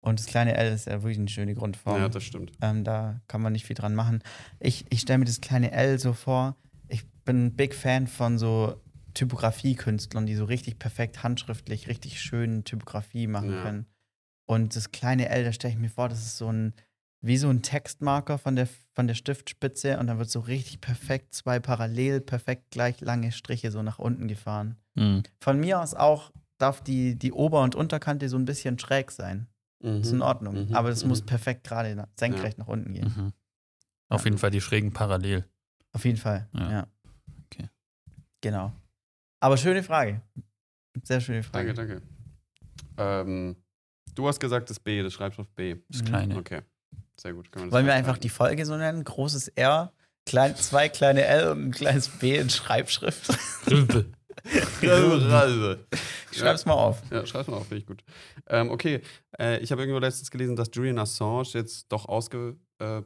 [0.02, 2.00] Und das kleine L ist ja wirklich eine schöne Grundform.
[2.02, 2.52] ja, das stimmt.
[2.62, 4.24] ähm, da kann man nicht viel dran machen.
[4.60, 6.56] Ich, ich stelle mir das kleine L so vor.
[6.88, 8.82] Ich bin ein Big Fan von so
[9.16, 13.64] Typografiekünstlern, die so richtig perfekt handschriftlich, richtig schön Typografie machen Ja.
[13.64, 13.86] können.
[14.48, 16.74] Und das kleine L, da stelle ich mir vor, das ist so ein,
[17.22, 21.34] wie so ein Textmarker von der, von der Stiftspitze und dann wird so richtig perfekt
[21.36, 24.78] zwei parallel, perfekt gleich lange Striche so nach unten gefahren.
[24.96, 25.24] Mhm.
[25.42, 29.48] Von mir aus auch darf die, die Ober- und Unterkante so ein bisschen schräg sein.
[29.82, 30.02] Mhm.
[30.02, 30.70] Ist in Ordnung.
[30.70, 30.76] Mhm.
[30.76, 31.10] Aber das Mhm.
[31.10, 33.14] muss perfekt gerade senkrecht nach unten gehen.
[33.16, 33.34] Mhm.
[34.10, 35.46] Auf jeden Fall die schrägen parallel.
[35.92, 36.72] Auf jeden Fall, ja.
[36.72, 36.88] Ja.
[37.46, 37.70] Okay.
[38.42, 38.72] Genau.
[39.40, 40.22] Aber schöne Frage.
[41.04, 41.74] Sehr schöne Frage.
[41.74, 42.08] Danke, danke.
[42.98, 43.56] Ähm,
[44.18, 45.76] du hast gesagt, das B, das schreibst du auf B.
[45.90, 46.06] Das Mhm.
[46.06, 46.38] kleine.
[46.38, 46.62] Okay.
[47.20, 47.50] Sehr gut.
[47.56, 49.04] Wollen wir einfach die Folge so nennen?
[49.04, 49.92] Großes R,
[50.26, 53.30] klein, zwei kleine L und ein kleines B in Schreibschrift.
[53.70, 54.06] Rübe.
[56.32, 57.02] Ich schreib's mal auf.
[57.12, 58.04] Ja, schreib's mal auf, finde ich gut.
[58.48, 59.02] Ähm, okay,
[59.38, 63.02] äh, ich habe irgendwo letztens gelesen, dass Julian Assange jetzt doch ausgeliefert äh,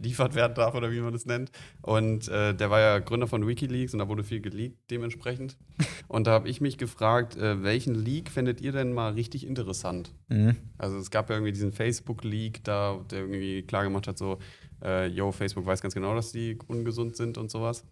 [0.00, 1.50] werden darf oder wie man das nennt.
[1.82, 5.56] Und äh, der war ja Gründer von Wikileaks und da wurde viel geleakt dementsprechend.
[6.08, 10.14] und da habe ich mich gefragt, äh, welchen Leak findet ihr denn mal richtig interessant?
[10.28, 10.56] Mhm.
[10.76, 14.38] Also es gab ja irgendwie diesen Facebook-Leak da, der irgendwie klar gemacht hat, so,
[14.82, 17.84] äh, yo, Facebook weiß ganz genau, dass die ungesund sind und sowas.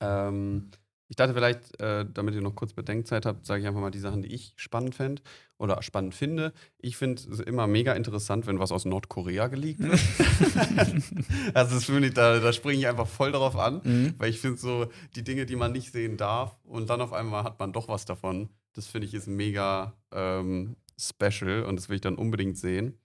[0.00, 0.70] Ähm,
[1.10, 3.98] Ich dachte vielleicht, äh, damit ihr noch kurz Bedenkzeit habt, sage ich einfach mal die
[3.98, 5.20] Sachen, die ich spannend fände
[5.58, 6.52] oder spannend finde.
[6.78, 9.98] Ich finde es immer mega interessant, wenn was aus Nordkorea geleakt wird.
[11.54, 14.14] also das finde ich, da, da springe ich einfach voll drauf an, Mhm.
[14.18, 14.86] weil ich finde so
[15.16, 18.04] die Dinge, die man nicht sehen darf und dann auf einmal hat man doch was
[18.04, 18.48] davon.
[18.74, 23.00] Das finde ich ist mega ähm, special und das will ich dann unbedingt sehen.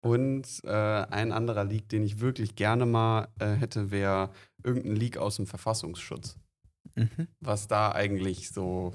[0.00, 4.30] Und äh, ein anderer Leak, den ich wirklich gerne mal äh, hätte, wäre
[4.64, 6.36] irgendein Leak aus dem Verfassungsschutz
[6.96, 7.28] Mhm.
[7.40, 8.92] was da eigentlich so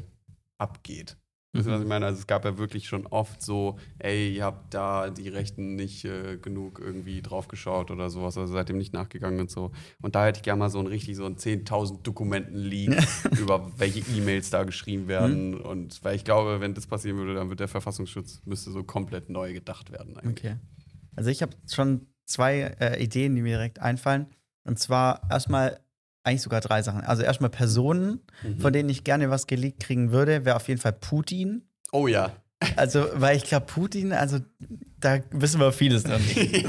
[0.58, 1.18] abgeht.
[1.54, 2.06] Wisst ihr, was ich meine?
[2.06, 6.06] Also es gab ja wirklich schon oft so, ey, ihr habt da die Rechten nicht
[6.06, 9.72] äh, genug irgendwie draufgeschaut oder sowas, also seitdem nicht nachgegangen und so.
[10.02, 12.96] Und da hätte ich gerne mal so ein richtig so ein 10.000 Dokumenten-Leak
[13.40, 15.60] über welche E-Mails da geschrieben werden.
[15.60, 19.30] Und weil ich glaube, wenn das passieren würde, dann wird der Verfassungsschutz müsste so komplett
[19.30, 20.46] neu gedacht werden eigentlich.
[20.46, 20.56] Okay.
[21.18, 24.28] Also ich habe schon zwei äh, Ideen, die mir direkt einfallen.
[24.64, 25.82] Und zwar erstmal
[26.24, 27.02] eigentlich sogar drei Sachen.
[27.02, 28.60] Also erstmal Personen, Mhm.
[28.60, 31.64] von denen ich gerne was geleakt kriegen würde, wäre auf jeden Fall Putin.
[31.92, 32.32] Oh ja.
[32.76, 34.38] Also, weil ich glaube, Putin, also
[35.00, 36.64] da wissen wir vieles noch nicht.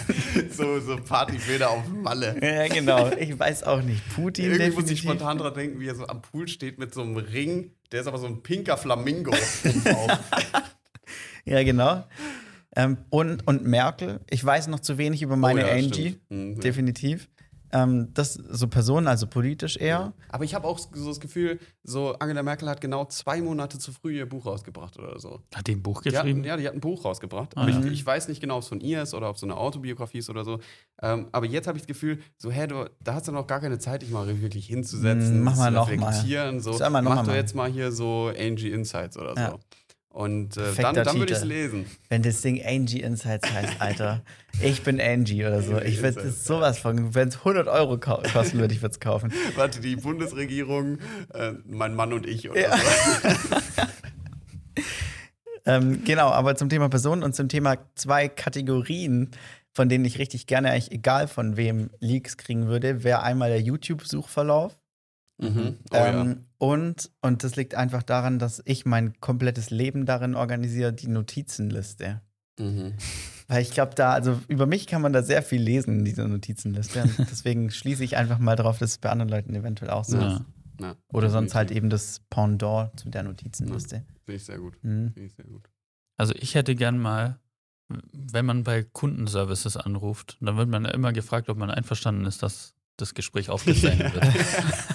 [0.56, 2.34] so, so Partybilder auf Malle.
[2.42, 3.10] ja, genau.
[3.12, 4.02] Ich weiß auch nicht.
[4.14, 5.04] Putin Irgendwie muss ich definitiv.
[5.10, 7.72] spontan dran denken, wie er so am Pool steht mit so einem Ring.
[7.92, 9.34] Der ist aber so ein pinker Flamingo.
[11.46, 12.04] Ja, genau.
[12.74, 14.20] Ähm, und, und Merkel.
[14.30, 16.18] Ich weiß noch zu wenig über meine Oh ja, Angie.
[16.30, 16.58] Mhm.
[16.60, 17.28] Definitiv.
[17.74, 20.12] Ähm, das so Personen, also politisch eher.
[20.28, 23.90] Aber ich habe auch so das Gefühl, so Angela Merkel hat genau zwei Monate zu
[23.92, 25.40] früh ihr Buch rausgebracht oder so.
[25.54, 26.38] Hat die ein Buch Die geschrieben?
[26.38, 27.56] hatten, ja, die hat ein Buch rausgebracht.
[27.56, 27.80] Ah, aber ja.
[27.80, 29.56] ich, ich weiß nicht genau, ob es von ihr ist oder ob es so eine
[29.56, 30.60] Autobiografie ist oder so.
[31.02, 33.60] Ähm, aber jetzt habe ich das Gefühl, so, hä, du, da hast du noch gar
[33.60, 36.06] keine Zeit, dich mal wirklich hinzusetzen, Mm, mach mal zu noch mal.
[36.10, 36.60] reflektieren.
[36.60, 36.78] So.
[36.78, 39.50] Mal noch Mach mal doch jetzt mal hier so Angie Insights oder Ja.
[39.50, 39.58] so.
[40.14, 41.86] Und äh, dann, dann würde ich es lesen.
[42.08, 44.22] Wenn das Ding Angie Insights heißt, Alter.
[44.62, 45.80] Ich bin Angie oder so.
[45.80, 49.32] Ich würde sowas von, wenn es 100 Euro kosten würde, ich würde es kaufen.
[49.56, 50.98] Warte, die Bundesregierung,
[51.32, 52.76] äh, mein Mann und ich oder Ja.
[52.76, 53.56] so.
[55.66, 59.30] Ähm, genau, aber zum Thema Personen und zum Thema zwei Kategorien,
[59.72, 63.62] von denen ich richtig gerne, eigentlich egal von wem Leaks kriegen würde, wäre einmal der
[63.62, 64.78] YouTube-Suchverlauf.
[65.38, 65.78] Mhm.
[65.90, 70.92] Oh ähm, und, und das liegt einfach daran, dass ich mein komplettes Leben darin organisiere,
[70.92, 72.04] die Notizenliste.
[72.04, 72.20] ja.
[72.64, 72.94] Mhm.
[73.48, 76.26] Weil ich glaube, da, also über mich kann man da sehr viel lesen in dieser
[76.26, 77.02] Notizenliste.
[77.02, 80.16] Und deswegen schließe ich einfach mal darauf, dass es bei anderen Leuten eventuell auch so
[80.16, 80.36] Ja.
[80.36, 80.42] ist.
[80.80, 84.04] Ja, Oder sonst halt eben das Pendant zu der Notizenliste.
[84.24, 84.74] Finde ich sehr gut.
[84.82, 85.12] Mhm.
[85.12, 85.68] Finde ich sehr gut.
[86.16, 87.38] Also ich hätte gern mal,
[88.12, 92.74] wenn man bei Kundenservices anruft, dann wird man immer gefragt, ob man einverstanden ist, dass
[92.96, 94.24] das Gespräch aufgezeichnet wird.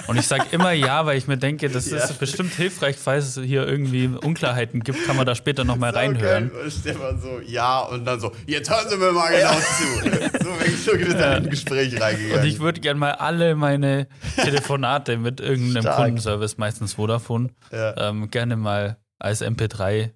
[0.07, 1.97] Und ich sage immer ja, weil ich mir denke, das Ja.
[1.97, 6.49] ist bestimmt hilfreich, falls es hier irgendwie Unklarheiten gibt, kann man da später nochmal reinhören.
[6.53, 6.71] Okay.
[6.71, 10.43] Stefan so, ja, und dann so, jetzt hören Sie mir mal genau zu.
[10.43, 12.39] So bin ich so in ein Gespräch reingegangen.
[12.39, 15.97] Und ich würde gern mal alle meine Telefonate mit irgendeinem Stark.
[15.97, 18.09] Kundenservice, meistens Vodafone, ja.
[18.09, 20.09] ähm, gerne mal als MP3 äh,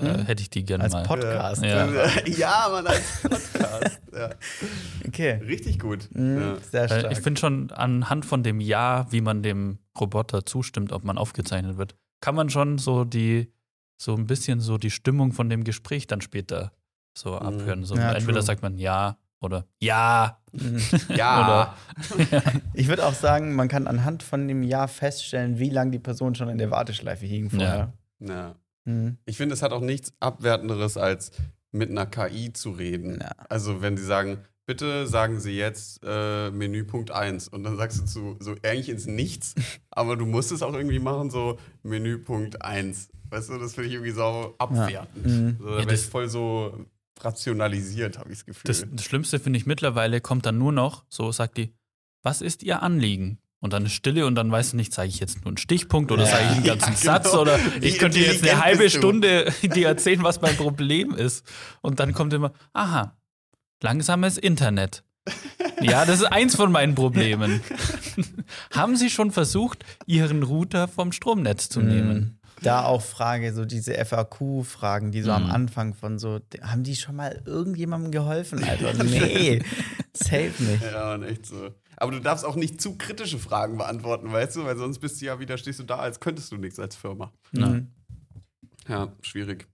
[0.00, 0.24] Hm?
[0.26, 1.04] hätte ich die gerne Als mal.
[1.04, 1.62] Podcast.
[1.62, 1.86] Ja.
[2.26, 4.00] ja, Mann, als Podcast.
[4.12, 4.30] ja.
[5.06, 5.34] Okay.
[5.46, 6.08] Richtig gut.
[6.12, 6.40] Mhm.
[6.40, 6.56] Ja.
[6.70, 7.12] Sehr Weil stark.
[7.12, 11.76] ich finde schon anhand von dem Ja, wie man dem Roboter zustimmt, ob man aufgezeichnet
[11.76, 13.52] wird, kann man schon so die,
[13.96, 16.72] so ein bisschen so die Stimmung von dem Gespräch dann später
[17.16, 17.84] so abhören.
[17.84, 18.42] So Ja, entweder true.
[18.42, 20.40] sagt man Ja oder Ja.
[20.52, 20.80] Mhm.
[21.14, 21.76] Ja.
[22.72, 26.34] Ich würde auch sagen, man kann anhand von dem Jahr feststellen, wie lange die Person
[26.34, 27.92] schon in der Warteschleife hing vorher.
[28.18, 28.54] ja.
[28.84, 29.18] Mhm.
[29.26, 31.32] Ich finde, es hat auch nichts Abwertenderes, als
[31.72, 33.18] mit einer KI zu reden.
[33.20, 33.32] Ja.
[33.48, 38.04] Also, wenn sie sagen, bitte sagen Sie jetzt äh, Menüpunkt 1 und dann sagst du
[38.04, 39.54] zu, so eigentlich ins Nichts,
[39.90, 43.08] aber du musst es auch irgendwie machen, so Menüpunkt 1.
[43.30, 45.26] Weißt du, das finde ich irgendwie so abwertend.
[45.26, 45.56] Mhm.
[45.58, 46.86] So, da Ja, wär ich voll so
[47.20, 48.68] rationalisiert, habe ich das Gefühl.
[48.68, 51.74] Das, das Schlimmste finde ich mittlerweile kommt dann nur noch, so sagt die,
[52.22, 53.38] was ist Ihr Anliegen?
[53.64, 56.12] Und dann ist Stille und dann weißt du nicht, sage ich jetzt nur einen Stichpunkt
[56.12, 56.30] oder Ja.
[56.32, 57.40] sage ich einen ganzen Ja, Satz genau.
[57.40, 58.90] oder Wie ich könnte jetzt eine halbe?
[58.90, 61.46] Stunde dir erzählen, was mein Problem ist.
[61.80, 63.16] Und dann kommt immer, aha,
[63.82, 65.02] langsames Internet.
[65.80, 67.62] Ja, das ist eins von meinen Problemen.
[68.74, 72.38] Haben Sie schon versucht, Ihren Router vom Stromnetz zu nehmen?
[72.62, 75.50] Da auch Frage, so diese FAQ-Fragen, die so am Mhm.
[75.50, 79.02] Anfang von so, haben die schon mal irgendjemandem geholfen, Alter?
[79.04, 79.62] Nee,
[80.14, 80.82] safe nicht.
[80.82, 81.70] Ja, und echt so.
[81.96, 84.64] Aber du darfst auch nicht zu kritische Fragen beantworten, weißt du?
[84.64, 87.32] Weil sonst bist du ja wieder, stehst du da, als könntest du nichts als Firma.
[87.52, 87.68] Na.
[87.68, 87.88] Mhm.
[88.88, 89.66] Ja, schwierig.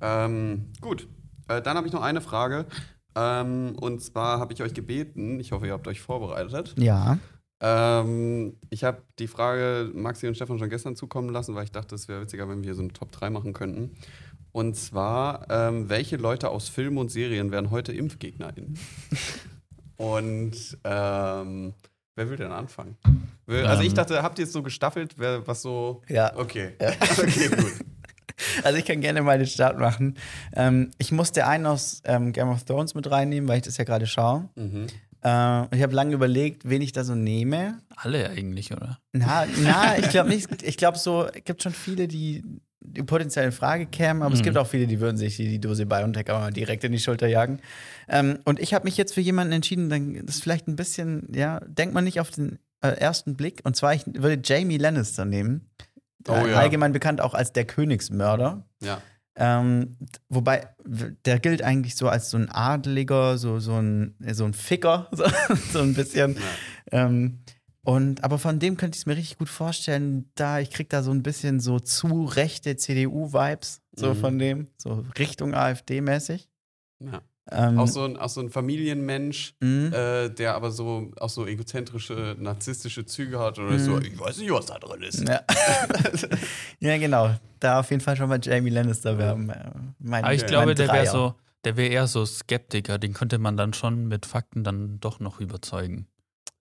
[0.00, 1.08] Ähm, gut,
[1.48, 2.66] äh, dann habe ich noch eine Frage.
[3.14, 6.74] Ähm, und zwar habe ich euch gebeten, ich hoffe, ihr habt euch vorbereitet.
[6.78, 7.18] Ja.
[7.60, 11.94] Ähm, ich habe die Frage Maxi und Stefan schon gestern zukommen lassen, weil ich dachte,
[11.94, 13.96] es wäre witziger, wenn wir hier so eine Top 3 machen könnten.
[14.52, 18.78] Und zwar, ähm, welche Leute aus Filmen und Serien wären heute ImpfgegnerInnen?
[19.96, 21.74] und ähm,
[22.16, 22.96] Wer will denn anfangen?
[23.46, 23.94] Also ich Ähm.
[23.94, 26.02] dachte, habt ihr es so gestaffelt, wer was so.
[26.08, 26.36] Ja.
[26.36, 26.72] Okay.
[26.80, 26.90] Ja.
[27.18, 27.72] Okay, gut.
[28.62, 30.16] Also ich kann gerne mal den Start machen.
[30.54, 33.84] Ähm, ich musste einen aus ähm, Game of Thrones mit reinnehmen, weil ich das ja
[33.84, 34.48] gerade schaue.
[34.56, 34.86] Mhm.
[35.22, 37.78] Äh, ich habe lange überlegt, wen ich da so nehme.
[37.96, 38.98] Alle eigentlich, oder?
[39.12, 40.62] Na, na ich glaube nicht.
[40.62, 42.44] Ich glaube so, es gibt schon viele, die,
[42.80, 44.44] die potenziell in Frage kämen, aber es Mhm.
[44.44, 46.98] gibt auch viele, die würden sich die, die Dose BioNTech aber mal direkt in die
[47.00, 47.60] Schulter jagen.
[48.08, 51.26] Ähm, und ich habe mich jetzt für jemanden entschieden, dann das ist vielleicht ein bisschen,
[51.34, 53.60] ja, denkt man nicht auf den äh, ersten Blick.
[53.64, 55.68] Und zwar, ich würde Jamie Lannister nehmen.
[56.28, 56.58] Oh ja.
[56.58, 58.64] Allgemein bekannt auch als der Königsmörder.
[58.82, 59.00] Ja.
[59.40, 59.96] Ähm,
[60.28, 60.68] wobei,
[61.24, 65.24] der gilt eigentlich so als so ein Adeliger, so, so, ein, so ein Ficker, so,
[65.72, 66.36] so ein bisschen.
[66.90, 67.38] Ähm,
[67.84, 71.02] und, aber von dem könnte ich es mir richtig gut vorstellen, da ich krieg da
[71.02, 74.14] so ein bisschen so zu rechte CDU-Vibes, so Mhm.
[74.16, 76.48] von dem, so Richtung AfD-mäßig.
[77.00, 77.22] ja.
[77.50, 79.92] Ähm, Auch, so ein, auch so ein Familienmensch, mhm.
[79.92, 84.02] äh, der aber so auch so egozentrische, narzisstische Züge hat oder so, Mhm.
[84.02, 85.26] ich weiß nicht, was da drin ist.
[85.26, 85.40] ja.
[86.80, 87.34] ja, genau.
[87.60, 89.46] Da auf jeden Fall schon mal Jamie Lannister werben.
[89.98, 91.34] Mein, Aber ich mein glaube, der wäre so,
[91.64, 95.40] der wäre eher so Skeptiker, den könnte man dann schon mit Fakten dann doch noch
[95.40, 96.06] überzeugen.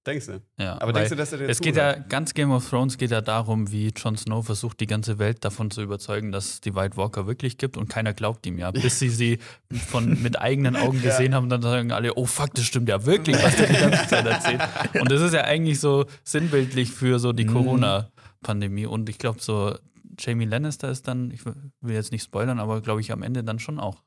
[0.08, 0.42] Denkst du?
[0.58, 3.12] Ja, Aber denkst du, dass er dir es geht ja, ganz Game of Thrones geht
[3.12, 6.74] ja darum, wie Jon Snow versucht, die ganze Welt davon zu überzeugen, dass es die
[6.76, 8.72] White Walker wirklich gibt und keiner glaubt ihm ja.
[8.72, 9.40] Bis sie sie
[9.88, 13.36] von, mit eigenen Augen gesehen haben, dann sagen alle, oh fuck, das stimmt ja wirklich,
[13.44, 14.62] was der die ganze Zeit erzählt.
[15.02, 17.54] Und das ist ja eigentlich so sinnbildlich für so die Mhm.
[17.54, 18.86] Corona-Pandemie.
[18.86, 19.76] Und ich glaube, so
[20.18, 21.54] Jamie Lannister ist dann, ich will
[21.94, 24.02] jetzt nicht spoilern, aber glaube ich am Ende dann schon auch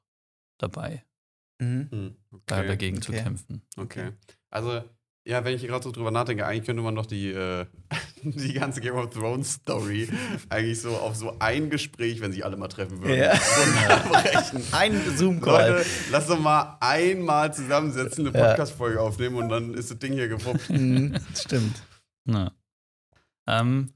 [0.58, 1.04] dabei,
[1.60, 1.88] Mhm.
[1.90, 2.66] Hm, da okay.
[2.68, 3.22] dagegen zu Okay.
[3.22, 3.62] kämpfen.
[3.76, 4.12] Okay.
[4.50, 4.82] Also,
[5.26, 7.66] ja, wenn ich hier gerade so drüber nachdenke, eigentlich könnte man doch die, äh,
[8.22, 10.08] die ganze Game of Thrones Story
[10.48, 13.32] eigentlich so auf so ein Gespräch, wenn sich alle mal treffen würden, Ja.
[13.32, 14.62] runterbrechen.
[14.72, 15.70] Ein Zoom-Call.
[15.72, 18.48] Leute, lass doch mal einmal zusammensetzen, eine Ja.
[18.48, 20.70] Podcast-Folge aufnehmen und dann ist das Ding hier gewuppt.
[20.70, 21.76] Mhm, stimmt.
[22.26, 22.52] Ja.
[23.46, 23.92] Ähm,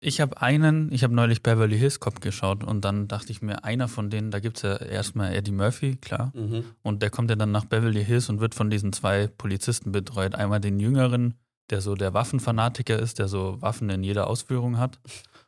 [0.00, 3.64] ich habe einen, ich habe neulich Beverly Hills Cop geschaut und dann dachte ich mir,
[3.64, 6.32] einer von denen, da gibt es ja erstmal Eddie Murphy, klar.
[6.34, 6.64] Mhm.
[6.82, 10.34] Und der kommt ja dann nach Beverly Hills und wird von diesen zwei Polizisten betreut.
[10.34, 11.34] Einmal den Jüngeren,
[11.70, 15.00] der so der Waffenfanatiker ist, der so Waffen in jeder Ausführung hat.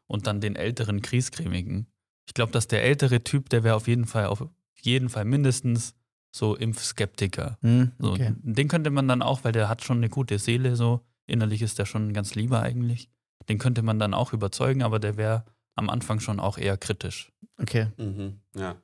[0.06, 1.86] Und dann den älteren Kriescremigen.
[2.26, 4.42] Ich glaube, dass der ältere Typ, der wäre auf jeden Fall auf
[4.80, 5.94] jeden Fall mindestens
[6.30, 7.58] so Impfskeptiker.
[7.60, 8.34] Mhm, So, okay.
[8.42, 11.78] Den könnte man dann auch, weil der hat schon eine gute Seele, so innerlich ist
[11.78, 13.10] der schon ganz lieber eigentlich.
[13.48, 17.32] Den könnte man dann auch überzeugen, aber der wäre am Anfang schon auch eher kritisch.
[17.60, 17.86] okay.
[17.96, 18.40] Mhm.
[18.56, 18.76] Ja.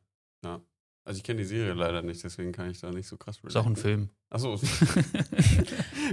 [0.44, 0.60] ja.
[1.06, 3.56] Also ich kenne die Serie leider nicht, deswegen kann ich da nicht so krass Ist
[3.56, 4.08] auch ein Film.
[4.30, 4.58] Achso.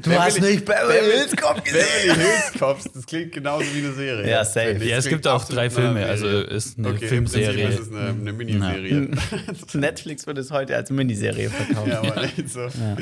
[0.04, 4.30] Du hast nicht Beverly Hills Cop Beverly Hills Cops, das klingt genauso wie eine Serie.
[4.30, 4.84] Ja, safe.
[4.84, 7.66] ja, Das es gibt auch drei Filme, also ist eine okay, Filmserie.
[7.68, 9.12] Prinzip ist eine, eine Miniserie.
[9.74, 11.88] Netflix wird es heute als Miniserie verkauft.
[11.88, 12.62] ja, aber nicht so.
[12.62, 12.98] Ja.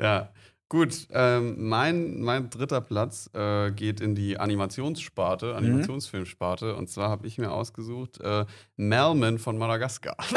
[0.00, 0.32] Ja.
[0.70, 6.76] Gut, ähm, mein, mein dritter Platz äh, geht in die Animationssparte, Animationsfilmsparte.
[6.76, 8.46] Und zwar habe ich mir ausgesucht äh,
[8.76, 10.16] Melman von Madagaskar.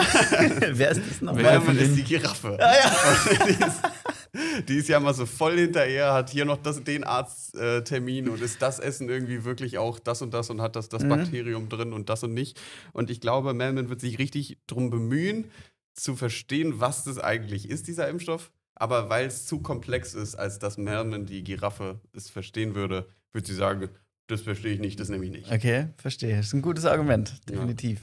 [0.72, 1.36] Wer ist das noch?
[1.36, 2.58] Wer Melman ist die Giraffe.
[2.60, 3.46] Ah, ja.
[3.46, 8.28] die, ist, die ist ja mal so voll hinterher, hat hier noch das, den Arzttermin
[8.28, 11.10] und ist das Essen irgendwie wirklich auch das und das und hat das, das Mhm.
[11.10, 12.60] Bakterium drin und das und nicht.
[12.92, 15.52] Und ich glaube, Melman wird sich richtig drum bemühen,
[15.94, 18.50] zu verstehen, was das eigentlich ist, dieser Impfstoff.
[18.76, 23.48] Aber weil es zu komplex ist, als dass Melman, die Giraffe, es verstehen würde, würde
[23.48, 23.90] sie sagen,
[24.28, 25.52] das verstehe ich nicht, das nehme ich nicht.
[25.52, 26.38] Okay, verstehe.
[26.38, 28.02] Das ist ein gutes Argument, definitiv.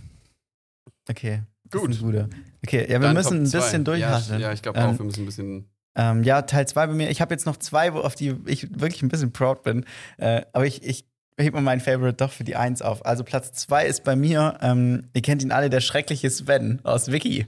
[1.08, 1.42] Okay.
[1.68, 1.90] das Gut.
[1.90, 2.28] ist ein guter.
[2.64, 4.40] Okay, ja, wir Dann müssen Top ein bisschen durchhasseln.
[4.40, 5.68] Ja, ja ich glaube Ähm, auch, wir müssen ein bisschen.
[5.96, 7.10] Ähm, ja, Teil 2 bei mir.
[7.10, 9.84] Ich habe jetzt noch zwei, wo, auf die ich wirklich ein bisschen proud bin.
[10.18, 11.04] Äh, aber ich, ich
[11.36, 13.04] heb mal meinen Favorite doch für die 1 auf.
[13.04, 17.10] Also Platz 2 ist bei mir, ähm, ihr kennt ihn alle, der schreckliche Sven aus
[17.10, 17.46] Wiki.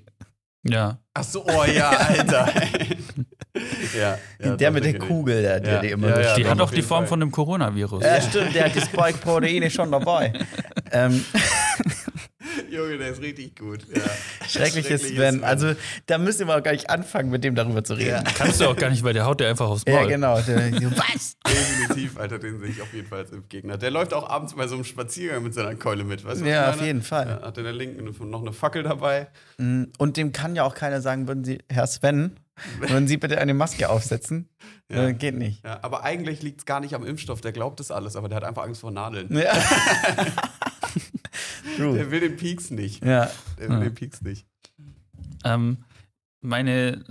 [0.65, 0.99] Ja.
[1.15, 2.53] Ach so, oh ja, Alter.
[3.99, 4.99] ja, ja, der mit der.
[4.99, 7.09] Kugel, der, der Ja, die immer ja, ja, Die doch, hat auch die Form Fall.
[7.09, 8.05] von dem Coronavirus.
[8.05, 10.33] Ja, stimmt, der hat die Spike-Proteine schon dabei.
[10.93, 11.25] ähm,
[12.71, 13.87] Junge, der ist richtig gut.
[13.95, 14.03] Ja.
[14.49, 15.45] schreckliche Sven.
[15.45, 15.75] Also,
[16.07, 18.23] da müssen wir auch gar nicht anfangen, mit dem darüber zu reden.
[18.37, 19.95] Kannst du auch gar nicht, weil der haut dir einfach aufs Maul.
[19.95, 20.41] Ja, genau.
[20.41, 21.37] Der, was?
[21.47, 23.77] Definitiv, Alter, den sehe ich auf jeden Fall als Impfgegner.
[23.79, 26.45] Der läuft auch abends bei so einem Spaziergang mit seiner Keule mit, weißt du?
[26.45, 27.41] was Ja, auf jeden Fall.
[27.41, 29.29] Ja, hat in der linken noch eine Fackel dabei.
[29.59, 32.37] Mm, Und dem kann ja auch keiner sagen, würden Sie, Herr Sven,
[32.81, 34.49] würden Sie bitte eine Maske aufsetzen?
[34.91, 35.09] Ja.
[35.09, 35.65] Äh, geht nicht.
[35.65, 38.37] Ja, aber eigentlich liegt es gar nicht am Impfstoff, der glaubt das alles, aber der
[38.37, 39.35] hat einfach Angst vor Nadeln.
[39.37, 39.53] Ja.
[41.77, 41.95] True.
[41.97, 43.03] Der will den Peaks nicht.
[43.05, 43.31] Ja.
[43.59, 43.85] Der will Ja.
[43.85, 44.47] den Peaks nicht.
[45.45, 45.85] Ähm,
[46.41, 47.05] meine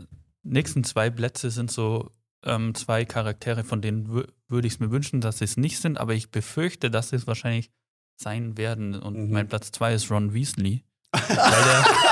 [0.43, 2.11] nächsten zwei Plätze sind so
[2.43, 5.79] ähm, zwei Charaktere, von denen wü- würde ich es mir wünschen, dass sie es nicht
[5.79, 7.71] sind, aber ich befürchte, dass sie es wahrscheinlich
[8.17, 8.95] sein werden.
[8.95, 9.31] Und Mhm.
[9.31, 10.83] mein Platz zwei ist Ron Weasley.
[11.11, 11.85] weil der,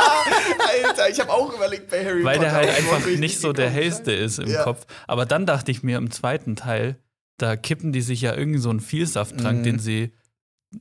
[0.90, 2.50] Alter, ich habe auch überlegt bei Harry weil Potter.
[2.50, 4.64] der halt einfach nicht so der hellste ist im Ja.
[4.64, 4.86] Kopf.
[5.08, 6.98] Aber dann dachte ich mir im zweiten Teil,
[7.38, 9.64] da kippen die sich ja irgend so einen Vielsafttrank, Mhm.
[9.64, 10.14] den sie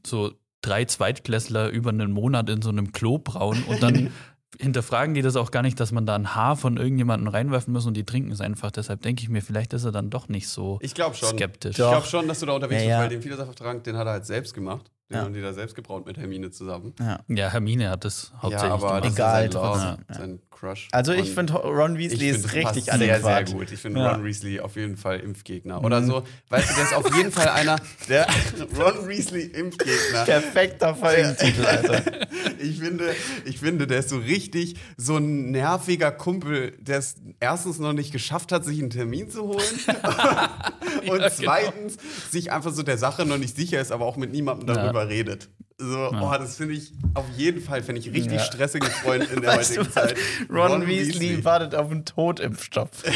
[0.07, 4.11] so drei Zweitklässler über einen Monat in so einem Klo brauen und dann
[4.61, 7.87] hinterfragen die das auch gar nicht, dass man da ein Haar von irgendjemandem reinwerfen muss
[7.87, 8.71] und die trinken es einfach.
[8.71, 11.29] Deshalb denke ich mir, vielleicht ist er dann doch nicht so Ich glaube schon.
[11.29, 11.73] skeptisch.
[11.73, 13.01] Ich glaube schon, dass du da unterwegs Ja, bist, ja.
[13.01, 14.91] weil den Vielsafttrank, den hat er halt selbst gemacht.
[15.11, 15.23] Den Ja.
[15.25, 16.93] haben die da selbst gebraut mit Hermine zusammen.
[17.01, 17.21] Ja.
[17.29, 19.05] Ja, Hermine hat das hauptsächlich ja, aber gemacht.
[19.07, 20.15] das Egal, trotzdem, ja.
[20.15, 20.89] sein Crush.
[20.93, 23.47] Also ich finde Ron Weasley ist richtig passt sehr, adäquat.
[23.49, 23.73] sehr gut.
[23.73, 24.13] Ich finde Ja.
[24.13, 25.83] Ron Weasley auf jeden Fall Impfgegner.
[25.83, 27.77] Oder so, weißt du, der ist auf jeden Fall einer,
[28.09, 28.27] der
[28.77, 30.25] Ron Weasley Impfgegner.
[30.27, 32.03] Perfekter Folgentitel, Alter.
[32.61, 33.15] Ich finde,
[33.45, 38.11] ich finde, der ist so richtig so ein nerviger Kumpel, der es erstens noch nicht
[38.11, 39.59] geschafft hat, sich einen Termin zu holen.
[41.09, 41.29] und genau.
[41.29, 41.97] zweitens
[42.31, 44.75] sich einfach so der Sache noch nicht sicher ist, aber auch mit niemandem Ja.
[44.99, 45.49] Darüber redet.
[45.81, 48.45] So, oh, das finde ich auf jeden Fall, finde ich richtig Ja.
[48.45, 49.93] stressige Freund in der Weißt heutigen?
[49.93, 50.17] Zeit.
[50.51, 52.91] Ron, Weasley, wartet auf einen Totimpfstoff.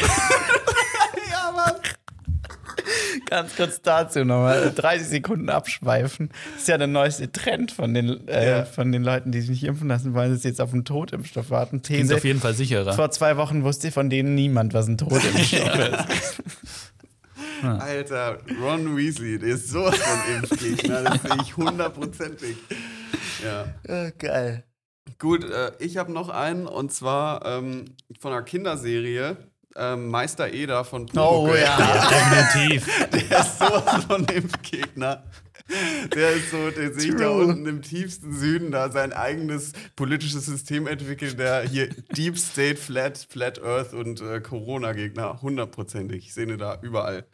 [1.29, 1.73] Ja, Mann.
[3.29, 6.29] Ganz kurz dazu nochmal 30 Sekunden abschweifen.
[6.53, 8.65] Das ist ja der neueste Trend von den, äh, Ja.
[8.65, 11.49] von den Leuten, die sich nicht impfen lassen wollen, dass sie jetzt auf einen Totimpfstoff
[11.49, 11.81] warten.
[11.81, 12.15] Klingt These.
[12.15, 12.93] auf jeden Fall sicherer.
[12.93, 16.92] Vor zwei Wochen wusste von denen niemand, was ein Totimpfstoff ist.
[17.63, 22.57] Alter, Ron Weasley, der ist sowas von Impfgegner, das sehe ich hundertprozentig.
[23.43, 24.09] Ja.
[24.17, 24.63] Geil.
[25.19, 27.85] Gut, äh, ich habe noch einen und zwar ähm,
[28.19, 29.37] von einer Kinderserie.
[29.75, 31.59] Ähm, Meister Eder von Oh Pumuckl.
[31.59, 32.07] ja.
[32.07, 33.07] Definitiv.
[33.11, 35.23] Der ist sowas von Impfgegner.
[36.13, 40.45] Der ist so, der sehe ich da unten im tiefsten Süden da sein eigenes politisches
[40.45, 46.25] System entwickelt, der hier Deep State, Flat, Flat Earth und äh, Corona-Gegner, hundertprozentig.
[46.27, 47.25] Ich sehe ihn da überall.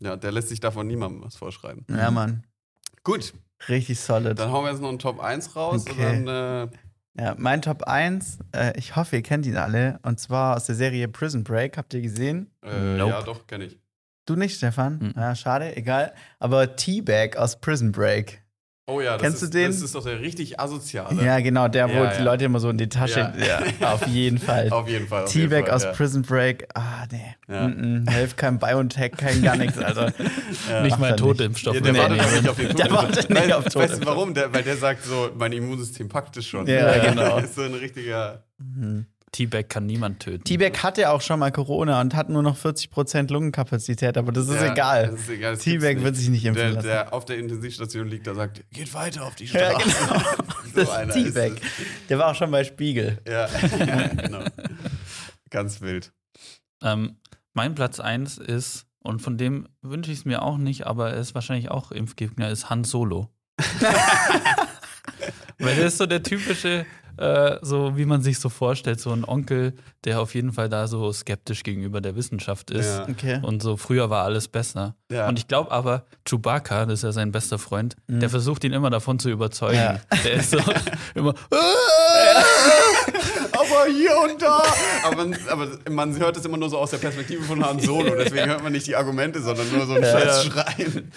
[0.00, 1.84] Ja, der lässt sich davon niemandem was vorschreiben.
[1.90, 2.44] Ja, Mann.
[3.04, 3.32] Gut,
[3.68, 4.38] Richtig solid.
[4.38, 6.16] dann hauen wir jetzt noch einen Top 1 raus Okay.
[6.18, 10.20] und dann, äh, Ja, mein Top 1, äh, ich hoffe, ihr kennt ihn alle, und
[10.20, 11.78] zwar aus der Serie Prison Break.
[11.78, 12.50] Habt ihr gesehen?
[12.62, 13.10] äh, Nope.
[13.12, 13.78] ja doch, kenne ich.
[14.26, 14.98] Du nicht, Stefan?
[14.98, 15.12] Mhm.
[15.16, 16.12] Ja, schade, egal.
[16.40, 18.42] Aber Teabag aus Prison Break.
[18.88, 19.66] Oh ja, das Kennst ist, du den?
[19.66, 21.20] Das ist doch der richtig asoziale.
[21.20, 22.22] Ja, genau, der, wo Ja, die ja.
[22.22, 23.32] Leute immer so in die Tasche.
[23.36, 23.60] Ja,
[23.92, 24.70] auf jeden Fall.
[24.70, 25.24] Auf jeden Fall.
[25.24, 25.92] Auf jeden Teabag Fall, aus ja.
[25.92, 26.68] Prison Break.
[26.74, 27.34] Ah, nee.
[27.48, 27.66] Ja.
[27.66, 28.10] Mm -mm.
[28.12, 30.12] Hilft kein Biotech, kein gar nichts, Alter.
[30.84, 31.74] nicht mal Totimpfstoff.
[31.74, 33.82] Ja, der wartet der auch nicht auf den Der wartet nicht auf Tod.
[33.82, 34.34] Weißt du warum?
[34.34, 36.68] Der, weil der sagt so, mein Immunsystem packt es schon.
[36.68, 37.38] Ja, genau.
[37.38, 38.44] ist so ein richtiger.
[39.36, 40.44] T-Bag kann niemand töten.
[40.44, 44.60] Teabag hatte auch schon mal Corona und hat nur noch 40% Lungenkapazität, aber das ist
[44.62, 45.08] Ja, egal.
[45.10, 45.56] Das ist egal.
[45.58, 46.86] gibt's wird sich nicht impfen der, lassen.
[46.86, 49.90] der auf der Intensivstation liegt, der sagt, geht weiter auf die Ja, Straße.
[50.06, 50.20] genau.
[50.74, 51.52] so Das einer ist Teabag.
[52.08, 53.18] Der war auch schon bei Spiegel.
[53.24, 53.32] es.
[53.32, 53.46] Ja,
[54.22, 54.40] genau.
[55.50, 56.12] Ganz wild.
[56.82, 57.16] Ähm,
[57.52, 61.20] mein Platz 1 ist, und von dem wünsche ich es mir auch nicht, aber er
[61.20, 63.30] ist wahrscheinlich auch Impfgegner, ist Han Solo.
[65.58, 66.84] Weil der ist so der typische,
[67.18, 69.74] äh, so wie man sich so vorstellt, so ein Onkel,
[70.04, 72.86] der auf jeden Fall da so skeptisch gegenüber der Wissenschaft ist.
[72.98, 73.08] Ja.
[73.08, 73.40] Okay.
[73.42, 74.94] Und so früher war alles besser.
[75.10, 75.28] Ja.
[75.28, 78.90] Und ich glaube aber, Chewbacca, das ist ja sein bester Freund, der versucht ihn immer
[78.90, 79.76] davon zu überzeugen.
[79.76, 80.00] Ja.
[80.24, 80.58] Der ist so
[81.14, 81.34] immer,
[83.52, 84.62] aber hier und da.
[85.04, 88.14] Aber man, aber man hört es immer nur so aus der Perspektive von Han Solo.
[88.16, 90.12] Deswegen hört man nicht die Argumente, sondern nur so ein Ja.
[90.20, 91.12] scheiß Schreien.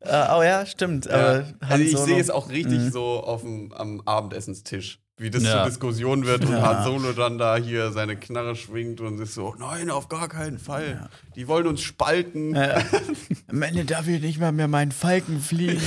[0.00, 1.06] Äh, oh ja, stimmt.
[1.06, 1.44] Ja.
[1.60, 5.00] Also ich sehe es auch richtig so auf dem, am Abendessenstisch.
[5.20, 5.58] Wie das Ja.
[5.58, 6.62] zur Diskussion wird und Ja.
[6.62, 10.58] Han Solo dann da hier seine Knarre schwingt und ist so, nein, auf gar keinen
[10.60, 11.08] Fall.
[11.34, 12.54] Die wollen uns spalten.
[12.54, 12.82] Ja.
[13.48, 15.82] Am Ende darf ich nicht mal mehr meinen Falken fliegen.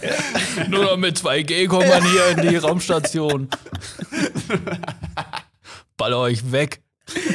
[0.68, 3.48] nur noch mit 2G kommt man hier in die Raumstation.
[5.96, 6.82] Baller euch weg.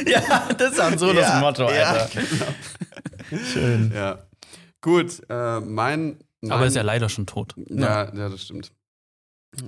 [0.06, 2.20] ja, das ist Han Solos Ja, Motto, ja, Alter.
[3.52, 3.92] Schön.
[3.94, 4.18] Ja.
[4.80, 6.52] Gut, äh, mein, mein.
[6.52, 7.54] Aber ist ja leider schon tot.
[7.68, 8.72] Ja, ja, das stimmt.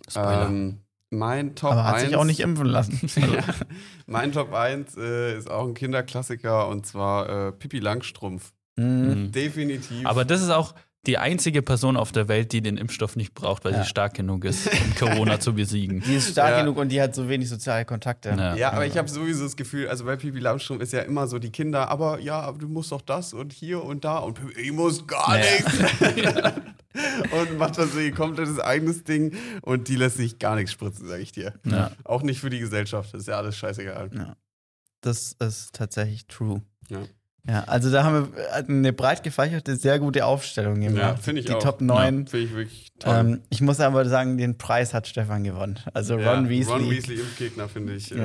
[0.08, 0.46] Spoiler.
[0.46, 0.78] Ähm,
[1.10, 2.04] mein Top Aber hat 1.
[2.06, 3.00] sich auch nicht impfen lassen.
[3.16, 3.44] ja,
[4.06, 8.52] mein Top 1 äh, ist auch ein Kinderklassiker und zwar äh, Pippi Langstrumpf.
[8.76, 9.32] Mhm.
[9.32, 10.06] Definitiv.
[10.06, 10.74] Aber das ist auch
[11.06, 13.82] die einzige Person auf der Welt, die den Impfstoff nicht braucht, weil Ja.
[13.82, 16.02] sie stark genug ist, um Corona zu besiegen.
[16.06, 16.60] Die ist stark Ja.
[16.60, 18.30] genug und die hat so wenig soziale Kontakte.
[18.36, 18.54] Ja.
[18.54, 21.38] Ja, aber ich habe sowieso das Gefühl, also bei Pipi Langstrumpf ist ja immer so
[21.38, 24.72] die Kinder, aber ja, aber du musst doch das und hier und da und ich
[24.72, 25.44] muss gar Ja.
[25.44, 25.78] nichts.
[27.32, 31.06] und macht dann so ihr komplettes eigenes Ding und die lässt sich gar nichts spritzen,
[31.08, 31.54] sag ich dir.
[31.64, 31.92] Ja.
[32.04, 34.36] Auch nicht für die Gesellschaft, das ist ja alles scheißegal.
[35.00, 36.60] Das ist tatsächlich true.
[36.88, 36.98] Ja.
[37.48, 40.96] Ja, also da haben wir eine breit gefächerte, sehr gute Aufstellung gemacht.
[40.98, 41.62] Ja, finde ich Die auch.
[41.62, 42.26] Top 9.
[42.26, 43.14] Finde ich wirklich toll.
[43.18, 45.78] Ähm, ich muss aber sagen, den Preis hat Stefan gewonnen.
[45.94, 46.72] Also Ja, Ron Weasley.
[46.74, 48.12] Ron Weasley Impfgegner, finde ich.
[48.12, 48.24] Äh, Ja.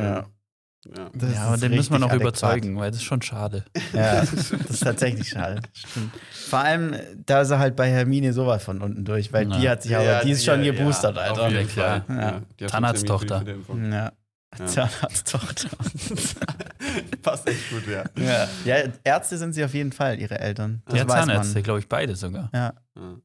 [0.97, 1.09] ja.
[1.13, 3.63] Das Ja, aber den müssen wir noch richtig überzeugen, weil das ist schon schade.
[3.93, 5.61] Ja, das ist tatsächlich schade.
[5.73, 6.11] Stimmt.
[6.49, 9.57] Vor allem, da ist er halt bei Hermine sowas von unten durch, weil Ja.
[9.59, 11.43] die hat sich aber, Ja, die ist schon ja, geboostert, ja, Alter.
[11.45, 12.03] Auf jeden Ja, klar.
[12.05, 12.17] Fall.
[12.17, 12.41] Ja.
[12.59, 12.67] Ja.
[12.67, 13.43] Zahnarzttochter.
[13.91, 14.11] Ja.
[14.59, 14.65] Ja.
[14.67, 15.69] Zahnarzttochter.
[17.21, 18.03] Passt echt gut, ja.
[18.17, 18.47] Ja.
[18.65, 20.81] ja, Ärzte sind sie auf jeden Fall, ihre Eltern.
[20.85, 22.49] Das ja, weiß Zahnärzte, glaube ich, beide sogar.
[22.53, 22.73] Ja.
[22.95, 23.17] Ja.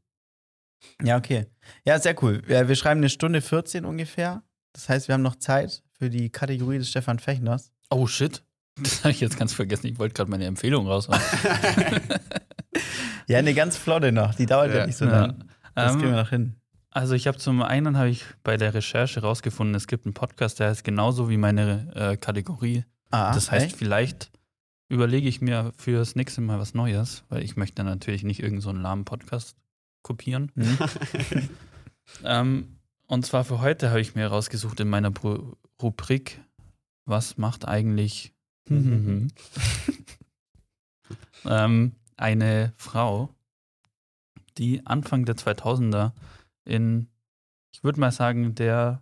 [1.02, 1.46] ja, okay.
[1.84, 2.42] Ja, sehr cool.
[2.48, 4.42] Ja, wir schreiben eine Stunde 14 ungefähr.
[4.72, 7.72] Das heißt, wir haben noch Zeit für die Kategorie des Stefan Fechners.
[7.90, 8.42] Oh shit.
[8.80, 9.88] Das habe ich jetzt ganz vergessen.
[9.88, 11.20] Ich wollte gerade meine Empfehlung raushauen.
[13.26, 14.34] Ja, eine ganz flotte noch.
[14.34, 14.86] Die dauert ja, Ja.
[14.86, 15.26] nicht so Ja.
[15.26, 15.44] lang.
[15.74, 16.56] Das Ähm, kriegen wir noch hin.
[16.90, 20.58] Also ich habe zum einen habe ich bei der Recherche rausgefunden, es gibt einen Podcast,
[20.58, 22.84] der heißt genauso wie meine äh, Kategorie.
[23.10, 23.76] Ah, das heißt, echt?
[23.76, 24.30] vielleicht
[24.88, 28.62] überlege ich mir für das nächste Mal was Neues, weil ich möchte natürlich nicht irgendeinen
[28.62, 29.56] so einen lahmen Podcast
[30.02, 30.52] kopieren.
[30.54, 30.78] Hm?
[32.24, 32.76] Ähm,
[33.06, 36.40] und zwar für heute habe ich mir rausgesucht in meiner Ru Rubrik,
[37.06, 38.34] was macht eigentlich
[41.44, 43.34] ähm, eine Frau,
[44.58, 46.12] die Anfang der 2000er
[46.64, 47.08] in,
[47.72, 49.00] ich würde mal sagen, der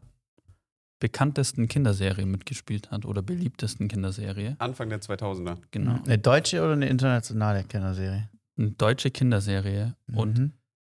[1.00, 4.56] bekanntesten Kinderserie mitgespielt hat oder beliebtesten Kinderserie.
[4.58, 5.58] Anfang der 2000er.
[5.70, 6.00] Genau.
[6.04, 8.28] Eine deutsche oder eine internationale Kinderserie?
[8.58, 9.94] Eine deutsche Kinderserie.
[10.12, 10.52] Und Mhm.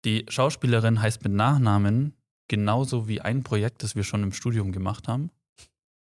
[0.05, 2.13] die Schauspielerin heißt mit Nachnamen
[2.47, 5.29] genauso wie ein Projekt, das wir schon im Studium gemacht haben.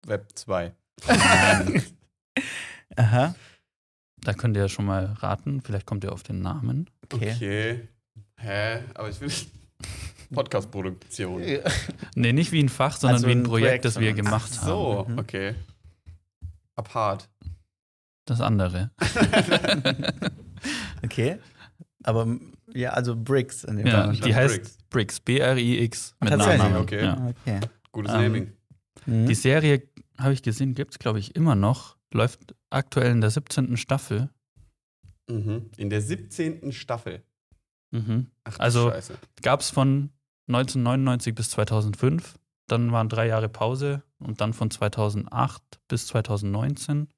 [0.07, 0.73] Web 2.
[2.97, 3.35] Aha.
[4.21, 5.61] Da könnt ihr ja schon mal raten.
[5.63, 6.89] Vielleicht kommt ihr auf den Namen.
[7.13, 7.33] Okay.
[7.35, 7.89] Okay.
[8.37, 8.81] Hä?
[8.95, 9.31] Aber ich will
[10.33, 11.43] Podcast-Produktion.
[12.15, 14.67] Nee, nicht wie ein Fach, sondern Also wie ein Projekt, Projekt das wir gemacht Ach
[14.67, 15.13] so, haben.
[15.15, 15.19] Mhm.
[15.19, 15.55] okay.
[16.77, 17.29] Apart.
[18.27, 18.91] Das andere.
[21.05, 21.39] Okay.
[22.05, 22.27] Aber
[22.73, 24.17] ja, also Bricks in dem Ja, Fall.
[24.17, 25.21] die heißt Bricks.
[25.21, 26.77] B-R-I-X mit Nachnamen.
[26.77, 27.03] okay.
[27.05, 27.27] Ja.
[27.45, 27.61] Okay.
[27.91, 28.53] Gutes Ähm, Naming.
[29.07, 29.27] Mhm.
[29.27, 29.83] Die Serie,
[30.19, 31.97] habe ich gesehen, gibt es, glaube ich, immer noch.
[32.15, 33.77] Läuft aktuell in der 17.
[33.77, 34.31] Staffel.
[35.29, 35.71] Mhm.
[35.77, 36.73] In der 17.
[36.73, 37.23] Staffel.
[37.91, 38.29] Mhm.
[38.45, 38.93] Ach, Also-.
[39.43, 40.11] Gab es von
[40.49, 42.39] 1999 bis 2005.
[42.69, 47.09] Dann waren drei Jahre Pause und dann von 2008 bis 2019.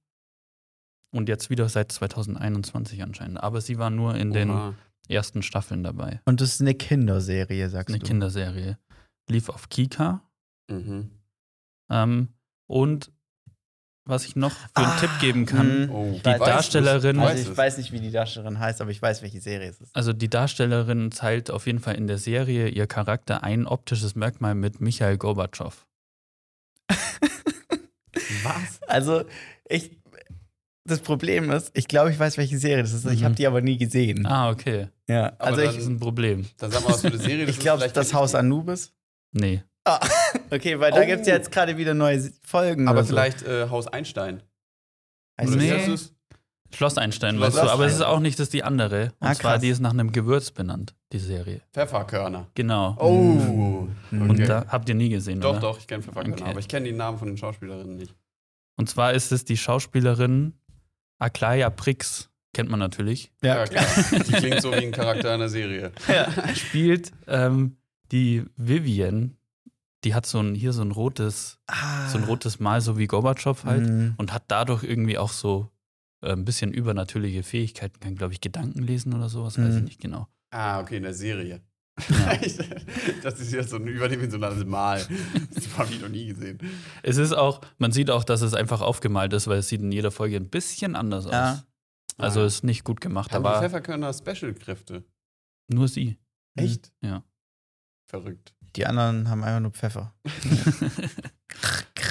[1.13, 3.43] Und jetzt wieder seit 2021 anscheinend.
[3.43, 4.75] Aber sie war nur in den Oha.
[5.09, 6.21] ersten Staffeln dabei.
[6.25, 8.07] Und das ist eine Kinderserie, sagst Eine du.
[8.07, 8.79] Kinderserie.
[9.31, 10.23] Lief auf Kika.
[10.69, 11.11] Mhm.
[11.91, 12.29] Ähm,
[12.67, 13.13] und
[14.07, 15.91] was ich noch für einen Ah, Tipp geben kann, mhm.
[15.91, 16.41] Oh, Die weiß.
[16.41, 19.81] Darstellerin- Also ich weiß nicht, wie die Darstellerin heißt, aber ich weiß, welche Serie es
[19.81, 19.97] ist.
[19.97, 24.55] also die Darstellerin teilt auf jeden Fall in der Serie ihr Charakter ein optisches Merkmal
[24.55, 25.87] mit Michael Gorbatschow.
[28.43, 28.83] Was?
[28.87, 29.25] Also,
[29.69, 29.99] ich.
[30.87, 33.07] Das Problem ist, ich glaube, ich weiß, welche Serie das ist.
[33.07, 33.25] Ich Mhm.
[33.25, 34.27] habe die aber nie gesehen.
[34.27, 34.89] Ah, okay.
[35.09, 36.45] Ja, also dann- Das ist ich, ein Problem.
[36.59, 37.97] Dann sag mal, was für eine Serie das ich glaube, ist.
[37.97, 38.93] das Haus Anubis.
[39.33, 39.63] Nee.
[40.51, 41.07] Okay, weil da Oh.
[41.07, 42.89] gibt es jetzt gerade wieder neue Folgen.
[42.89, 43.13] Aber oder so.
[43.15, 44.43] vielleicht äh, Haus Einstein.
[45.37, 45.71] Das- wie Nee.
[45.73, 46.15] heißt es?
[46.73, 49.13] Schloss Einstein, Schloss weißt du, aber es ist auch nicht, das ist die andere.
[49.21, 49.61] Und Ah, zwar, krass.
[49.63, 51.61] die ist nach einem Gewürz benannt, die Serie.
[51.73, 52.49] Pfefferkörner.
[52.55, 52.97] Genau.
[52.99, 53.13] Oh.
[54.11, 54.23] Mhm.
[54.23, 54.47] Und okay.
[54.47, 55.61] da habt ihr nie gesehen, Doch, oder?
[55.61, 56.51] doch, ich kenne Pfefferkörner, Okay.
[56.51, 58.13] aber ich kenne die Namen von den Schauspielerinnen nicht.
[58.77, 60.55] Und zwar ist es die Schauspielerin
[61.21, 63.31] Aklaya Prix, kennt man natürlich.
[63.45, 63.85] Ja, klar.
[64.11, 65.93] Die klingt so wie ein Charakter einer Serie.
[66.57, 67.77] Spielt ähm,
[68.11, 69.37] die Vivian,
[70.05, 72.09] die hat so ein, hier so ein rotes, Ah.
[72.09, 73.89] so ein rotes Mal, so wie Gorbatschow halt.
[73.89, 74.15] Mhm.
[74.19, 75.71] Und hat dadurch irgendwie auch so
[76.23, 79.85] äh, ein bisschen übernatürliche Fähigkeiten, kann, glaube ich, Gedanken lesen oder sowas, weiß ich Mhm.
[79.85, 80.27] nicht genau.
[80.51, 81.61] Ah, okay, in der Serie.
[82.09, 82.37] Ja.
[83.23, 85.07] das ist jetzt so ein überdimensionales Mal.
[85.55, 86.59] Das habe ich noch nie gesehen.
[87.03, 89.93] Es ist auch, man sieht auch, dass es einfach aufgemalt ist, weil es sieht in
[89.93, 91.53] jeder Folge ein bisschen anders Ja.
[91.53, 91.65] aus.
[92.17, 92.47] Also Ah.
[92.47, 95.05] ist nicht gut gemacht, Haben die aber Pfefferkörner Special-Kräfte?
[95.69, 96.19] nur sie.
[96.57, 96.93] Echt?
[97.01, 97.23] Ja.
[98.07, 98.55] Verrückt.
[98.77, 100.13] Die anderen haben einfach nur Pfeffer.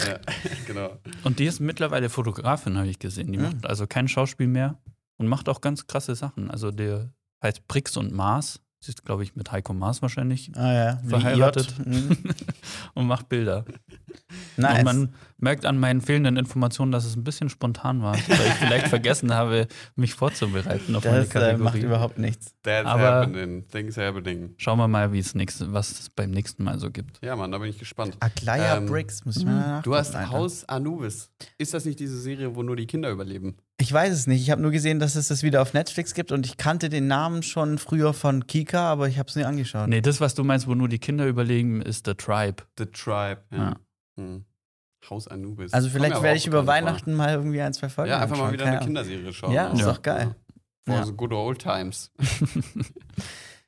[0.07, 0.19] Ja,
[0.67, 0.97] genau.
[1.23, 3.31] Und die ist mittlerweile Fotografin, habe ich gesehen.
[3.31, 3.43] Die Mhm.
[3.45, 4.77] macht also kein Schauspiel mehr
[5.17, 6.49] und macht auch ganz krasse Sachen.
[6.49, 7.09] Also der
[7.43, 8.61] heißt Brix und Mars.
[8.79, 11.73] Sie ist, glaube ich, mit Heiko Maas wahrscheinlich Ah ja, Verheiratet.
[11.85, 12.17] Mhm.
[12.95, 13.63] und macht Bilder.
[14.57, 14.79] Nice.
[14.79, 15.13] Und man
[15.43, 19.33] merkt an meinen fehlenden Informationen, dass es ein bisschen spontan war, weil ich vielleicht vergessen
[19.33, 21.63] habe, mich vorzubereiten auf meine das äh, Kategorie.
[21.63, 22.55] macht überhaupt nichts.
[22.63, 23.67] That's Aber- happening.
[23.67, 24.55] Things happening.
[24.57, 27.19] Schauen wir mal, wie es nächste, was es beim nächsten Mal so gibt.
[27.23, 28.17] Ja, Mann, da bin ich gespannt.
[28.21, 29.83] Aglaya Ähm, Bricks, muss ich mal nachgucken.
[29.83, 30.31] Du hast Alter.
[30.31, 31.29] Haus Anubis.
[31.57, 33.57] Ist das nicht diese Serie, wo nur die Kinder überleben?
[33.79, 34.41] Ich weiß es nicht.
[34.41, 37.07] Ich habe nur gesehen, dass es das wieder auf Netflix gibt und ich kannte den
[37.07, 39.89] Namen schon früher von Kika, aber ich habe es nie angeschaut.
[39.89, 42.63] Nee, das, was du meinst, wo nur die Kinder überlegen, ist The Tribe.
[42.77, 43.41] The Tribe.
[43.51, 43.57] Ja.
[43.57, 43.75] Ja.
[44.17, 44.45] Hm.
[45.09, 45.73] Haus Anubis.
[45.73, 46.67] Also vielleicht werde ich über vor.
[46.67, 48.79] Weihnachten mal irgendwie ein, zwei Folgen Ja, einfach mal wieder eine.
[48.79, 49.51] Kinderserie schauen.
[49.53, 49.91] Ja, ist Ja.
[49.91, 50.35] doch geil.
[50.85, 51.05] For Ja.
[51.05, 52.11] the good old times.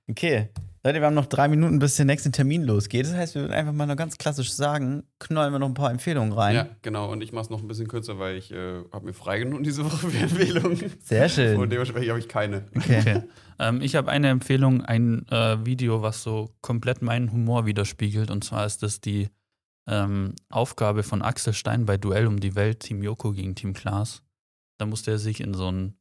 [0.07, 0.49] Okay.
[0.83, 3.07] Leute, wir haben noch drei Minuten, bis der nächste Termin losgeht.
[3.07, 5.89] Das heißt, wir würden einfach mal noch ganz klassisch sagen, knallen wir noch ein paar
[5.89, 6.53] Empfehlungen rein.
[6.55, 7.11] Ja, genau.
[7.11, 9.83] Und ich mache es noch ein bisschen kürzer, weil ich äh, habe mir freigenommen diese
[9.85, 10.91] Woche für Empfehlungen.
[11.03, 11.57] Sehr schön.
[11.59, 12.65] Und dementsprechend habe ich keine.
[12.77, 12.99] Okay.
[12.99, 13.23] Okay.
[13.57, 18.29] ähm, ich habe eine Empfehlung, ein äh, Video, was so komplett meinen Humor widerspiegelt.
[18.29, 19.29] Und zwar ist das die
[19.87, 24.23] ähm, Aufgabe von Axel Stein bei Duell um die Welt, Team Joko gegen Team Klaas.
[24.77, 25.97] Da musste er sich in so einen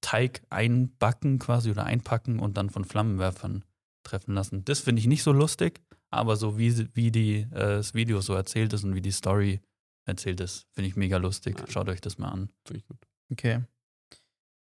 [0.00, 3.64] Teig einbacken quasi oder einpacken und dann von Flammenwerfern
[4.04, 4.64] treffen lassen.
[4.64, 5.80] Das finde ich nicht so lustig,
[6.10, 9.60] aber so wie, wie die, äh, das Video so erzählt ist und wie die Story
[10.06, 11.62] erzählt ist, finde ich mega lustig.
[11.68, 12.50] Schaut euch das mal an.
[12.64, 12.98] Finde ich gut.
[13.30, 13.62] Okay.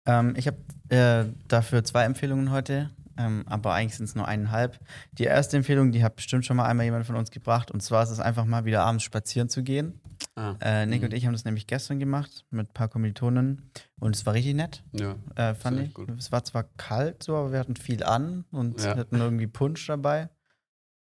[0.06, 0.59] Ähm, ich habe
[0.89, 4.78] äh, dafür zwei Empfehlungen heute, ähm, aber eigentlich sind es nur eineinhalb.
[5.12, 8.02] Die erste Empfehlung, die hat bestimmt schon mal einmal jemand von uns gebracht, und zwar
[8.02, 10.00] ist es einfach mal wieder abends spazieren zu gehen.
[10.36, 11.06] Ah, Äh, Nick Mhm.
[11.06, 13.70] und ich haben das nämlich gestern gemacht mit ein paar Kommilitonen
[14.00, 15.16] und es war richtig nett, ja.
[15.36, 15.92] äh, fand ich.
[15.94, 16.08] gut.
[16.18, 18.96] Es war zwar kalt so, aber wir hatten viel an und Ja.
[18.96, 20.28] hatten irgendwie Punsch dabei.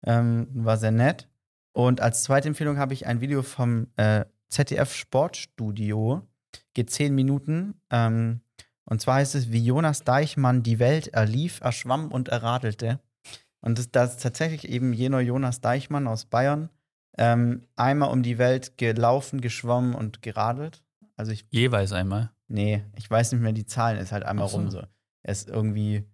[0.04, 1.28] Ähm, war sehr nett.
[1.74, 6.28] Und als zweite Empfehlung habe ich ein Video vom äh, ZDF Sportstudio.
[6.74, 7.76] Geht zehn Minuten.
[7.90, 8.42] Ähm,
[8.86, 13.00] und zwar heißt es, wie Jonas Deichmann die Welt erlief, erschwamm und erradelte.
[13.62, 16.70] Und das, das ist tatsächlich eben jener Jonas Deichmann aus Bayern.
[17.18, 20.84] Ähm, einmal um die Welt gelaufen, geschwommen und geradelt.
[21.16, 22.32] Also ich Jeweils einmal.
[22.48, 24.58] Nee, ich weiß nicht mehr die Zahlen, ist halt einmal so.
[24.58, 24.80] rum so.
[25.24, 26.06] Er ist irgendwie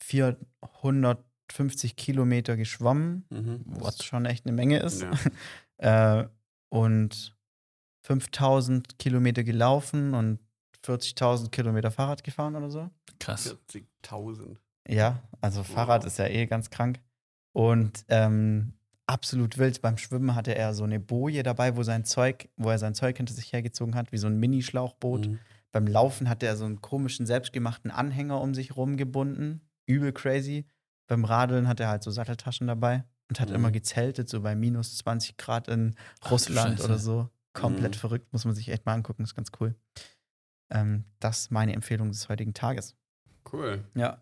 [0.00, 3.62] 450 Kilometer geschwommen, Mhm.
[3.66, 5.02] was schon echt eine Menge ist.
[5.02, 5.10] Ja.
[5.80, 6.26] Äh,
[6.70, 7.36] und
[8.02, 10.40] 5000 Kilometer gelaufen und
[10.84, 12.90] 40.000 Kilometer Fahrrad gefahren oder so.
[13.18, 13.56] Krass.
[14.04, 14.56] 40.000.
[14.88, 17.00] Ja, also Fahrrad ist ja eh ganz krank.
[17.52, 18.72] Und ähm,
[19.06, 19.82] absolut wild.
[19.82, 23.16] Beim Schwimmen hatte er so eine Boje dabei, wo sein Zeug, wo er sein Zeug
[23.16, 25.26] hinter sich hergezogen hat, wie so ein Minischlauchboot.
[25.28, 25.38] Mhm.
[25.72, 29.60] Beim Laufen hatte er so einen komischen, selbstgemachten Anhänger um sich rumgebunden.
[29.86, 30.66] Übel crazy.
[31.06, 33.54] Beim Radeln hat er halt so Satteltaschen dabei und hat Mhm.
[33.56, 35.94] immer gezeltet, so bei minus 20 Grad in
[36.30, 36.84] Russland Scheiße.
[36.88, 37.28] oder so.
[37.54, 38.00] Komplett Mhm.
[38.00, 39.74] verrückt, muss man sich echt mal angucken, ist ganz cool.
[40.70, 42.94] Ähm, das ist meine Empfehlung des heutigen Tages.
[43.52, 43.84] Cool.
[43.94, 44.18] Ja.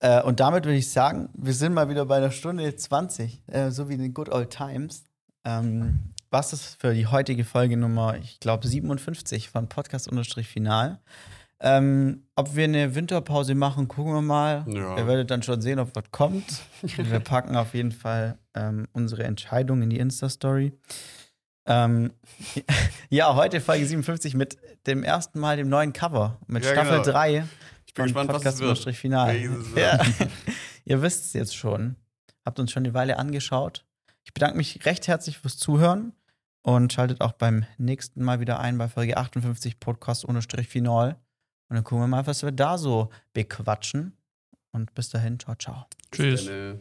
[0.00, 3.70] Äh, und damit würde ich sagen, wir sind mal wieder bei einer Stunde 20, äh,
[3.70, 5.04] so wie in den Good Old Times.
[5.44, 10.98] Ähm, was ist für die heutige Folge Nummer, ich glaube, 57 von Podcast-Final?
[11.64, 14.64] Ähm, ob wir eine Winterpause machen, gucken wir mal.
[14.66, 14.96] Ja.
[14.96, 16.62] Ihr werdet dann schon sehen, ob was kommt.
[16.82, 20.72] wir packen auf jeden Fall ähm, unsere Entscheidung in die Insta-Story.
[21.66, 22.12] Ähm,
[23.10, 24.56] ja, heute Folge 57 mit
[24.86, 27.12] dem ersten Mal dem neuen Cover, mit Ja, Staffel genau.
[27.12, 27.44] 3
[27.86, 28.76] Ich bin gespannt, was es wird.
[28.76, 29.36] Podcast Final.
[29.76, 30.00] Ja.
[30.84, 31.96] Ihr wisst es jetzt schon.
[32.44, 33.84] Habt uns schon eine Weile angeschaut.
[34.24, 36.12] Ich bedanke mich recht herzlich fürs Zuhören
[36.62, 41.16] und schaltet auch beim nächsten Mal wieder ein bei Folge 58 Podcast ohne Strich Final.
[41.68, 44.16] Und dann gucken wir mal, was wir da so bequatschen.
[44.72, 45.86] Und bis dahin, ciao, ciao.
[46.10, 46.46] Tschüss.
[46.48, 46.78] Äh,